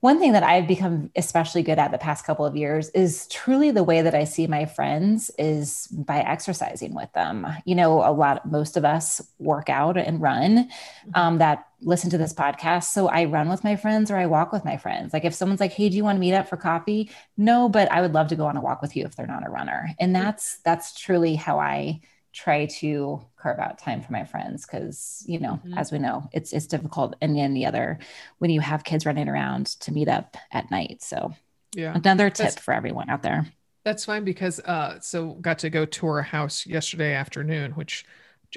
one 0.00 0.20
thing 0.20 0.32
that 0.32 0.44
I've 0.44 0.68
become 0.68 1.10
especially 1.16 1.64
good 1.64 1.78
at 1.78 1.90
the 1.90 1.98
past 1.98 2.24
couple 2.24 2.46
of 2.46 2.56
years 2.56 2.88
is 2.90 3.26
truly 3.28 3.72
the 3.72 3.82
way 3.82 4.02
that 4.02 4.14
I 4.14 4.24
see 4.24 4.46
my 4.46 4.64
friends 4.64 5.28
is 5.38 5.88
by 5.88 6.20
exercising 6.20 6.94
with 6.94 7.12
them. 7.14 7.46
You 7.64 7.74
know, 7.74 8.08
a 8.08 8.12
lot, 8.12 8.48
most 8.48 8.76
of 8.76 8.84
us 8.84 9.20
work 9.40 9.68
out 9.68 9.96
and 9.96 10.20
run 10.20 10.56
mm-hmm. 10.56 11.10
um, 11.14 11.38
that 11.38 11.66
listen 11.80 12.10
to 12.10 12.18
this 12.18 12.32
podcast. 12.32 12.84
So 12.84 13.08
I 13.08 13.24
run 13.24 13.48
with 13.48 13.64
my 13.64 13.74
friends 13.74 14.10
or 14.10 14.16
I 14.16 14.26
walk 14.26 14.52
with 14.52 14.64
my 14.64 14.76
friends. 14.76 15.12
Like 15.12 15.24
if 15.24 15.34
someone's 15.34 15.60
like, 15.60 15.72
Hey, 15.72 15.88
do 15.88 15.96
you 15.96 16.04
want 16.04 16.16
to 16.16 16.20
meet 16.20 16.34
up 16.34 16.48
for 16.48 16.56
coffee? 16.56 17.10
No, 17.36 17.68
but 17.68 17.90
I 17.90 18.00
would 18.00 18.14
love 18.14 18.28
to 18.28 18.36
go 18.36 18.46
on 18.46 18.56
a 18.56 18.60
walk 18.60 18.80
with 18.80 18.94
you 18.94 19.04
if 19.04 19.16
they're 19.16 19.26
not 19.26 19.46
a 19.46 19.50
runner. 19.50 19.90
And 19.98 20.14
mm-hmm. 20.14 20.24
that's, 20.24 20.58
that's 20.58 20.98
truly 20.98 21.34
how 21.34 21.58
I 21.58 22.00
try 22.38 22.66
to 22.66 23.20
carve 23.36 23.58
out 23.58 23.78
time 23.78 24.00
for 24.00 24.12
my 24.12 24.24
friends 24.24 24.64
because 24.64 25.24
you 25.26 25.40
know 25.40 25.54
mm-hmm. 25.54 25.76
as 25.76 25.90
we 25.90 25.98
know 25.98 26.28
it's 26.32 26.52
it's 26.52 26.68
difficult 26.68 27.16
and 27.20 27.36
then 27.36 27.52
the 27.52 27.66
other 27.66 27.98
when 28.38 28.48
you 28.48 28.60
have 28.60 28.84
kids 28.84 29.04
running 29.04 29.28
around 29.28 29.66
to 29.66 29.92
meet 29.92 30.08
up 30.08 30.36
at 30.52 30.70
night. 30.70 31.02
So 31.02 31.34
yeah. 31.74 31.94
another 31.96 32.30
tip 32.30 32.46
that's, 32.46 32.60
for 32.60 32.72
everyone 32.72 33.10
out 33.10 33.24
there. 33.24 33.46
That's 33.84 34.04
fine 34.04 34.22
because 34.22 34.60
uh 34.60 35.00
so 35.00 35.32
got 35.34 35.58
to 35.60 35.70
go 35.70 35.84
tour 35.84 36.20
a 36.20 36.22
house 36.22 36.64
yesterday 36.64 37.12
afternoon 37.12 37.72
which 37.72 38.04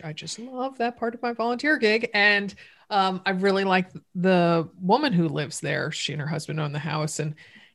i 0.04 0.14
just 0.14 0.38
love 0.38 0.78
that 0.78 0.98
part 0.98 1.16
of 1.16 1.22
my 1.24 1.34
volunteer 1.34 1.78
gig. 1.78 2.12
And 2.14 2.54
um 2.92 3.22
i 3.26 3.32
really 3.32 3.64
like 3.64 3.90
the 4.14 4.70
woman 4.80 5.12
who 5.12 5.28
lives 5.28 5.60
there. 5.60 5.92
She 5.92 6.14
and 6.14 6.22
her 6.22 6.28
husband 6.28 6.60
own 6.60 6.72
the 6.72 6.80
house. 6.80 7.18
And 7.18 7.34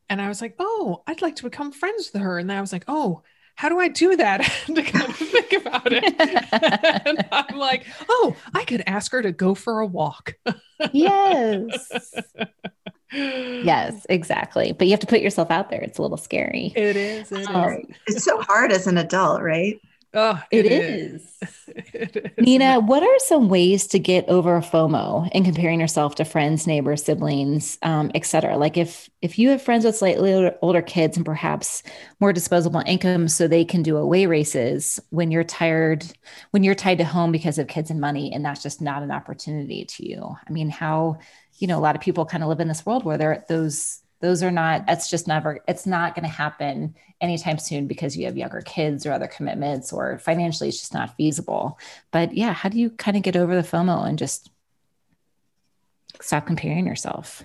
and 0.08 0.22
i 0.22 0.28
was 0.28 0.40
like 0.40 0.54
oh 0.60 1.02
i'd 1.08 1.20
like 1.20 1.34
to 1.36 1.42
become 1.42 1.72
friends 1.72 2.12
with 2.12 2.22
her. 2.22 2.38
And 2.38 2.52
i 2.52 2.60
was 2.60 2.72
like 2.72 2.84
oh 2.86 3.24
how 3.56 3.70
do 3.70 3.80
I 3.80 3.88
do 3.88 4.16
that? 4.16 4.42
to 4.66 4.82
kind 4.82 5.08
of 5.08 5.16
think 5.16 5.52
about 5.54 5.88
it. 5.90 6.04
and 7.06 7.26
I'm 7.32 7.58
like, 7.58 7.86
oh, 8.08 8.36
I 8.54 8.64
could 8.64 8.82
ask 8.86 9.10
her 9.12 9.22
to 9.22 9.32
go 9.32 9.54
for 9.54 9.80
a 9.80 9.86
walk. 9.86 10.34
yes. 10.92 12.14
yes, 13.12 14.06
exactly. 14.10 14.72
But 14.72 14.86
you 14.86 14.92
have 14.92 15.00
to 15.00 15.06
put 15.06 15.20
yourself 15.20 15.50
out 15.50 15.70
there. 15.70 15.80
It's 15.80 15.98
a 15.98 16.02
little 16.02 16.18
scary. 16.18 16.72
It 16.76 16.96
is. 16.96 17.32
It 17.32 17.48
um, 17.48 17.72
is. 17.72 17.86
It's 18.06 18.24
so 18.24 18.40
hard 18.42 18.72
as 18.72 18.86
an 18.86 18.98
adult, 18.98 19.40
right? 19.40 19.80
Oh, 20.18 20.42
it, 20.50 20.64
it 20.64 20.72
is. 20.72 21.22
is. 21.42 21.52
it 21.68 22.16
is. 22.16 22.32
Nina, 22.38 22.80
what 22.80 23.02
are 23.02 23.18
some 23.18 23.50
ways 23.50 23.86
to 23.88 23.98
get 23.98 24.26
over 24.28 24.58
FOMO 24.62 25.28
and 25.32 25.44
comparing 25.44 25.78
yourself 25.78 26.14
to 26.14 26.24
friends, 26.24 26.66
neighbors, 26.66 27.04
siblings, 27.04 27.76
um, 27.82 28.10
etc.? 28.14 28.56
Like 28.56 28.78
if 28.78 29.10
if 29.20 29.38
you 29.38 29.50
have 29.50 29.60
friends 29.60 29.84
with 29.84 29.94
slightly 29.94 30.32
older, 30.32 30.56
older 30.62 30.80
kids 30.80 31.18
and 31.18 31.26
perhaps 31.26 31.82
more 32.18 32.32
disposable 32.32 32.82
income, 32.86 33.28
so 33.28 33.46
they 33.46 33.64
can 33.66 33.82
do 33.82 33.98
away 33.98 34.24
races 34.24 34.98
when 35.10 35.30
you're 35.30 35.44
tired, 35.44 36.06
when 36.52 36.64
you're 36.64 36.74
tied 36.74 36.98
to 36.98 37.04
home 37.04 37.30
because 37.30 37.58
of 37.58 37.68
kids 37.68 37.90
and 37.90 38.00
money, 38.00 38.32
and 38.32 38.42
that's 38.42 38.62
just 38.62 38.80
not 38.80 39.02
an 39.02 39.10
opportunity 39.10 39.84
to 39.84 40.08
you. 40.08 40.34
I 40.48 40.50
mean, 40.50 40.70
how 40.70 41.18
you 41.58 41.66
know 41.66 41.78
a 41.78 41.80
lot 41.80 41.94
of 41.94 42.00
people 42.00 42.24
kind 42.24 42.42
of 42.42 42.48
live 42.48 42.60
in 42.60 42.68
this 42.68 42.86
world 42.86 43.04
where 43.04 43.18
there 43.18 43.32
are 43.32 43.44
those 43.50 44.00
those 44.20 44.42
are 44.42 44.50
not 44.50 44.86
that's 44.86 45.08
just 45.10 45.28
never 45.28 45.60
it's 45.68 45.86
not 45.86 46.14
going 46.14 46.24
to 46.24 46.28
happen 46.28 46.94
anytime 47.20 47.58
soon 47.58 47.86
because 47.86 48.16
you 48.16 48.26
have 48.26 48.36
younger 48.36 48.60
kids 48.62 49.06
or 49.06 49.12
other 49.12 49.26
commitments 49.26 49.92
or 49.92 50.18
financially 50.18 50.68
it's 50.68 50.80
just 50.80 50.94
not 50.94 51.16
feasible 51.16 51.78
but 52.10 52.34
yeah 52.34 52.52
how 52.52 52.68
do 52.68 52.78
you 52.78 52.90
kind 52.90 53.16
of 53.16 53.22
get 53.22 53.36
over 53.36 53.54
the 53.54 53.66
fomo 53.66 54.06
and 54.06 54.18
just 54.18 54.50
stop 56.20 56.46
comparing 56.46 56.86
yourself 56.86 57.42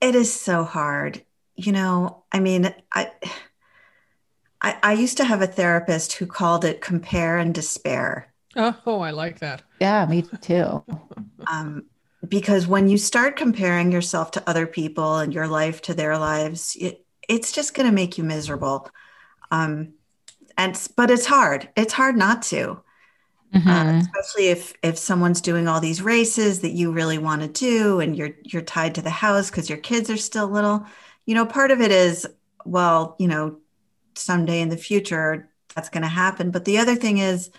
it 0.00 0.14
is 0.14 0.32
so 0.32 0.64
hard 0.64 1.22
you 1.56 1.72
know 1.72 2.22
i 2.32 2.40
mean 2.40 2.72
i 2.92 3.10
I, 4.60 4.76
I 4.82 4.92
used 4.94 5.18
to 5.18 5.24
have 5.24 5.40
a 5.40 5.46
therapist 5.46 6.14
who 6.14 6.26
called 6.26 6.64
it 6.64 6.80
compare 6.80 7.38
and 7.38 7.54
despair. 7.54 8.32
Oh, 8.56 9.00
I 9.00 9.10
like 9.12 9.38
that. 9.38 9.62
Yeah, 9.80 10.04
me 10.06 10.22
too. 10.22 10.84
um, 11.46 11.84
because 12.26 12.66
when 12.66 12.88
you 12.88 12.98
start 12.98 13.36
comparing 13.36 13.92
yourself 13.92 14.30
to 14.32 14.48
other 14.48 14.66
people 14.66 15.18
and 15.18 15.32
your 15.32 15.46
life 15.46 15.80
to 15.82 15.94
their 15.94 16.18
lives 16.18 16.76
it, 16.80 17.04
it's 17.28 17.52
just 17.52 17.74
going 17.74 17.86
to 17.86 17.94
make 17.94 18.18
you 18.18 18.24
miserable. 18.24 18.90
Um, 19.50 19.94
and 20.56 20.76
but 20.96 21.10
it's 21.10 21.26
hard. 21.26 21.68
It's 21.76 21.92
hard 21.92 22.16
not 22.16 22.42
to. 22.44 22.82
Mm-hmm. 23.54 23.68
uh, 23.68 23.98
especially 24.00 24.48
if 24.48 24.74
if 24.82 24.98
someone's 24.98 25.40
doing 25.40 25.68
all 25.68 25.80
these 25.80 26.02
races 26.02 26.60
that 26.60 26.72
you 26.72 26.92
really 26.92 27.16
want 27.16 27.40
to 27.40 27.48
do 27.48 27.98
and 27.98 28.14
you're 28.14 28.32
you're 28.42 28.60
tied 28.60 28.94
to 28.96 29.00
the 29.00 29.08
house 29.08 29.48
because 29.48 29.70
your 29.70 29.78
kids 29.78 30.10
are 30.10 30.18
still 30.18 30.48
little. 30.48 30.84
You 31.24 31.34
know 31.34 31.46
part 31.46 31.70
of 31.70 31.80
it 31.80 31.90
is 31.90 32.26
well 32.66 33.16
you 33.18 33.26
know 33.26 33.58
someday 34.14 34.60
in 34.60 34.68
the 34.68 34.76
future 34.76 35.48
that's 35.74 35.88
going 35.88 36.02
to 36.02 36.08
happen. 36.08 36.50
But 36.50 36.66
the 36.66 36.78
other 36.78 36.94
thing 36.94 37.18
is 37.18 37.50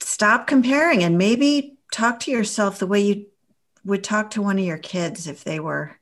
stop 0.00 0.46
comparing 0.46 1.02
and 1.02 1.16
maybe 1.16 1.78
talk 1.90 2.20
to 2.20 2.30
yourself 2.30 2.78
the 2.78 2.86
way 2.86 3.00
you 3.00 3.26
would 3.86 4.04
talk 4.04 4.30
to 4.30 4.42
one 4.42 4.58
of 4.58 4.64
your 4.64 4.78
kids 4.78 5.26
if 5.26 5.44
they 5.44 5.60
were 5.60 5.96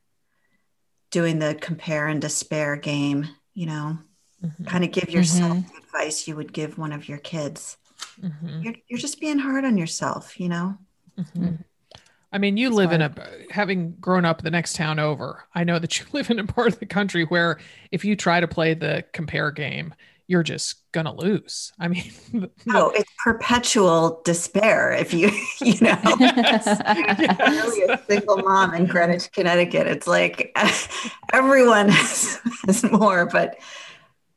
doing 1.11 1.39
the 1.39 1.55
compare 1.55 2.07
and 2.07 2.19
despair 2.19 2.75
game, 2.75 3.27
you 3.53 3.67
know, 3.67 3.97
mm-hmm. 4.43 4.63
kind 4.65 4.83
of 4.83 4.91
give 4.91 5.09
yourself 5.09 5.57
mm-hmm. 5.57 5.77
advice 5.77 6.27
you 6.27 6.35
would 6.35 6.51
give 6.51 6.77
one 6.77 6.91
of 6.91 7.07
your 7.07 7.19
kids. 7.19 7.77
Mm-hmm. 8.21 8.61
You're, 8.63 8.73
you're 8.87 8.99
just 8.99 9.19
being 9.19 9.37
hard 9.37 9.65
on 9.65 9.77
yourself, 9.77 10.39
you 10.39 10.49
know? 10.49 10.77
Mm-hmm. 11.17 11.55
I 12.31 12.37
mean, 12.37 12.57
you 12.57 12.69
That's 12.69 12.77
live 12.77 12.89
hard. 12.89 13.01
in 13.01 13.47
a, 13.47 13.53
having 13.53 13.91
grown 14.01 14.25
up 14.25 14.41
the 14.41 14.51
next 14.51 14.75
town 14.75 14.99
over, 14.99 15.45
I 15.53 15.63
know 15.63 15.79
that 15.79 15.99
you 15.99 16.05
live 16.11 16.29
in 16.29 16.39
a 16.39 16.45
part 16.45 16.73
of 16.73 16.79
the 16.79 16.85
country 16.85 17.23
where 17.23 17.59
if 17.91 18.03
you 18.03 18.15
try 18.15 18.39
to 18.39 18.47
play 18.47 18.73
the 18.73 19.05
compare 19.13 19.51
game, 19.51 19.93
you're 20.27 20.43
just 20.43 20.91
gonna 20.91 21.13
lose. 21.13 21.71
I 21.79 21.87
mean, 21.87 22.11
oh, 22.69 22.91
it's 22.91 23.11
perpetual 23.23 24.21
despair 24.25 24.91
if 24.91 25.13
you, 25.13 25.31
you 25.61 25.75
know, 25.81 25.97
yes. 26.19 26.81
really 27.39 27.93
a 27.93 28.01
single 28.07 28.37
mom 28.37 28.73
in 28.73 28.85
Greenwich, 28.85 29.31
Connecticut. 29.31 29.87
It's 29.87 30.07
like 30.07 30.57
everyone 31.33 31.89
has, 31.89 32.39
has 32.65 32.83
more, 32.83 33.25
but 33.25 33.57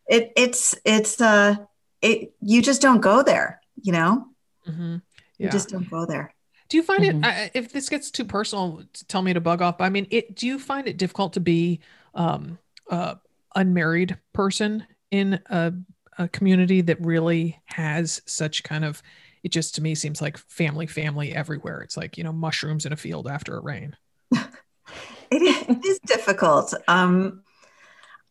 it 0.09 0.33
it's 0.37 0.75
it's 0.85 1.21
uh 1.21 1.57
it 2.03 2.35
you 2.41 2.63
just 2.63 2.83
don't 2.83 3.01
go 3.01 3.23
there, 3.23 3.61
you 3.83 3.93
know. 3.93 4.27
Mm-hmm. 4.69 4.97
Yeah. 5.39 5.47
You 5.47 5.51
just 5.51 5.71
don't 5.71 5.89
go 5.89 6.05
there. 6.05 6.35
Do 6.69 6.77
you 6.77 6.83
find 6.83 7.03
mm-hmm. 7.03 7.25
it? 7.25 7.47
Uh, 7.47 7.49
if 7.55 7.73
this 7.73 7.89
gets 7.89 8.11
too 8.11 8.25
personal, 8.25 8.83
tell 9.07 9.23
me 9.23 9.33
to 9.33 9.41
bug 9.41 9.63
off. 9.63 9.79
But 9.79 9.85
I 9.85 9.89
mean, 9.89 10.07
it. 10.11 10.35
Do 10.35 10.47
you 10.47 10.59
find 10.59 10.87
it 10.87 10.99
difficult 10.99 11.33
to 11.35 11.41
be 11.41 11.81
um, 12.15 12.59
uh, 12.91 13.15
unmarried 13.55 14.19
person 14.35 14.87
in 15.11 15.41
a, 15.47 15.73
a 16.19 16.29
community 16.29 16.81
that 16.83 17.01
really 17.01 17.61
has 17.67 18.21
such 18.27 18.63
kind 18.63 18.85
of 18.85 19.03
it 19.43 19.53
just 19.53 19.77
to 19.77 19.83
me 19.83 19.95
seems 19.95 20.21
like 20.21 20.37
family 20.37 20.87
family 20.87 21.35
everywhere 21.35 21.81
it's 21.81 21.97
like 21.97 22.19
you 22.19 22.25
know 22.25 22.33
mushrooms 22.33 22.87
in 22.87 22.93
a 22.93 22.97
field 22.97 23.29
after 23.29 23.57
a 23.57 23.61
rain 23.61 23.97
it 25.31 25.85
is 25.85 25.99
difficult 26.01 26.75
um 26.89 27.43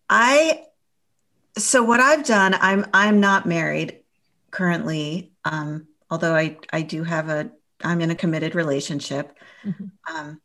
i 0.10 0.64
so 1.58 1.84
what 1.84 2.00
i've 2.00 2.26
done 2.26 2.56
i'm 2.60 2.86
i'm 2.94 3.20
not 3.20 3.46
married 3.46 4.00
currently 4.52 5.32
um 5.46 5.88
although 6.10 6.36
i 6.36 6.58
i 6.74 6.82
do 6.82 7.04
have 7.04 7.30
a 7.30 7.50
I'm 7.84 8.02
in 8.02 8.12
a 8.12 8.16
committed 8.16 8.56
relationship. 8.56 9.38
Mm-hmm. 9.64 10.16
Um, 10.16 10.42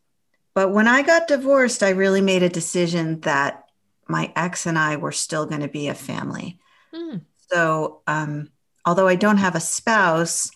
but 0.54 0.72
when 0.72 0.86
I 0.86 1.02
got 1.02 1.28
divorced, 1.28 1.82
I 1.82 1.90
really 1.90 2.20
made 2.20 2.42
a 2.42 2.48
decision 2.48 3.20
that 3.20 3.61
my 4.12 4.32
ex 4.36 4.66
and 4.66 4.78
I 4.78 4.96
were 4.96 5.10
still 5.10 5.46
going 5.46 5.62
to 5.62 5.68
be 5.68 5.88
a 5.88 5.94
family. 5.94 6.60
Mm. 6.94 7.22
So, 7.50 8.02
um, 8.06 8.50
although 8.84 9.08
I 9.08 9.16
don't 9.16 9.38
have 9.38 9.56
a 9.56 9.60
spouse, 9.60 10.50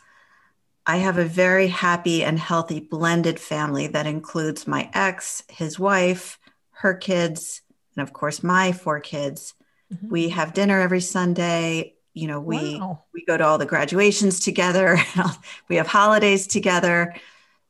I 0.87 0.99
have 0.99 1.19
a 1.19 1.25
very 1.25 1.67
happy 1.67 2.23
and 2.23 2.39
healthy 2.39 2.79
blended 2.79 3.41
family 3.41 3.89
that 3.89 4.07
includes 4.07 4.69
my 4.69 4.89
ex, 4.95 5.43
his 5.49 5.79
wife, 5.79 6.39
her 6.71 6.95
kids, 6.95 7.63
and 7.97 8.03
of 8.03 8.13
course 8.13 8.43
my 8.43 8.73
four 8.73 9.01
kids. 9.01 9.55
Mm-hmm. 9.93 10.09
We 10.09 10.29
have 10.29 10.55
dinner 10.55 10.81
every 10.81 11.01
Sunday. 11.01 11.95
You 12.15 12.29
know, 12.29 12.41
we 12.41 12.79
wow. 12.79 13.03
we 13.13 13.25
go 13.25 13.37
to 13.37 13.45
all 13.45 13.59
the 13.59 13.67
graduations 13.67 14.41
together. 14.41 14.99
we 15.69 15.77
have 15.77 15.87
holidays 15.87 16.47
together. 16.47 17.15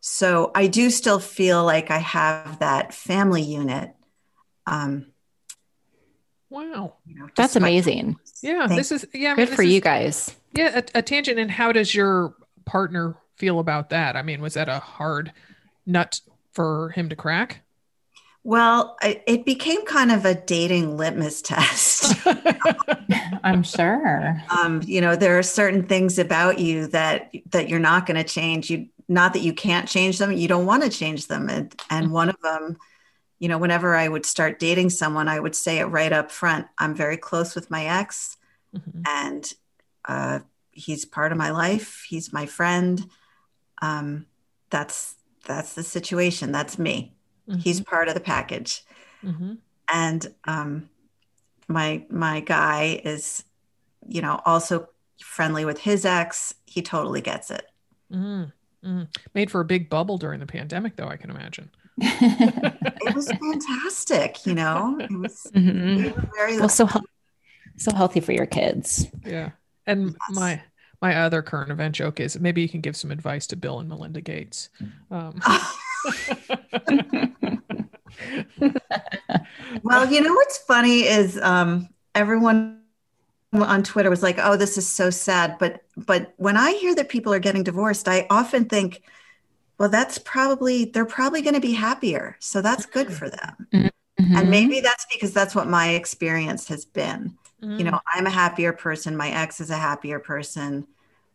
So 0.00 0.50
I 0.54 0.66
do 0.66 0.90
still 0.90 1.18
feel 1.18 1.64
like 1.64 1.90
I 1.90 1.98
have 1.98 2.58
that 2.58 2.92
family 2.92 3.42
unit. 3.42 3.94
Um, 4.66 5.12
wow, 6.50 6.94
you 7.06 7.18
know, 7.18 7.28
that's 7.36 7.56
amazing. 7.56 8.16
Yeah, 8.42 8.66
this 8.68 8.92
is 8.92 9.06
yeah. 9.12 9.32
I 9.32 9.34
mean, 9.36 9.46
Good 9.46 9.56
for 9.56 9.62
is, 9.62 9.70
you 9.70 9.80
guys. 9.80 10.34
Yeah, 10.54 10.80
a, 10.80 10.98
a 10.98 11.02
tangent. 11.02 11.38
And 11.38 11.50
how 11.50 11.72
does 11.72 11.94
your 11.94 12.34
partner 12.64 13.16
feel 13.36 13.58
about 13.58 13.90
that? 13.90 14.16
I 14.16 14.22
mean, 14.22 14.40
was 14.40 14.54
that 14.54 14.68
a 14.68 14.78
hard 14.78 15.32
nut 15.84 16.20
for 16.52 16.90
him 16.90 17.08
to 17.08 17.16
crack? 17.16 17.62
Well, 18.46 18.96
I, 19.02 19.22
it 19.26 19.44
became 19.44 19.84
kind 19.86 20.12
of 20.12 20.24
a 20.24 20.34
dating 20.34 20.96
litmus 20.96 21.42
test. 21.42 22.14
I'm 23.42 23.64
sure. 23.64 24.40
Um, 24.56 24.82
you 24.84 25.00
know, 25.00 25.16
there 25.16 25.36
are 25.36 25.42
certain 25.42 25.82
things 25.82 26.16
about 26.18 26.60
you 26.60 26.86
that 26.88 27.32
that 27.50 27.68
you're 27.68 27.80
not 27.80 28.06
going 28.06 28.16
to 28.16 28.24
change. 28.24 28.70
You 28.70 28.86
not 29.08 29.32
that 29.32 29.40
you 29.40 29.52
can't 29.52 29.88
change 29.88 30.18
them, 30.18 30.32
you 30.32 30.48
don't 30.48 30.66
want 30.66 30.82
to 30.82 30.88
change 30.88 31.26
them. 31.26 31.48
And 31.48 31.74
and 31.90 32.12
one 32.12 32.28
of 32.28 32.40
them, 32.40 32.76
you 33.38 33.48
know, 33.48 33.58
whenever 33.58 33.94
I 33.94 34.08
would 34.08 34.26
start 34.26 34.58
dating 34.58 34.90
someone, 34.90 35.28
I 35.28 35.40
would 35.40 35.54
say 35.54 35.78
it 35.78 35.86
right 35.86 36.12
up 36.12 36.30
front. 36.30 36.66
I'm 36.78 36.94
very 36.94 37.16
close 37.16 37.54
with 37.54 37.70
my 37.70 37.86
ex, 37.86 38.36
mm-hmm. 38.74 39.02
and 39.06 39.52
uh, 40.06 40.40
he's 40.72 41.04
part 41.04 41.32
of 41.32 41.38
my 41.38 41.50
life. 41.50 42.04
He's 42.08 42.32
my 42.32 42.46
friend. 42.46 43.08
Um, 43.82 44.26
that's 44.70 45.16
that's 45.44 45.74
the 45.74 45.82
situation. 45.82 46.50
That's 46.50 46.78
me 46.78 47.16
Mm-hmm. 47.48 47.60
He's 47.60 47.80
part 47.80 48.08
of 48.08 48.14
the 48.14 48.20
package. 48.20 48.82
Mm-hmm. 49.24 49.54
And 49.92 50.34
um, 50.44 50.90
my 51.68 52.04
my 52.10 52.40
guy 52.40 53.00
is, 53.04 53.44
you 54.06 54.20
know, 54.20 54.40
also 54.44 54.88
friendly 55.22 55.64
with 55.64 55.78
his 55.78 56.04
ex. 56.04 56.54
He 56.66 56.82
totally 56.82 57.20
gets 57.20 57.50
it. 57.50 57.66
Mm-hmm. 58.12 59.02
Made 59.34 59.50
for 59.50 59.60
a 59.60 59.64
big 59.64 59.90
bubble 59.90 60.18
during 60.18 60.40
the 60.40 60.46
pandemic, 60.46 60.96
though. 60.96 61.08
I 61.08 61.16
can 61.16 61.30
imagine. 61.30 61.70
It 61.98 63.14
was 63.14 63.30
fantastic. 63.30 64.46
You 64.46 64.54
know, 64.54 64.98
it 65.00 65.12
was, 65.12 65.46
mm-hmm. 65.54 66.20
very 66.34 66.58
well 66.58 66.68
so 66.68 66.88
so 67.76 67.94
healthy 67.94 68.20
for 68.20 68.32
your 68.32 68.46
kids. 68.46 69.06
Yeah, 69.24 69.50
and 69.86 70.16
yes. 70.28 70.36
my 70.38 70.62
my 71.02 71.16
other 71.16 71.42
current 71.42 71.70
event 71.70 71.94
joke 71.94 72.20
is 72.20 72.38
maybe 72.38 72.62
you 72.62 72.68
can 72.68 72.80
give 72.80 72.96
some 72.96 73.10
advice 73.10 73.46
to 73.48 73.56
Bill 73.56 73.80
and 73.80 73.88
Melinda 73.88 74.20
Gates. 74.20 74.70
Um, 75.10 75.40
well, 79.82 80.10
you 80.10 80.20
know 80.20 80.32
what's 80.34 80.58
funny 80.58 81.00
is 81.02 81.38
um, 81.38 81.88
everyone 82.14 82.82
on 83.52 83.82
Twitter 83.82 84.10
was 84.10 84.22
like, 84.22 84.38
"Oh, 84.38 84.56
this 84.56 84.78
is 84.78 84.86
so 84.86 85.10
sad," 85.10 85.56
but 85.58 85.82
but 85.96 86.34
when 86.36 86.56
I 86.56 86.72
hear 86.72 86.94
that 86.94 87.08
people 87.08 87.32
are 87.32 87.38
getting 87.38 87.62
divorced, 87.62 88.08
I 88.08 88.26
often 88.30 88.66
think, 88.66 89.02
"Well, 89.78 89.88
that's 89.88 90.18
probably 90.18 90.86
they're 90.86 91.06
probably 91.06 91.42
going 91.42 91.54
to 91.54 91.60
be 91.60 91.72
happier, 91.72 92.36
so 92.40 92.62
that's 92.62 92.86
good 92.86 93.12
for 93.12 93.28
them." 93.28 93.68
Mm-hmm. 93.72 94.36
And 94.36 94.50
maybe 94.50 94.80
that's 94.80 95.06
because 95.12 95.32
that's 95.32 95.54
what 95.54 95.68
my 95.68 95.90
experience 95.90 96.68
has 96.68 96.84
been. 96.84 97.36
Mm. 97.62 97.78
You 97.78 97.84
know, 97.84 98.00
I'm 98.14 98.26
a 98.26 98.30
happier 98.30 98.72
person. 98.72 99.16
My 99.16 99.30
ex 99.30 99.60
is 99.60 99.70
a 99.70 99.76
happier 99.76 100.18
person 100.18 100.86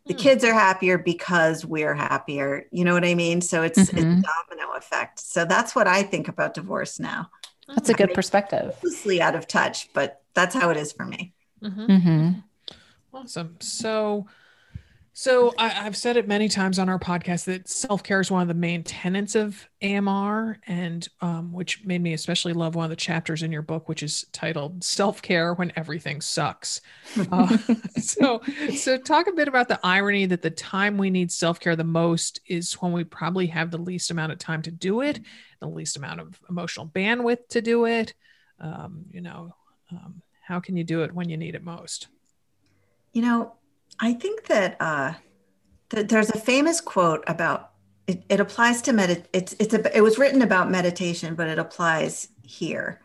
the 0.07 0.13
hmm. 0.13 0.19
kids 0.19 0.43
are 0.43 0.53
happier 0.53 0.97
because 0.97 1.65
we're 1.65 1.93
happier. 1.93 2.65
You 2.71 2.85
know 2.85 2.93
what 2.93 3.05
I 3.05 3.13
mean? 3.13 3.41
So 3.41 3.61
it's, 3.61 3.77
mm-hmm. 3.77 3.97
it's 3.97 4.05
a 4.05 4.55
domino 4.57 4.73
effect. 4.75 5.19
So 5.19 5.45
that's 5.45 5.75
what 5.75 5.87
I 5.87 6.03
think 6.03 6.27
about 6.27 6.53
divorce 6.53 6.99
now. 6.99 7.29
That's 7.67 7.89
a 7.89 7.93
good 7.93 8.13
perspective. 8.13 8.75
Loosely 8.83 9.21
out 9.21 9.35
of 9.35 9.47
touch, 9.47 9.93
but 9.93 10.21
that's 10.33 10.55
how 10.55 10.71
it 10.71 10.77
is 10.77 10.91
for 10.91 11.05
me. 11.05 11.33
Mm-hmm. 11.61 11.85
Mm-hmm. 11.85 12.39
Awesome. 13.13 13.57
So 13.61 14.27
so 15.14 15.53
I, 15.57 15.68
have 15.68 15.97
said 15.97 16.16
it 16.16 16.26
many 16.26 16.47
times 16.47 16.80
on 16.80 16.88
our 16.88 16.97
podcast 16.97 17.43
that 17.45 17.68
self 17.68 18.01
care 18.01 18.22
is 18.22 18.32
one 18.32 18.41
of 18.41 18.47
the 18.47 18.53
main 18.53 18.82
tenets 18.84 19.36
of 19.36 19.68
AMR, 19.82 20.57
and 20.68 21.05
um, 21.20 21.51
which 21.51 21.84
made 21.84 22.01
me 22.01 22.14
especially 22.14 22.53
love 22.53 22.76
one 22.76 22.86
of 22.86 22.89
the 22.89 22.95
chapters 22.95 23.43
in 23.43 23.51
your 23.51 23.62
book, 23.62 23.89
which 23.89 24.03
is 24.03 24.26
titled 24.32 24.84
"Self 24.84 25.22
Care 25.22 25.53
When 25.53 25.74
Everything 25.76 26.22
Sucks." 26.22 26.80
uh, 27.30 27.57
so, 27.97 28.41
so 28.78 28.97
talk 28.97 29.28
a 29.28 29.34
bit 29.34 29.49
about 29.49 29.68
the 29.68 29.82
irony 29.84 30.26
that 30.28 30.41
the 30.41 30.49
time 30.49 30.97
we 30.97 31.09
need 31.09 31.30
self 31.30 31.59
care 31.59 31.76
the 31.76 31.84
most 31.84 32.39
is 32.47 32.74
when 32.76 32.93
we 32.93 33.03
probably 33.03 33.47
have 33.47 33.70
the 33.70 33.78
least 33.78 34.12
amount 34.12 34.32
of 34.32 34.39
time 34.39 34.62
to 34.62 34.72
do 34.72 35.01
it, 35.01 35.20
the 35.59 35.68
least 35.68 35.97
amount 35.97 36.22
of 36.22 36.39
emotional 36.49 36.88
bandwidth 36.88 37.49
to 37.49 37.62
do 37.62 37.86
it. 37.86 38.14
Um, 38.62 39.05
you 39.12 39.20
know, 39.20 39.53
um, 39.91 40.22
how 40.41 40.62
can 40.62 40.78
you 40.78 40.86
do 40.86 41.03
it 41.03 41.14
when 41.14 41.28
you 41.28 41.36
need 41.36 41.55
it 41.55 41.64
most? 41.64 42.07
You 43.12 43.24
know, 43.24 43.55
I 43.99 44.13
think 44.13 44.47
that 44.47 44.77
uh, 44.79 45.13
th- 45.89 46.07
there's 46.07 46.29
a 46.29 46.37
famous 46.39 46.81
quote 46.81 47.23
about 47.27 47.71
it, 48.07 48.23
it 48.29 48.39
applies 48.39 48.81
to 48.83 48.93
med. 48.93 49.27
It's 49.33 49.55
it's 49.59 49.73
a, 49.73 49.95
it 49.95 50.01
was 50.01 50.17
written 50.17 50.41
about 50.41 50.71
meditation, 50.71 51.35
but 51.35 51.47
it 51.47 51.59
applies 51.59 52.29
here. 52.43 53.01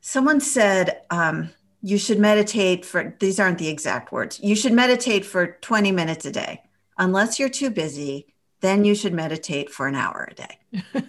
Someone 0.00 0.40
said 0.40 1.02
um, 1.10 1.50
you 1.82 1.98
should 1.98 2.18
meditate 2.18 2.84
for 2.84 3.16
these 3.18 3.40
aren't 3.40 3.58
the 3.58 3.68
exact 3.68 4.12
words. 4.12 4.40
You 4.42 4.54
should 4.54 4.72
meditate 4.72 5.24
for 5.24 5.58
20 5.60 5.92
minutes 5.92 6.24
a 6.26 6.32
day, 6.32 6.62
unless 6.98 7.38
you're 7.38 7.48
too 7.48 7.70
busy. 7.70 8.26
Then 8.60 8.84
you 8.84 8.94
should 8.94 9.12
meditate 9.12 9.70
for 9.70 9.88
an 9.88 9.96
hour 9.96 10.28
a 10.30 10.34
day. 10.34 10.58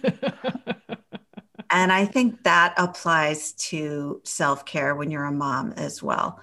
and 1.70 1.92
I 1.92 2.04
think 2.04 2.42
that 2.42 2.74
applies 2.76 3.52
to 3.52 4.20
self 4.24 4.64
care 4.64 4.96
when 4.96 5.10
you're 5.10 5.24
a 5.24 5.32
mom 5.32 5.72
as 5.76 6.02
well. 6.02 6.40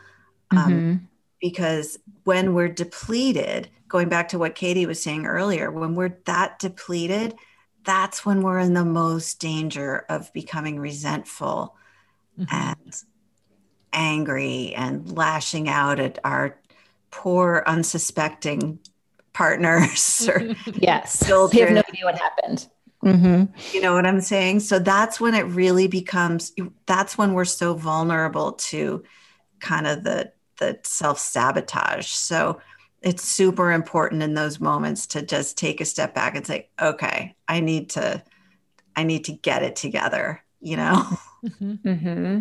Um, 0.51 0.71
mm-hmm 0.71 1.05
because 1.41 1.97
when 2.23 2.53
we're 2.53 2.69
depleted, 2.69 3.69
going 3.87 4.07
back 4.07 4.29
to 4.29 4.39
what 4.39 4.55
Katie 4.55 4.85
was 4.85 5.01
saying 5.01 5.25
earlier, 5.25 5.71
when 5.71 5.95
we're 5.95 6.17
that 6.25 6.59
depleted, 6.59 7.35
that's 7.83 8.25
when 8.25 8.41
we're 8.41 8.59
in 8.59 8.73
the 8.73 8.85
most 8.85 9.41
danger 9.41 10.05
of 10.07 10.31
becoming 10.33 10.79
resentful 10.79 11.75
mm-hmm. 12.39 12.55
and 12.55 12.95
angry 13.91 14.73
and 14.75 15.17
lashing 15.17 15.67
out 15.67 15.99
at 15.99 16.19
our 16.23 16.59
poor, 17.09 17.63
unsuspecting 17.65 18.79
partners 19.33 20.27
or 20.33 20.41
yes 20.73 21.25
children. 21.25 21.55
we 21.55 21.75
have 21.75 21.75
no 21.75 21.83
idea 21.89 22.05
what 22.05 22.17
happened 22.17 22.67
mm-hmm. 23.03 23.45
you 23.73 23.81
know 23.81 23.93
what 23.93 24.05
i'm 24.05 24.19
saying 24.19 24.59
so 24.59 24.77
that's 24.77 25.21
when 25.21 25.33
it 25.33 25.43
really 25.43 25.87
becomes 25.87 26.51
that's 26.85 27.17
when 27.17 27.33
we're 27.33 27.45
so 27.45 27.73
vulnerable 27.73 28.51
to 28.51 29.01
kind 29.61 29.87
of 29.87 30.03
the 30.03 30.29
the 30.61 30.79
self 30.83 31.19
sabotage. 31.19 32.07
So 32.07 32.61
it's 33.01 33.23
super 33.23 33.71
important 33.71 34.23
in 34.23 34.35
those 34.35 34.59
moments 34.59 35.07
to 35.07 35.21
just 35.23 35.57
take 35.57 35.81
a 35.81 35.85
step 35.85 36.13
back 36.13 36.35
and 36.35 36.45
say, 36.45 36.69
okay, 36.79 37.35
I 37.47 37.59
need 37.59 37.89
to, 37.91 38.23
I 38.95 39.03
need 39.03 39.25
to 39.25 39.33
get 39.33 39.63
it 39.63 39.75
together, 39.75 40.41
you 40.61 40.77
know? 40.77 41.05
Mm-hmm. 41.43 41.89
mm-hmm. 41.89 42.39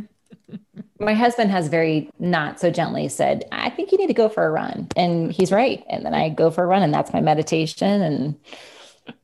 My 0.99 1.15
husband 1.15 1.51
has 1.51 1.69
very 1.69 2.11
not 2.19 2.61
so 2.61 2.71
gently 2.71 3.09
said, 3.09 3.47
I 3.51 3.71
think 3.71 3.93
you 3.93 3.97
need 3.97 4.09
to 4.09 4.13
go 4.13 4.29
for 4.29 4.45
a 4.45 4.51
run. 4.51 4.89
And 4.95 5.33
he's 5.33 5.51
right. 5.51 5.83
And 5.89 6.05
then 6.05 6.13
I 6.13 6.29
go 6.29 6.51
for 6.51 6.63
a 6.63 6.67
run 6.67 6.83
and 6.83 6.93
that's 6.93 7.15
my 7.15 7.23
meditation 7.23 8.03
and, 8.03 8.39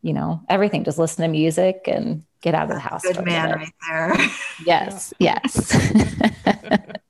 you 0.00 0.14
know, 0.14 0.40
everything. 0.48 0.82
Just 0.82 0.96
listen 0.96 1.22
to 1.24 1.28
music 1.28 1.82
and 1.86 2.24
get 2.40 2.54
out 2.54 2.70
of 2.70 2.74
the 2.74 2.78
house. 2.78 3.02
Good 3.02 3.22
man 3.26 3.50
right 3.50 3.72
there. 3.86 4.16
Yes. 4.64 5.12
Yes. 5.18 5.76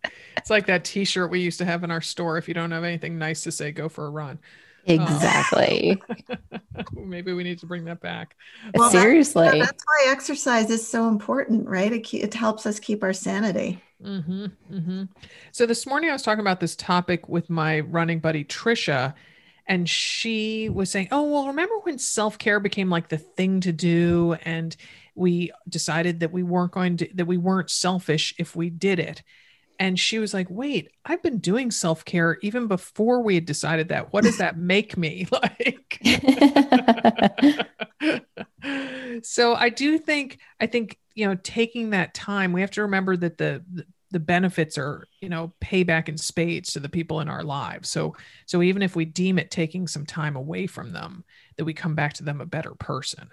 it's 0.47 0.51
like 0.53 0.67
that 0.67 0.85
t-shirt 0.85 1.29
we 1.29 1.41
used 1.41 1.59
to 1.59 1.65
have 1.65 1.83
in 1.83 1.91
our 1.91 2.01
store. 2.01 2.39
If 2.39 2.47
you 2.47 2.55
don't 2.55 2.71
have 2.71 2.85
anything 2.85 3.19
nice 3.19 3.43
to 3.43 3.51
say, 3.51 3.73
go 3.73 3.89
for 3.89 4.07
a 4.07 4.11
run. 4.11 4.39
Exactly. 4.85 6.01
maybe 6.93 7.33
we 7.33 7.43
need 7.43 7.59
to 7.59 7.67
bring 7.67 7.85
that 7.87 8.01
back. 8.01 8.37
Well, 8.73 8.89
Seriously. 8.89 9.45
That, 9.45 9.59
that's 9.59 9.85
why 9.85 10.13
exercise 10.13 10.71
is 10.71 10.87
so 10.87 11.09
important, 11.09 11.67
right? 11.69 11.93
It, 11.93 12.15
it 12.15 12.33
helps 12.33 12.65
us 12.65 12.79
keep 12.79 13.03
our 13.03 13.13
sanity. 13.13 13.83
Mm-hmm, 14.01 14.45
mm-hmm. 14.73 15.03
So 15.51 15.67
this 15.67 15.85
morning 15.85 16.11
I 16.11 16.13
was 16.13 16.23
talking 16.23 16.43
about 16.43 16.61
this 16.61 16.77
topic 16.77 17.29
with 17.29 17.51
my 17.51 17.81
running 17.81 18.21
buddy 18.21 18.45
Trisha, 18.45 19.15
and 19.67 19.91
she 19.91 20.69
was 20.69 20.93
saying, 20.93 21.09
"Oh, 21.11 21.23
well, 21.25 21.49
remember 21.49 21.75
when 21.81 21.99
self-care 21.99 22.61
became 22.61 22.89
like 22.89 23.09
the 23.09 23.19
thing 23.19 23.59
to 23.63 23.73
do 23.73 24.37
and 24.45 24.77
we 25.17 25.51
decided 25.69 26.21
that 26.21 26.31
we 26.31 26.45
weren't 26.45 26.71
going 26.71 26.99
to 26.99 27.09
that 27.15 27.27
we 27.27 27.37
weren't 27.37 27.69
selfish 27.69 28.33
if 28.39 28.55
we 28.55 28.71
did 28.71 29.01
it." 29.01 29.25
And 29.79 29.99
she 29.99 30.19
was 30.19 30.35
like, 30.35 30.49
"Wait, 30.51 30.91
I've 31.05 31.23
been 31.23 31.39
doing 31.39 31.71
self 31.71 32.05
care 32.05 32.39
even 32.43 32.67
before 32.67 33.23
we 33.23 33.35
had 33.35 33.47
decided 33.47 33.89
that. 33.89 34.13
What 34.13 34.25
does 34.25 34.39
that 34.39 34.59
make 34.59 34.97
me 34.97 35.27
like?" 35.33 36.01
so 39.23 39.55
I 39.55 39.69
do 39.69 39.99
think 39.99 40.39
I 40.61 40.67
think 40.67 40.99
you 41.15 41.27
know 41.27 41.37
taking 41.43 41.91
that 41.91 42.15
time. 42.15 42.53
We 42.53 42.61
have 42.61 42.71
to 42.73 42.83
remember 42.83 43.17
that 43.17 43.39
the 43.39 43.65
the 44.11 44.21
benefits 44.21 44.79
are 44.79 45.07
you 45.21 45.29
know 45.29 45.53
payback 45.61 46.09
in 46.09 46.17
spades 46.17 46.73
to 46.73 46.81
the 46.81 46.89
people 46.89 47.21
in 47.21 47.29
our 47.29 47.43
lives. 47.43 47.89
So 47.89 48.17
so 48.47 48.63
even 48.63 48.83
if 48.83 48.97
we 48.97 49.05
deem 49.05 49.39
it 49.39 49.51
taking 49.51 49.87
some 49.87 50.07
time 50.07 50.37
away 50.37 50.67
from 50.67 50.93
them, 50.93 51.25
that 51.57 51.65
we 51.65 51.75
come 51.75 51.95
back 51.95 52.15
to 52.15 52.25
them 52.25 52.41
a 52.41 52.47
better 52.47 52.75
person. 52.75 53.29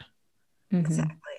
Mm-hmm. 0.71 0.85
Exactly. 0.85 1.32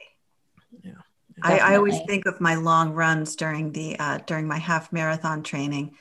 I, 1.42 1.58
I, 1.58 1.76
always 1.76 1.98
think 2.06 2.26
of 2.26 2.40
my 2.40 2.54
long 2.54 2.92
runs 2.92 3.36
during 3.36 3.72
the 3.72 3.98
uh, 3.98 4.18
during 4.26 4.46
my 4.46 4.58
half 4.58 4.92
marathon 4.92 5.42
training, 5.42 5.96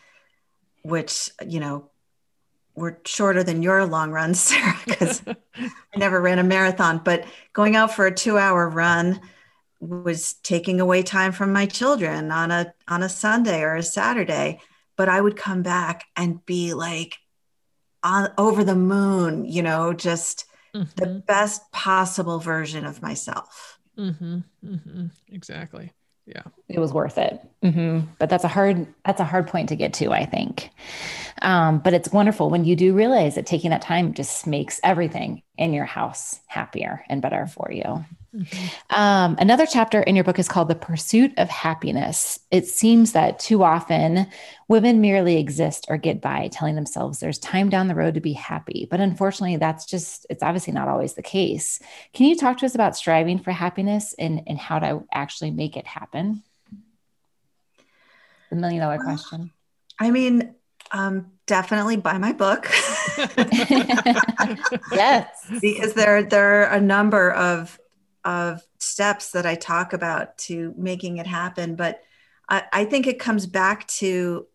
which 0.84 1.30
you 1.48 1.60
know 1.60 1.90
were 2.76 3.00
shorter 3.06 3.44
than 3.44 3.64
your 3.64 3.86
long 3.86 4.12
runs, 4.12 4.40
Sarah, 4.42 4.80
because 4.86 5.24
I 5.28 5.68
never 5.98 6.22
ran 6.22 6.40
a 6.40 6.44
marathon. 6.44 7.02
But 7.04 7.26
going 7.54 7.76
out 7.76 7.94
for 7.94 8.06
a 8.06 8.14
two 8.14 8.38
hour 8.38 8.70
run 8.70 9.22
was 9.80 10.34
taking 10.44 10.80
away 10.80 11.04
time 11.04 11.32
from 11.32 11.52
my 11.52 11.66
children 11.66 12.32
on 12.32 12.52
a 12.52 12.74
on 12.88 13.04
a 13.04 13.10
Sunday 13.10 13.62
or 13.62 13.76
a 13.76 13.84
Saturday. 13.84 14.60
But 14.96 15.10
I 15.10 15.20
would 15.20 15.36
come 15.36 15.64
back 15.64 16.06
and 16.16 16.46
be 16.46 16.74
like 16.74 17.18
on 18.04 18.32
over 18.38 18.64
the 18.64 18.76
moon, 18.76 19.46
you 19.46 19.64
know, 19.64 19.94
just 19.94 20.46
mm-hmm. 20.76 20.90
the 20.96 21.22
best 21.26 21.72
possible 21.72 22.40
version 22.40 22.86
of 22.86 23.02
myself. 23.02 23.73
Mm-hmm. 23.98 24.38
Mm-hmm. 24.66 25.06
Exactly. 25.32 25.92
Yeah. 26.26 26.44
It 26.70 26.80
was 26.80 26.94
worth 26.94 27.18
it. 27.18 27.42
Mm-hmm. 27.64 28.08
But 28.18 28.30
that's 28.30 28.46
a 28.46 28.48
hard, 28.48 28.88
that's 29.06 29.20
a 29.20 29.26
hard 29.26 29.48
point 29.48 29.70
to 29.70 29.76
get 29.76 29.94
to, 29.96 30.12
I 30.12 30.26
think. 30.26 30.70
Um, 31.42 31.80
but 31.80 31.94
it's 31.94 32.12
wonderful 32.12 32.50
when 32.50 32.64
you 32.64 32.76
do 32.76 32.94
realize 32.94 33.36
that 33.36 33.46
taking 33.46 33.72
that 33.72 33.82
time 33.82 34.14
just 34.14 34.48
makes 34.48 34.80
everything 34.84 35.44
in 35.58 35.74
your 35.74 35.86
house 35.86 36.40
happier 36.48 37.04
and 37.10 37.22
better 37.22 37.46
for 37.48 37.72
you. 37.72 38.06
Mm-hmm. 38.36 38.96
Um, 39.00 39.36
another 39.40 39.68
chapter 39.68 40.02
in 40.02 40.16
your 40.16 40.24
book 40.24 40.40
is 40.40 40.48
called 40.48 40.68
The 40.68 40.76
Pursuit 40.76 41.34
of 41.38 41.50
Happiness. 41.50 42.40
It 42.50 42.66
seems 42.66 43.12
that 43.12 43.38
too 43.38 43.64
often 43.64 44.28
women 44.68 45.02
merely 45.02 45.38
exist 45.38 45.86
or 45.88 45.98
get 45.98 46.20
by, 46.20 46.48
telling 46.52 46.74
themselves 46.74 47.20
there's 47.20 47.38
time 47.38 47.70
down 47.70 47.88
the 47.88 47.96
road 47.96 48.16
to 48.16 48.22
be 48.22 48.34
happy. 48.34 48.88
But 48.90 49.02
unfortunately, 49.02 49.58
that's 49.58 49.86
just, 49.86 50.26
it's 50.32 50.42
obviously 50.42 50.74
not 50.74 50.88
always 50.88 51.14
the 51.14 51.22
case. 51.22 51.80
Can 52.14 52.26
you 52.26 52.36
talk 52.36 52.58
to 52.58 52.66
us 52.66 52.74
about 52.74 52.96
striving 52.96 53.38
for 53.38 53.52
happiness 53.52 54.16
and, 54.18 54.42
and 54.48 54.58
how 54.58 54.80
to 54.80 55.04
actually 55.14 55.52
make 55.52 55.78
it 55.78 55.86
happen? 55.86 56.42
The 58.50 58.56
million 58.56 58.82
dollar 58.82 58.98
question. 58.98 59.52
I 60.00 60.10
mean, 60.10 60.56
um, 60.92 61.32
definitely 61.46 61.98
buy 61.98 62.18
my 62.18 62.34
book. 62.34 62.68
yes, 64.92 65.28
because 65.62 65.94
there 65.94 66.24
there 66.24 66.64
are 66.64 66.74
a 66.74 66.82
number 66.82 67.32
of 67.32 67.80
of 68.26 68.62
steps 68.80 69.32
that 69.32 69.46
I 69.46 69.56
talk 69.56 69.94
about 69.94 70.38
to 70.40 70.74
making 70.78 71.18
it 71.18 71.28
happen. 71.28 71.76
But 71.76 72.02
I, 72.48 72.64
I 72.72 72.86
think 72.86 73.08
it 73.08 73.20
comes 73.20 73.46
back 73.46 73.88
to 73.88 74.48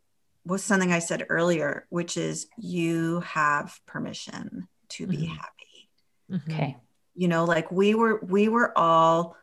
was 0.44 0.62
something 0.62 0.92
I 0.92 1.00
said 1.00 1.26
earlier, 1.28 1.86
which 1.90 2.16
is 2.16 2.46
you 2.56 3.20
have 3.20 3.78
permission 3.86 4.66
to 4.90 5.06
be 5.06 5.18
mm-hmm. 5.18 5.34
happy. 5.34 5.90
Mm-hmm. 6.30 6.52
Okay. 6.52 6.76
You 7.14 7.28
know, 7.28 7.44
like 7.44 7.70
we 7.70 7.94
were 7.94 8.20
we 8.22 8.48
were 8.48 8.76
all 8.76 9.36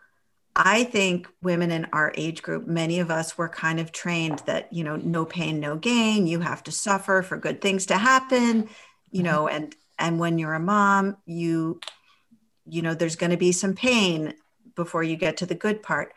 I 0.55 0.85
think 0.85 1.27
women 1.41 1.69
in 1.69 1.85
our 1.91 2.13
age 2.15 2.41
group, 2.41 2.65
many 2.65 2.99
of 2.99 3.11
us 3.11 3.37
were 3.37 3.49
kind 3.49 3.79
of 3.79 3.91
trained 3.91 4.39
that, 4.45 4.71
you 4.71 4.85
know, 4.85 4.95
no 4.95 5.25
pain, 5.25 5.59
no 5.59 5.75
gain. 5.75 6.27
You 6.27 6.39
have 6.39 6.63
to 6.63 6.71
suffer 6.71 7.21
for 7.21 7.35
good 7.35 7.59
things 7.59 7.87
to 7.87 7.97
happen, 7.97 8.69
you 9.11 9.21
mm-hmm. 9.21 9.23
know, 9.23 9.47
and 9.47 9.75
and 9.99 10.19
when 10.19 10.37
you're 10.37 10.53
a 10.53 10.59
mom, 10.59 11.17
you 11.25 11.79
you 12.67 12.81
know, 12.81 12.93
there's 12.93 13.15
going 13.15 13.31
to 13.31 13.37
be 13.37 13.51
some 13.51 13.73
pain 13.73 14.33
before 14.75 15.03
you 15.03 15.15
get 15.15 15.37
to 15.37 15.45
the 15.45 15.55
good 15.55 15.81
part. 15.81 16.13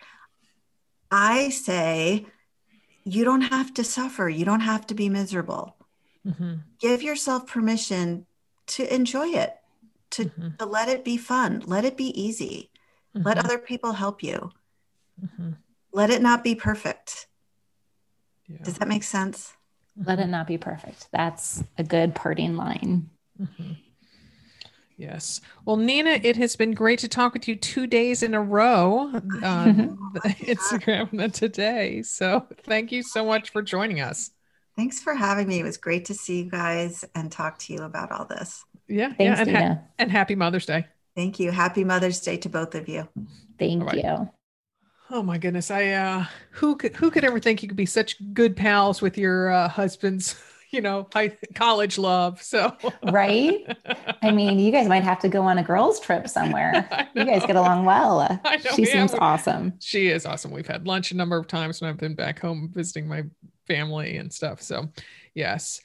I 1.10 1.50
say, 1.50 2.26
you 3.04 3.24
don't 3.24 3.42
have 3.42 3.72
to 3.74 3.84
suffer. 3.84 4.28
You 4.28 4.44
don't 4.44 4.60
have 4.60 4.86
to 4.88 4.94
be 4.94 5.08
miserable. 5.08 5.76
Mm-hmm. 6.26 6.54
Give 6.78 7.02
yourself 7.02 7.46
permission 7.46 8.26
to 8.68 8.94
enjoy 8.94 9.28
it, 9.28 9.56
to, 10.10 10.26
mm-hmm. 10.26 10.48
to 10.58 10.66
let 10.66 10.88
it 10.88 11.04
be 11.04 11.16
fun, 11.16 11.62
let 11.66 11.84
it 11.84 11.96
be 11.96 12.08
easy, 12.20 12.70
mm-hmm. 13.16 13.26
let 13.26 13.38
other 13.38 13.58
people 13.58 13.92
help 13.92 14.22
you. 14.22 14.50
Mm-hmm. 15.24 15.52
Let 15.92 16.10
it 16.10 16.20
not 16.20 16.44
be 16.44 16.54
perfect. 16.54 17.28
Yeah. 18.46 18.58
Does 18.62 18.74
that 18.78 18.88
make 18.88 19.04
sense? 19.04 19.54
Let 19.96 20.18
it 20.18 20.26
not 20.26 20.46
be 20.46 20.58
perfect. 20.58 21.08
That's 21.12 21.64
a 21.78 21.82
good 21.82 22.14
parting 22.14 22.56
line. 22.56 23.08
Yes. 24.98 25.40
Well, 25.64 25.76
Nina, 25.76 26.18
it 26.24 26.36
has 26.36 26.56
been 26.56 26.72
great 26.72 26.98
to 26.98 27.08
talk 27.08 27.32
with 27.32 27.46
you 27.46 27.54
two 27.54 27.86
days 27.86 28.24
in 28.24 28.34
a 28.34 28.42
row 28.42 29.12
on 29.44 29.96
Instagram 30.24 31.32
today. 31.32 32.02
So 32.02 32.46
thank 32.64 32.90
you 32.90 33.04
so 33.04 33.24
much 33.24 33.50
for 33.50 33.62
joining 33.62 34.00
us. 34.00 34.32
Thanks 34.76 35.00
for 35.00 35.14
having 35.14 35.46
me. 35.46 35.60
It 35.60 35.62
was 35.62 35.76
great 35.76 36.04
to 36.06 36.14
see 36.14 36.42
you 36.42 36.50
guys 36.50 37.04
and 37.14 37.30
talk 37.30 37.58
to 37.60 37.72
you 37.72 37.82
about 37.82 38.10
all 38.10 38.24
this. 38.24 38.64
Yeah. 38.88 39.12
Thanks, 39.12 39.20
yeah. 39.20 39.40
And, 39.40 39.56
ha- 39.56 39.78
and 40.00 40.10
happy 40.10 40.34
Mother's 40.34 40.66
Day. 40.66 40.86
Thank 41.14 41.38
you. 41.38 41.52
Happy 41.52 41.84
Mother's 41.84 42.20
Day 42.20 42.36
to 42.38 42.48
both 42.48 42.74
of 42.74 42.88
you. 42.88 43.08
Thank 43.56 43.84
right. 43.84 44.04
you. 44.04 44.30
Oh 45.10 45.22
my 45.22 45.38
goodness. 45.38 45.70
I 45.70 45.90
uh 45.92 46.24
who 46.50 46.76
could 46.76 46.94
who 46.96 47.10
could 47.10 47.24
ever 47.24 47.40
think 47.40 47.62
you 47.62 47.68
could 47.68 47.76
be 47.76 47.86
such 47.86 48.16
good 48.34 48.56
pals 48.56 49.00
with 49.00 49.16
your 49.16 49.50
uh, 49.50 49.68
husbands? 49.68 50.34
you 50.70 50.80
know, 50.80 51.08
high, 51.12 51.36
college 51.54 51.98
love. 51.98 52.42
So, 52.42 52.76
right. 53.04 53.76
I 54.22 54.30
mean, 54.30 54.58
you 54.58 54.70
guys 54.70 54.88
might 54.88 55.04
have 55.04 55.18
to 55.20 55.28
go 55.28 55.42
on 55.42 55.58
a 55.58 55.62
girls' 55.62 56.00
trip 56.00 56.28
somewhere. 56.28 56.88
You 57.14 57.24
guys 57.24 57.44
get 57.44 57.56
along 57.56 57.84
well. 57.84 58.40
She 58.76 58.84
seems 58.84 59.12
awesome. 59.14 59.72
She 59.80 60.08
is 60.08 60.24
awesome. 60.24 60.52
We've 60.52 60.66
had 60.66 60.86
lunch 60.86 61.10
a 61.10 61.16
number 61.16 61.36
of 61.36 61.48
times 61.48 61.80
when 61.80 61.90
I've 61.90 61.96
been 61.96 62.14
back 62.14 62.38
home 62.38 62.70
visiting 62.72 63.08
my 63.08 63.24
family 63.66 64.18
and 64.18 64.32
stuff. 64.32 64.62
So, 64.62 64.88
yes. 65.34 65.80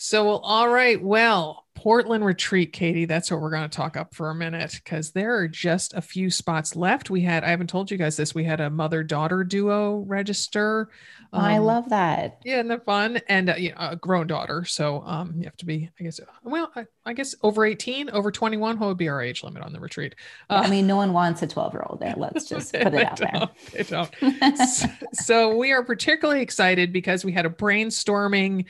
So, 0.00 0.28
all 0.28 0.68
right. 0.68 1.02
Well, 1.02 1.66
Portland 1.74 2.24
retreat, 2.24 2.72
Katie. 2.72 3.04
That's 3.04 3.32
what 3.32 3.40
we're 3.40 3.50
going 3.50 3.68
to 3.68 3.76
talk 3.76 3.96
up 3.96 4.14
for 4.14 4.30
a 4.30 4.34
minute 4.34 4.80
because 4.82 5.10
there 5.10 5.36
are 5.36 5.48
just 5.48 5.92
a 5.92 6.00
few 6.00 6.30
spots 6.30 6.76
left. 6.76 7.10
We 7.10 7.22
had, 7.22 7.42
I 7.42 7.48
haven't 7.48 7.66
told 7.66 7.90
you 7.90 7.96
guys 7.96 8.16
this, 8.16 8.32
we 8.32 8.44
had 8.44 8.60
a 8.60 8.70
mother 8.70 9.02
daughter 9.02 9.42
duo 9.42 10.04
register. 10.06 10.90
Um, 11.32 11.40
I 11.40 11.58
love 11.58 11.88
that. 11.88 12.38
Yeah, 12.44 12.58
isn't 12.58 12.68
that 12.68 12.84
fun? 12.84 13.20
And 13.28 13.50
uh, 13.50 13.54
you 13.56 13.70
know, 13.70 13.76
a 13.78 13.96
grown 13.96 14.28
daughter. 14.28 14.64
So 14.64 15.02
um, 15.04 15.34
you 15.36 15.44
have 15.44 15.56
to 15.56 15.66
be, 15.66 15.90
I 15.98 16.04
guess, 16.04 16.20
well, 16.44 16.70
I, 16.76 16.86
I, 17.04 17.12
guess 17.12 17.34
over 17.42 17.64
18, 17.64 18.10
over 18.10 18.30
21, 18.30 18.78
what 18.78 18.86
would 18.86 18.98
be 18.98 19.08
our 19.08 19.20
age 19.20 19.42
limit 19.42 19.64
on 19.64 19.72
the 19.72 19.80
retreat? 19.80 20.14
Uh, 20.48 20.62
I 20.64 20.70
mean, 20.70 20.86
no 20.86 20.96
one 20.96 21.12
wants 21.12 21.42
a 21.42 21.48
12 21.48 21.74
year 21.74 21.84
old 21.88 21.98
there. 22.00 22.14
Let's 22.16 22.44
just 22.48 22.72
put 22.72 22.94
it 22.94 23.04
out 23.04 23.16
there. 23.16 23.48
They 23.72 23.82
don't. 23.82 24.10
so, 24.68 24.88
so 25.12 25.56
we 25.56 25.72
are 25.72 25.82
particularly 25.82 26.40
excited 26.40 26.92
because 26.92 27.24
we 27.24 27.32
had 27.32 27.46
a 27.46 27.50
brainstorming 27.50 28.66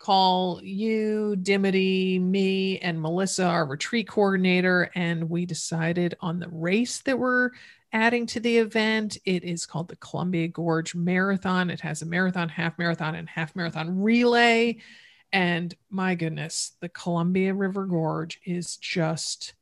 call 0.00 0.60
you, 0.64 1.36
Dimity, 1.36 2.18
me, 2.18 2.78
and 2.78 3.00
Melissa, 3.00 3.44
our 3.44 3.66
retreat 3.66 4.08
coordinator, 4.08 4.90
and 4.94 5.28
we 5.28 5.46
decided 5.46 6.16
on 6.20 6.40
the 6.40 6.48
race 6.48 7.00
that 7.02 7.18
we're 7.18 7.50
adding 7.92 8.26
to 8.26 8.40
the 8.40 8.58
event. 8.58 9.18
It 9.26 9.44
is 9.44 9.66
called 9.66 9.88
the 9.88 9.96
Columbia 9.96 10.48
Gorge 10.48 10.94
Marathon. 10.94 11.68
It 11.70 11.80
has 11.80 12.00
a 12.00 12.06
marathon, 12.06 12.48
half 12.48 12.78
marathon, 12.78 13.14
and 13.14 13.28
half 13.28 13.54
marathon 13.54 14.00
relay. 14.00 14.78
And 15.32 15.74
my 15.90 16.14
goodness, 16.14 16.72
the 16.80 16.88
Columbia 16.88 17.52
River 17.52 17.84
Gorge 17.84 18.40
is 18.44 18.76
just 18.78 19.52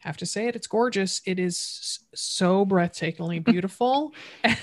have 0.00 0.18
to 0.18 0.26
say 0.26 0.46
it, 0.46 0.54
it's 0.54 0.66
gorgeous. 0.66 1.20
It 1.24 1.40
is 1.40 2.00
so 2.14 2.64
breathtakingly 2.64 3.42
beautiful. 3.44 4.14
and 4.44 4.56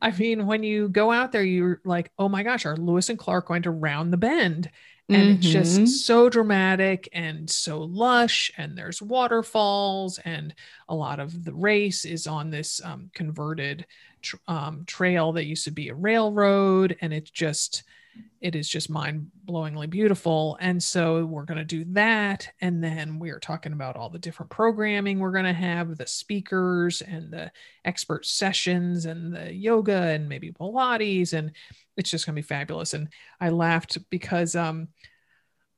I 0.00 0.10
mean, 0.10 0.46
when 0.46 0.62
you 0.62 0.88
go 0.88 1.10
out 1.10 1.32
there, 1.32 1.42
you're 1.42 1.80
like, 1.84 2.10
oh 2.18 2.28
my 2.28 2.42
gosh, 2.42 2.66
are 2.66 2.76
Lewis 2.76 3.08
and 3.08 3.18
Clark 3.18 3.48
going 3.48 3.62
to 3.62 3.70
round 3.70 4.12
the 4.12 4.16
bend? 4.16 4.70
And 5.10 5.22
mm-hmm. 5.22 5.32
it's 5.36 5.46
just 5.46 5.76
mm-hmm. 5.76 5.86
so 5.86 6.28
dramatic 6.28 7.08
and 7.14 7.48
so 7.48 7.80
lush, 7.80 8.50
and 8.58 8.76
there's 8.76 9.00
waterfalls, 9.00 10.18
and 10.18 10.54
a 10.86 10.94
lot 10.94 11.18
of 11.18 11.44
the 11.44 11.54
race 11.54 12.04
is 12.04 12.26
on 12.26 12.50
this 12.50 12.82
um, 12.84 13.10
converted 13.14 13.86
tr- 14.20 14.36
um, 14.46 14.84
trail 14.86 15.32
that 15.32 15.46
used 15.46 15.64
to 15.64 15.70
be 15.70 15.88
a 15.88 15.94
railroad, 15.94 16.96
and 17.00 17.14
it's 17.14 17.30
just 17.30 17.84
it 18.40 18.54
is 18.54 18.68
just 18.68 18.88
mind 18.88 19.30
blowingly 19.46 19.90
beautiful. 19.90 20.56
And 20.60 20.82
so 20.82 21.24
we're 21.24 21.44
going 21.44 21.58
to 21.58 21.64
do 21.64 21.84
that. 21.92 22.48
And 22.60 22.82
then 22.82 23.18
we 23.18 23.30
are 23.30 23.40
talking 23.40 23.72
about 23.72 23.96
all 23.96 24.10
the 24.10 24.18
different 24.18 24.50
programming 24.50 25.18
we're 25.18 25.32
going 25.32 25.44
to 25.44 25.52
have 25.52 25.96
the 25.96 26.06
speakers 26.06 27.02
and 27.02 27.32
the 27.32 27.50
expert 27.84 28.26
sessions 28.26 29.06
and 29.06 29.34
the 29.34 29.52
yoga 29.52 30.00
and 30.02 30.28
maybe 30.28 30.52
Pilates. 30.52 31.32
And 31.32 31.52
it's 31.96 32.10
just 32.10 32.26
going 32.26 32.36
to 32.36 32.42
be 32.42 32.46
fabulous. 32.46 32.94
And 32.94 33.08
I 33.40 33.50
laughed 33.50 33.98
because, 34.10 34.54
um, 34.54 34.88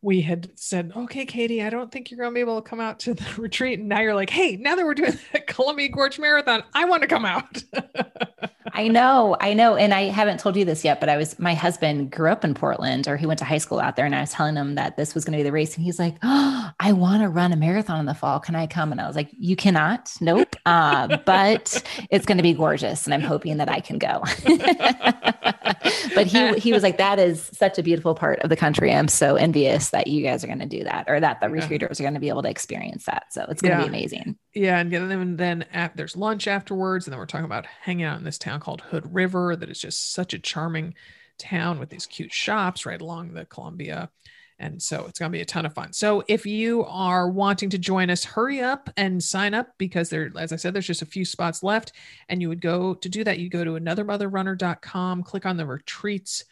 we 0.03 0.23
had 0.23 0.51
said, 0.59 0.93
okay, 0.97 1.27
Katie, 1.27 1.63
I 1.63 1.69
don't 1.69 1.93
think 1.93 2.11
you're 2.11 2.19
going 2.19 2.31
to 2.31 2.35
be 2.35 2.41
able 2.41 2.61
to 2.61 2.69
come 2.69 2.81
out 2.81 3.01
to 3.01 3.15
the 3.15 3.27
retreat. 3.39 3.79
And 3.79 3.89
now 3.89 4.01
you're 4.01 4.15
like, 4.15 4.31
hey, 4.31 4.57
now 4.57 4.75
that 4.75 4.85
we're 4.85 4.95
doing 4.95 5.19
the 5.33 5.41
Columbia 5.47 5.89
Gorge 5.89 6.19
Marathon, 6.19 6.63
I 6.75 6.87
want 6.87 7.03
to 7.03 7.09
come 7.09 7.25
out. 7.25 7.63
I 8.73 8.89
know, 8.89 9.37
I 9.41 9.55
know. 9.55 9.77
And 9.77 9.95
I 9.95 10.05
haven't 10.05 10.39
told 10.41 10.57
you 10.57 10.65
this 10.65 10.85
yet, 10.85 11.01
but 11.01 11.09
I 11.09 11.17
was, 11.17 11.39
my 11.39 11.55
husband 11.55 12.11
grew 12.11 12.31
up 12.31 12.45
in 12.45 12.55
Portland 12.55 13.09
or 13.09 13.17
he 13.17 13.27
went 13.27 13.39
to 13.39 13.45
high 13.45 13.59
school 13.59 13.81
out 13.81 13.97
there. 13.97 14.05
And 14.05 14.15
I 14.15 14.21
was 14.21 14.33
telling 14.33 14.57
him 14.57 14.75
that 14.75 14.97
this 14.97 15.15
was 15.15 15.25
going 15.25 15.33
to 15.33 15.39
be 15.39 15.43
the 15.43 15.53
race. 15.53 15.75
And 15.77 15.85
he's 15.85 15.99
like, 15.99 16.17
Oh, 16.23 16.71
I 16.79 16.93
want 16.93 17.23
to 17.23 17.29
run 17.29 17.53
a 17.53 17.57
marathon 17.57 18.01
in 18.01 18.07
the 18.07 18.15
fall. 18.15 18.39
Can 18.39 18.55
I 18.55 18.67
come? 18.67 18.93
And 18.93 19.01
I 19.01 19.07
was 19.07 19.17
like, 19.17 19.31
You 19.33 19.57
cannot. 19.57 20.13
Nope. 20.21 20.57
Uh, 20.67 21.17
but 21.25 21.83
it's 22.11 22.27
going 22.27 22.37
to 22.37 22.43
be 22.43 22.53
gorgeous. 22.53 23.07
And 23.07 23.15
I'm 23.15 23.23
hoping 23.23 23.57
that 23.59 23.71
I 23.71 23.81
can 23.81 23.99
go. 23.99 24.23
but 26.15 26.27
he, 26.27 26.53
he 26.59 26.73
was 26.73 26.83
like, 26.83 26.99
That 26.99 27.19
is 27.19 27.51
such 27.55 27.79
a 27.79 27.83
beautiful 27.83 28.15
part 28.15 28.41
of 28.41 28.51
the 28.51 28.57
country. 28.57 28.93
I'm 28.93 29.09
so 29.09 29.37
envious 29.37 29.91
that 29.91 30.07
you 30.07 30.23
guys 30.23 30.45
are 30.45 30.49
going 30.49 30.59
to 30.61 30.67
do 30.67 30.85
that 30.85 31.07
or 31.09 31.19
that 31.19 31.41
the 31.41 31.49
yeah. 31.49 31.55
retreaters 31.55 31.99
are 31.99 32.03
going 32.03 32.15
to 32.15 32.21
be 32.21 32.29
able 32.29 32.43
to 32.43 32.51
experience 32.51 33.07
that. 33.07 33.33
So 33.33 33.47
it's 33.49 33.63
going 33.63 33.73
to 33.73 33.79
yeah. 33.79 33.85
be 33.85 33.89
amazing. 33.89 34.37
Yeah. 34.55 34.81
And 34.81 34.93
then, 34.93 35.37
then 35.37 35.65
at, 35.73 35.97
there's 35.97 36.17
lunch 36.17 36.47
afterwards. 36.47 37.07
And 37.07 37.13
then 37.13 37.19
we're 37.19 37.27
talking 37.27 37.47
about 37.47 37.67
hanging 37.83 38.05
out 38.05 38.19
in 38.19 38.25
this 38.25 38.39
town 38.39 38.50
called 38.59 38.81
Hood 38.81 39.15
River 39.15 39.55
that 39.57 39.71
is 39.71 39.81
just 39.81 40.13
such 40.13 40.35
a 40.35 40.39
charming 40.39 40.95
town 41.39 41.79
with 41.79 41.91
these 41.91 42.07
cute 42.07 42.33
shops 42.33 42.85
right 42.85 43.01
along 43.01 43.33
the 43.33 43.45
Columbia. 43.45 44.11
And 44.59 44.83
so 44.83 45.07
it's 45.07 45.19
going 45.19 45.33
to 45.33 45.37
be 45.37 45.41
a 45.41 45.47
ton 45.47 45.65
of 45.65 45.73
fun. 45.73 45.93
So 45.93 46.23
if 46.29 46.45
you 46.45 46.85
are 46.85 47.31
wanting 47.31 47.71
to 47.71 47.79
join 47.79 48.11
us, 48.11 48.25
hurry 48.25 48.61
up 48.61 48.91
and 48.97 49.23
sign 49.23 49.55
up 49.55 49.69
because 49.79 50.11
there, 50.11 50.31
as 50.37 50.53
I 50.53 50.57
said, 50.57 50.75
there's 50.75 50.87
just 50.87 51.01
a 51.01 51.07
few 51.07 51.25
spots 51.25 51.63
left. 51.63 51.93
And 52.29 52.43
you 52.43 52.51
would 52.51 52.61
go 52.61 52.93
to 52.95 53.09
do 53.09 53.25
that. 53.25 53.39
You 53.39 53.49
go 53.49 53.65
to 53.65 53.73
anothermotherrunner.com, 53.73 55.23
click 55.23 55.47
on 55.47 55.57
the 55.57 55.65
retreats 55.65 56.45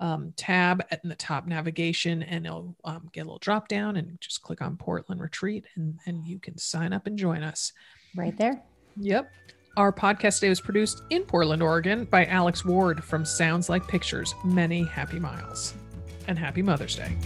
um, 0.00 0.32
tab 0.36 0.84
in 1.02 1.08
the 1.08 1.14
top 1.14 1.46
navigation, 1.46 2.22
and 2.22 2.46
it'll 2.46 2.76
um, 2.84 3.08
get 3.12 3.22
a 3.22 3.24
little 3.24 3.38
drop 3.38 3.68
down 3.68 3.96
and 3.96 4.20
just 4.20 4.42
click 4.42 4.60
on 4.60 4.76
Portland 4.76 5.20
Retreat, 5.20 5.64
and, 5.76 5.98
and 6.06 6.26
you 6.26 6.38
can 6.38 6.58
sign 6.58 6.92
up 6.92 7.06
and 7.06 7.18
join 7.18 7.42
us. 7.42 7.72
Right 8.14 8.36
there. 8.36 8.62
Yep. 8.96 9.30
Our 9.76 9.92
podcast 9.92 10.36
today 10.36 10.50
was 10.50 10.60
produced 10.60 11.02
in 11.10 11.22
Portland, 11.22 11.60
Oregon 11.60 12.04
by 12.04 12.26
Alex 12.26 12.64
Ward 12.64 13.02
from 13.02 13.24
Sounds 13.24 13.68
Like 13.68 13.88
Pictures. 13.88 14.32
Many 14.44 14.84
happy 14.84 15.18
miles 15.18 15.74
and 16.28 16.38
happy 16.38 16.62
Mother's 16.62 16.94
Day. 16.94 17.16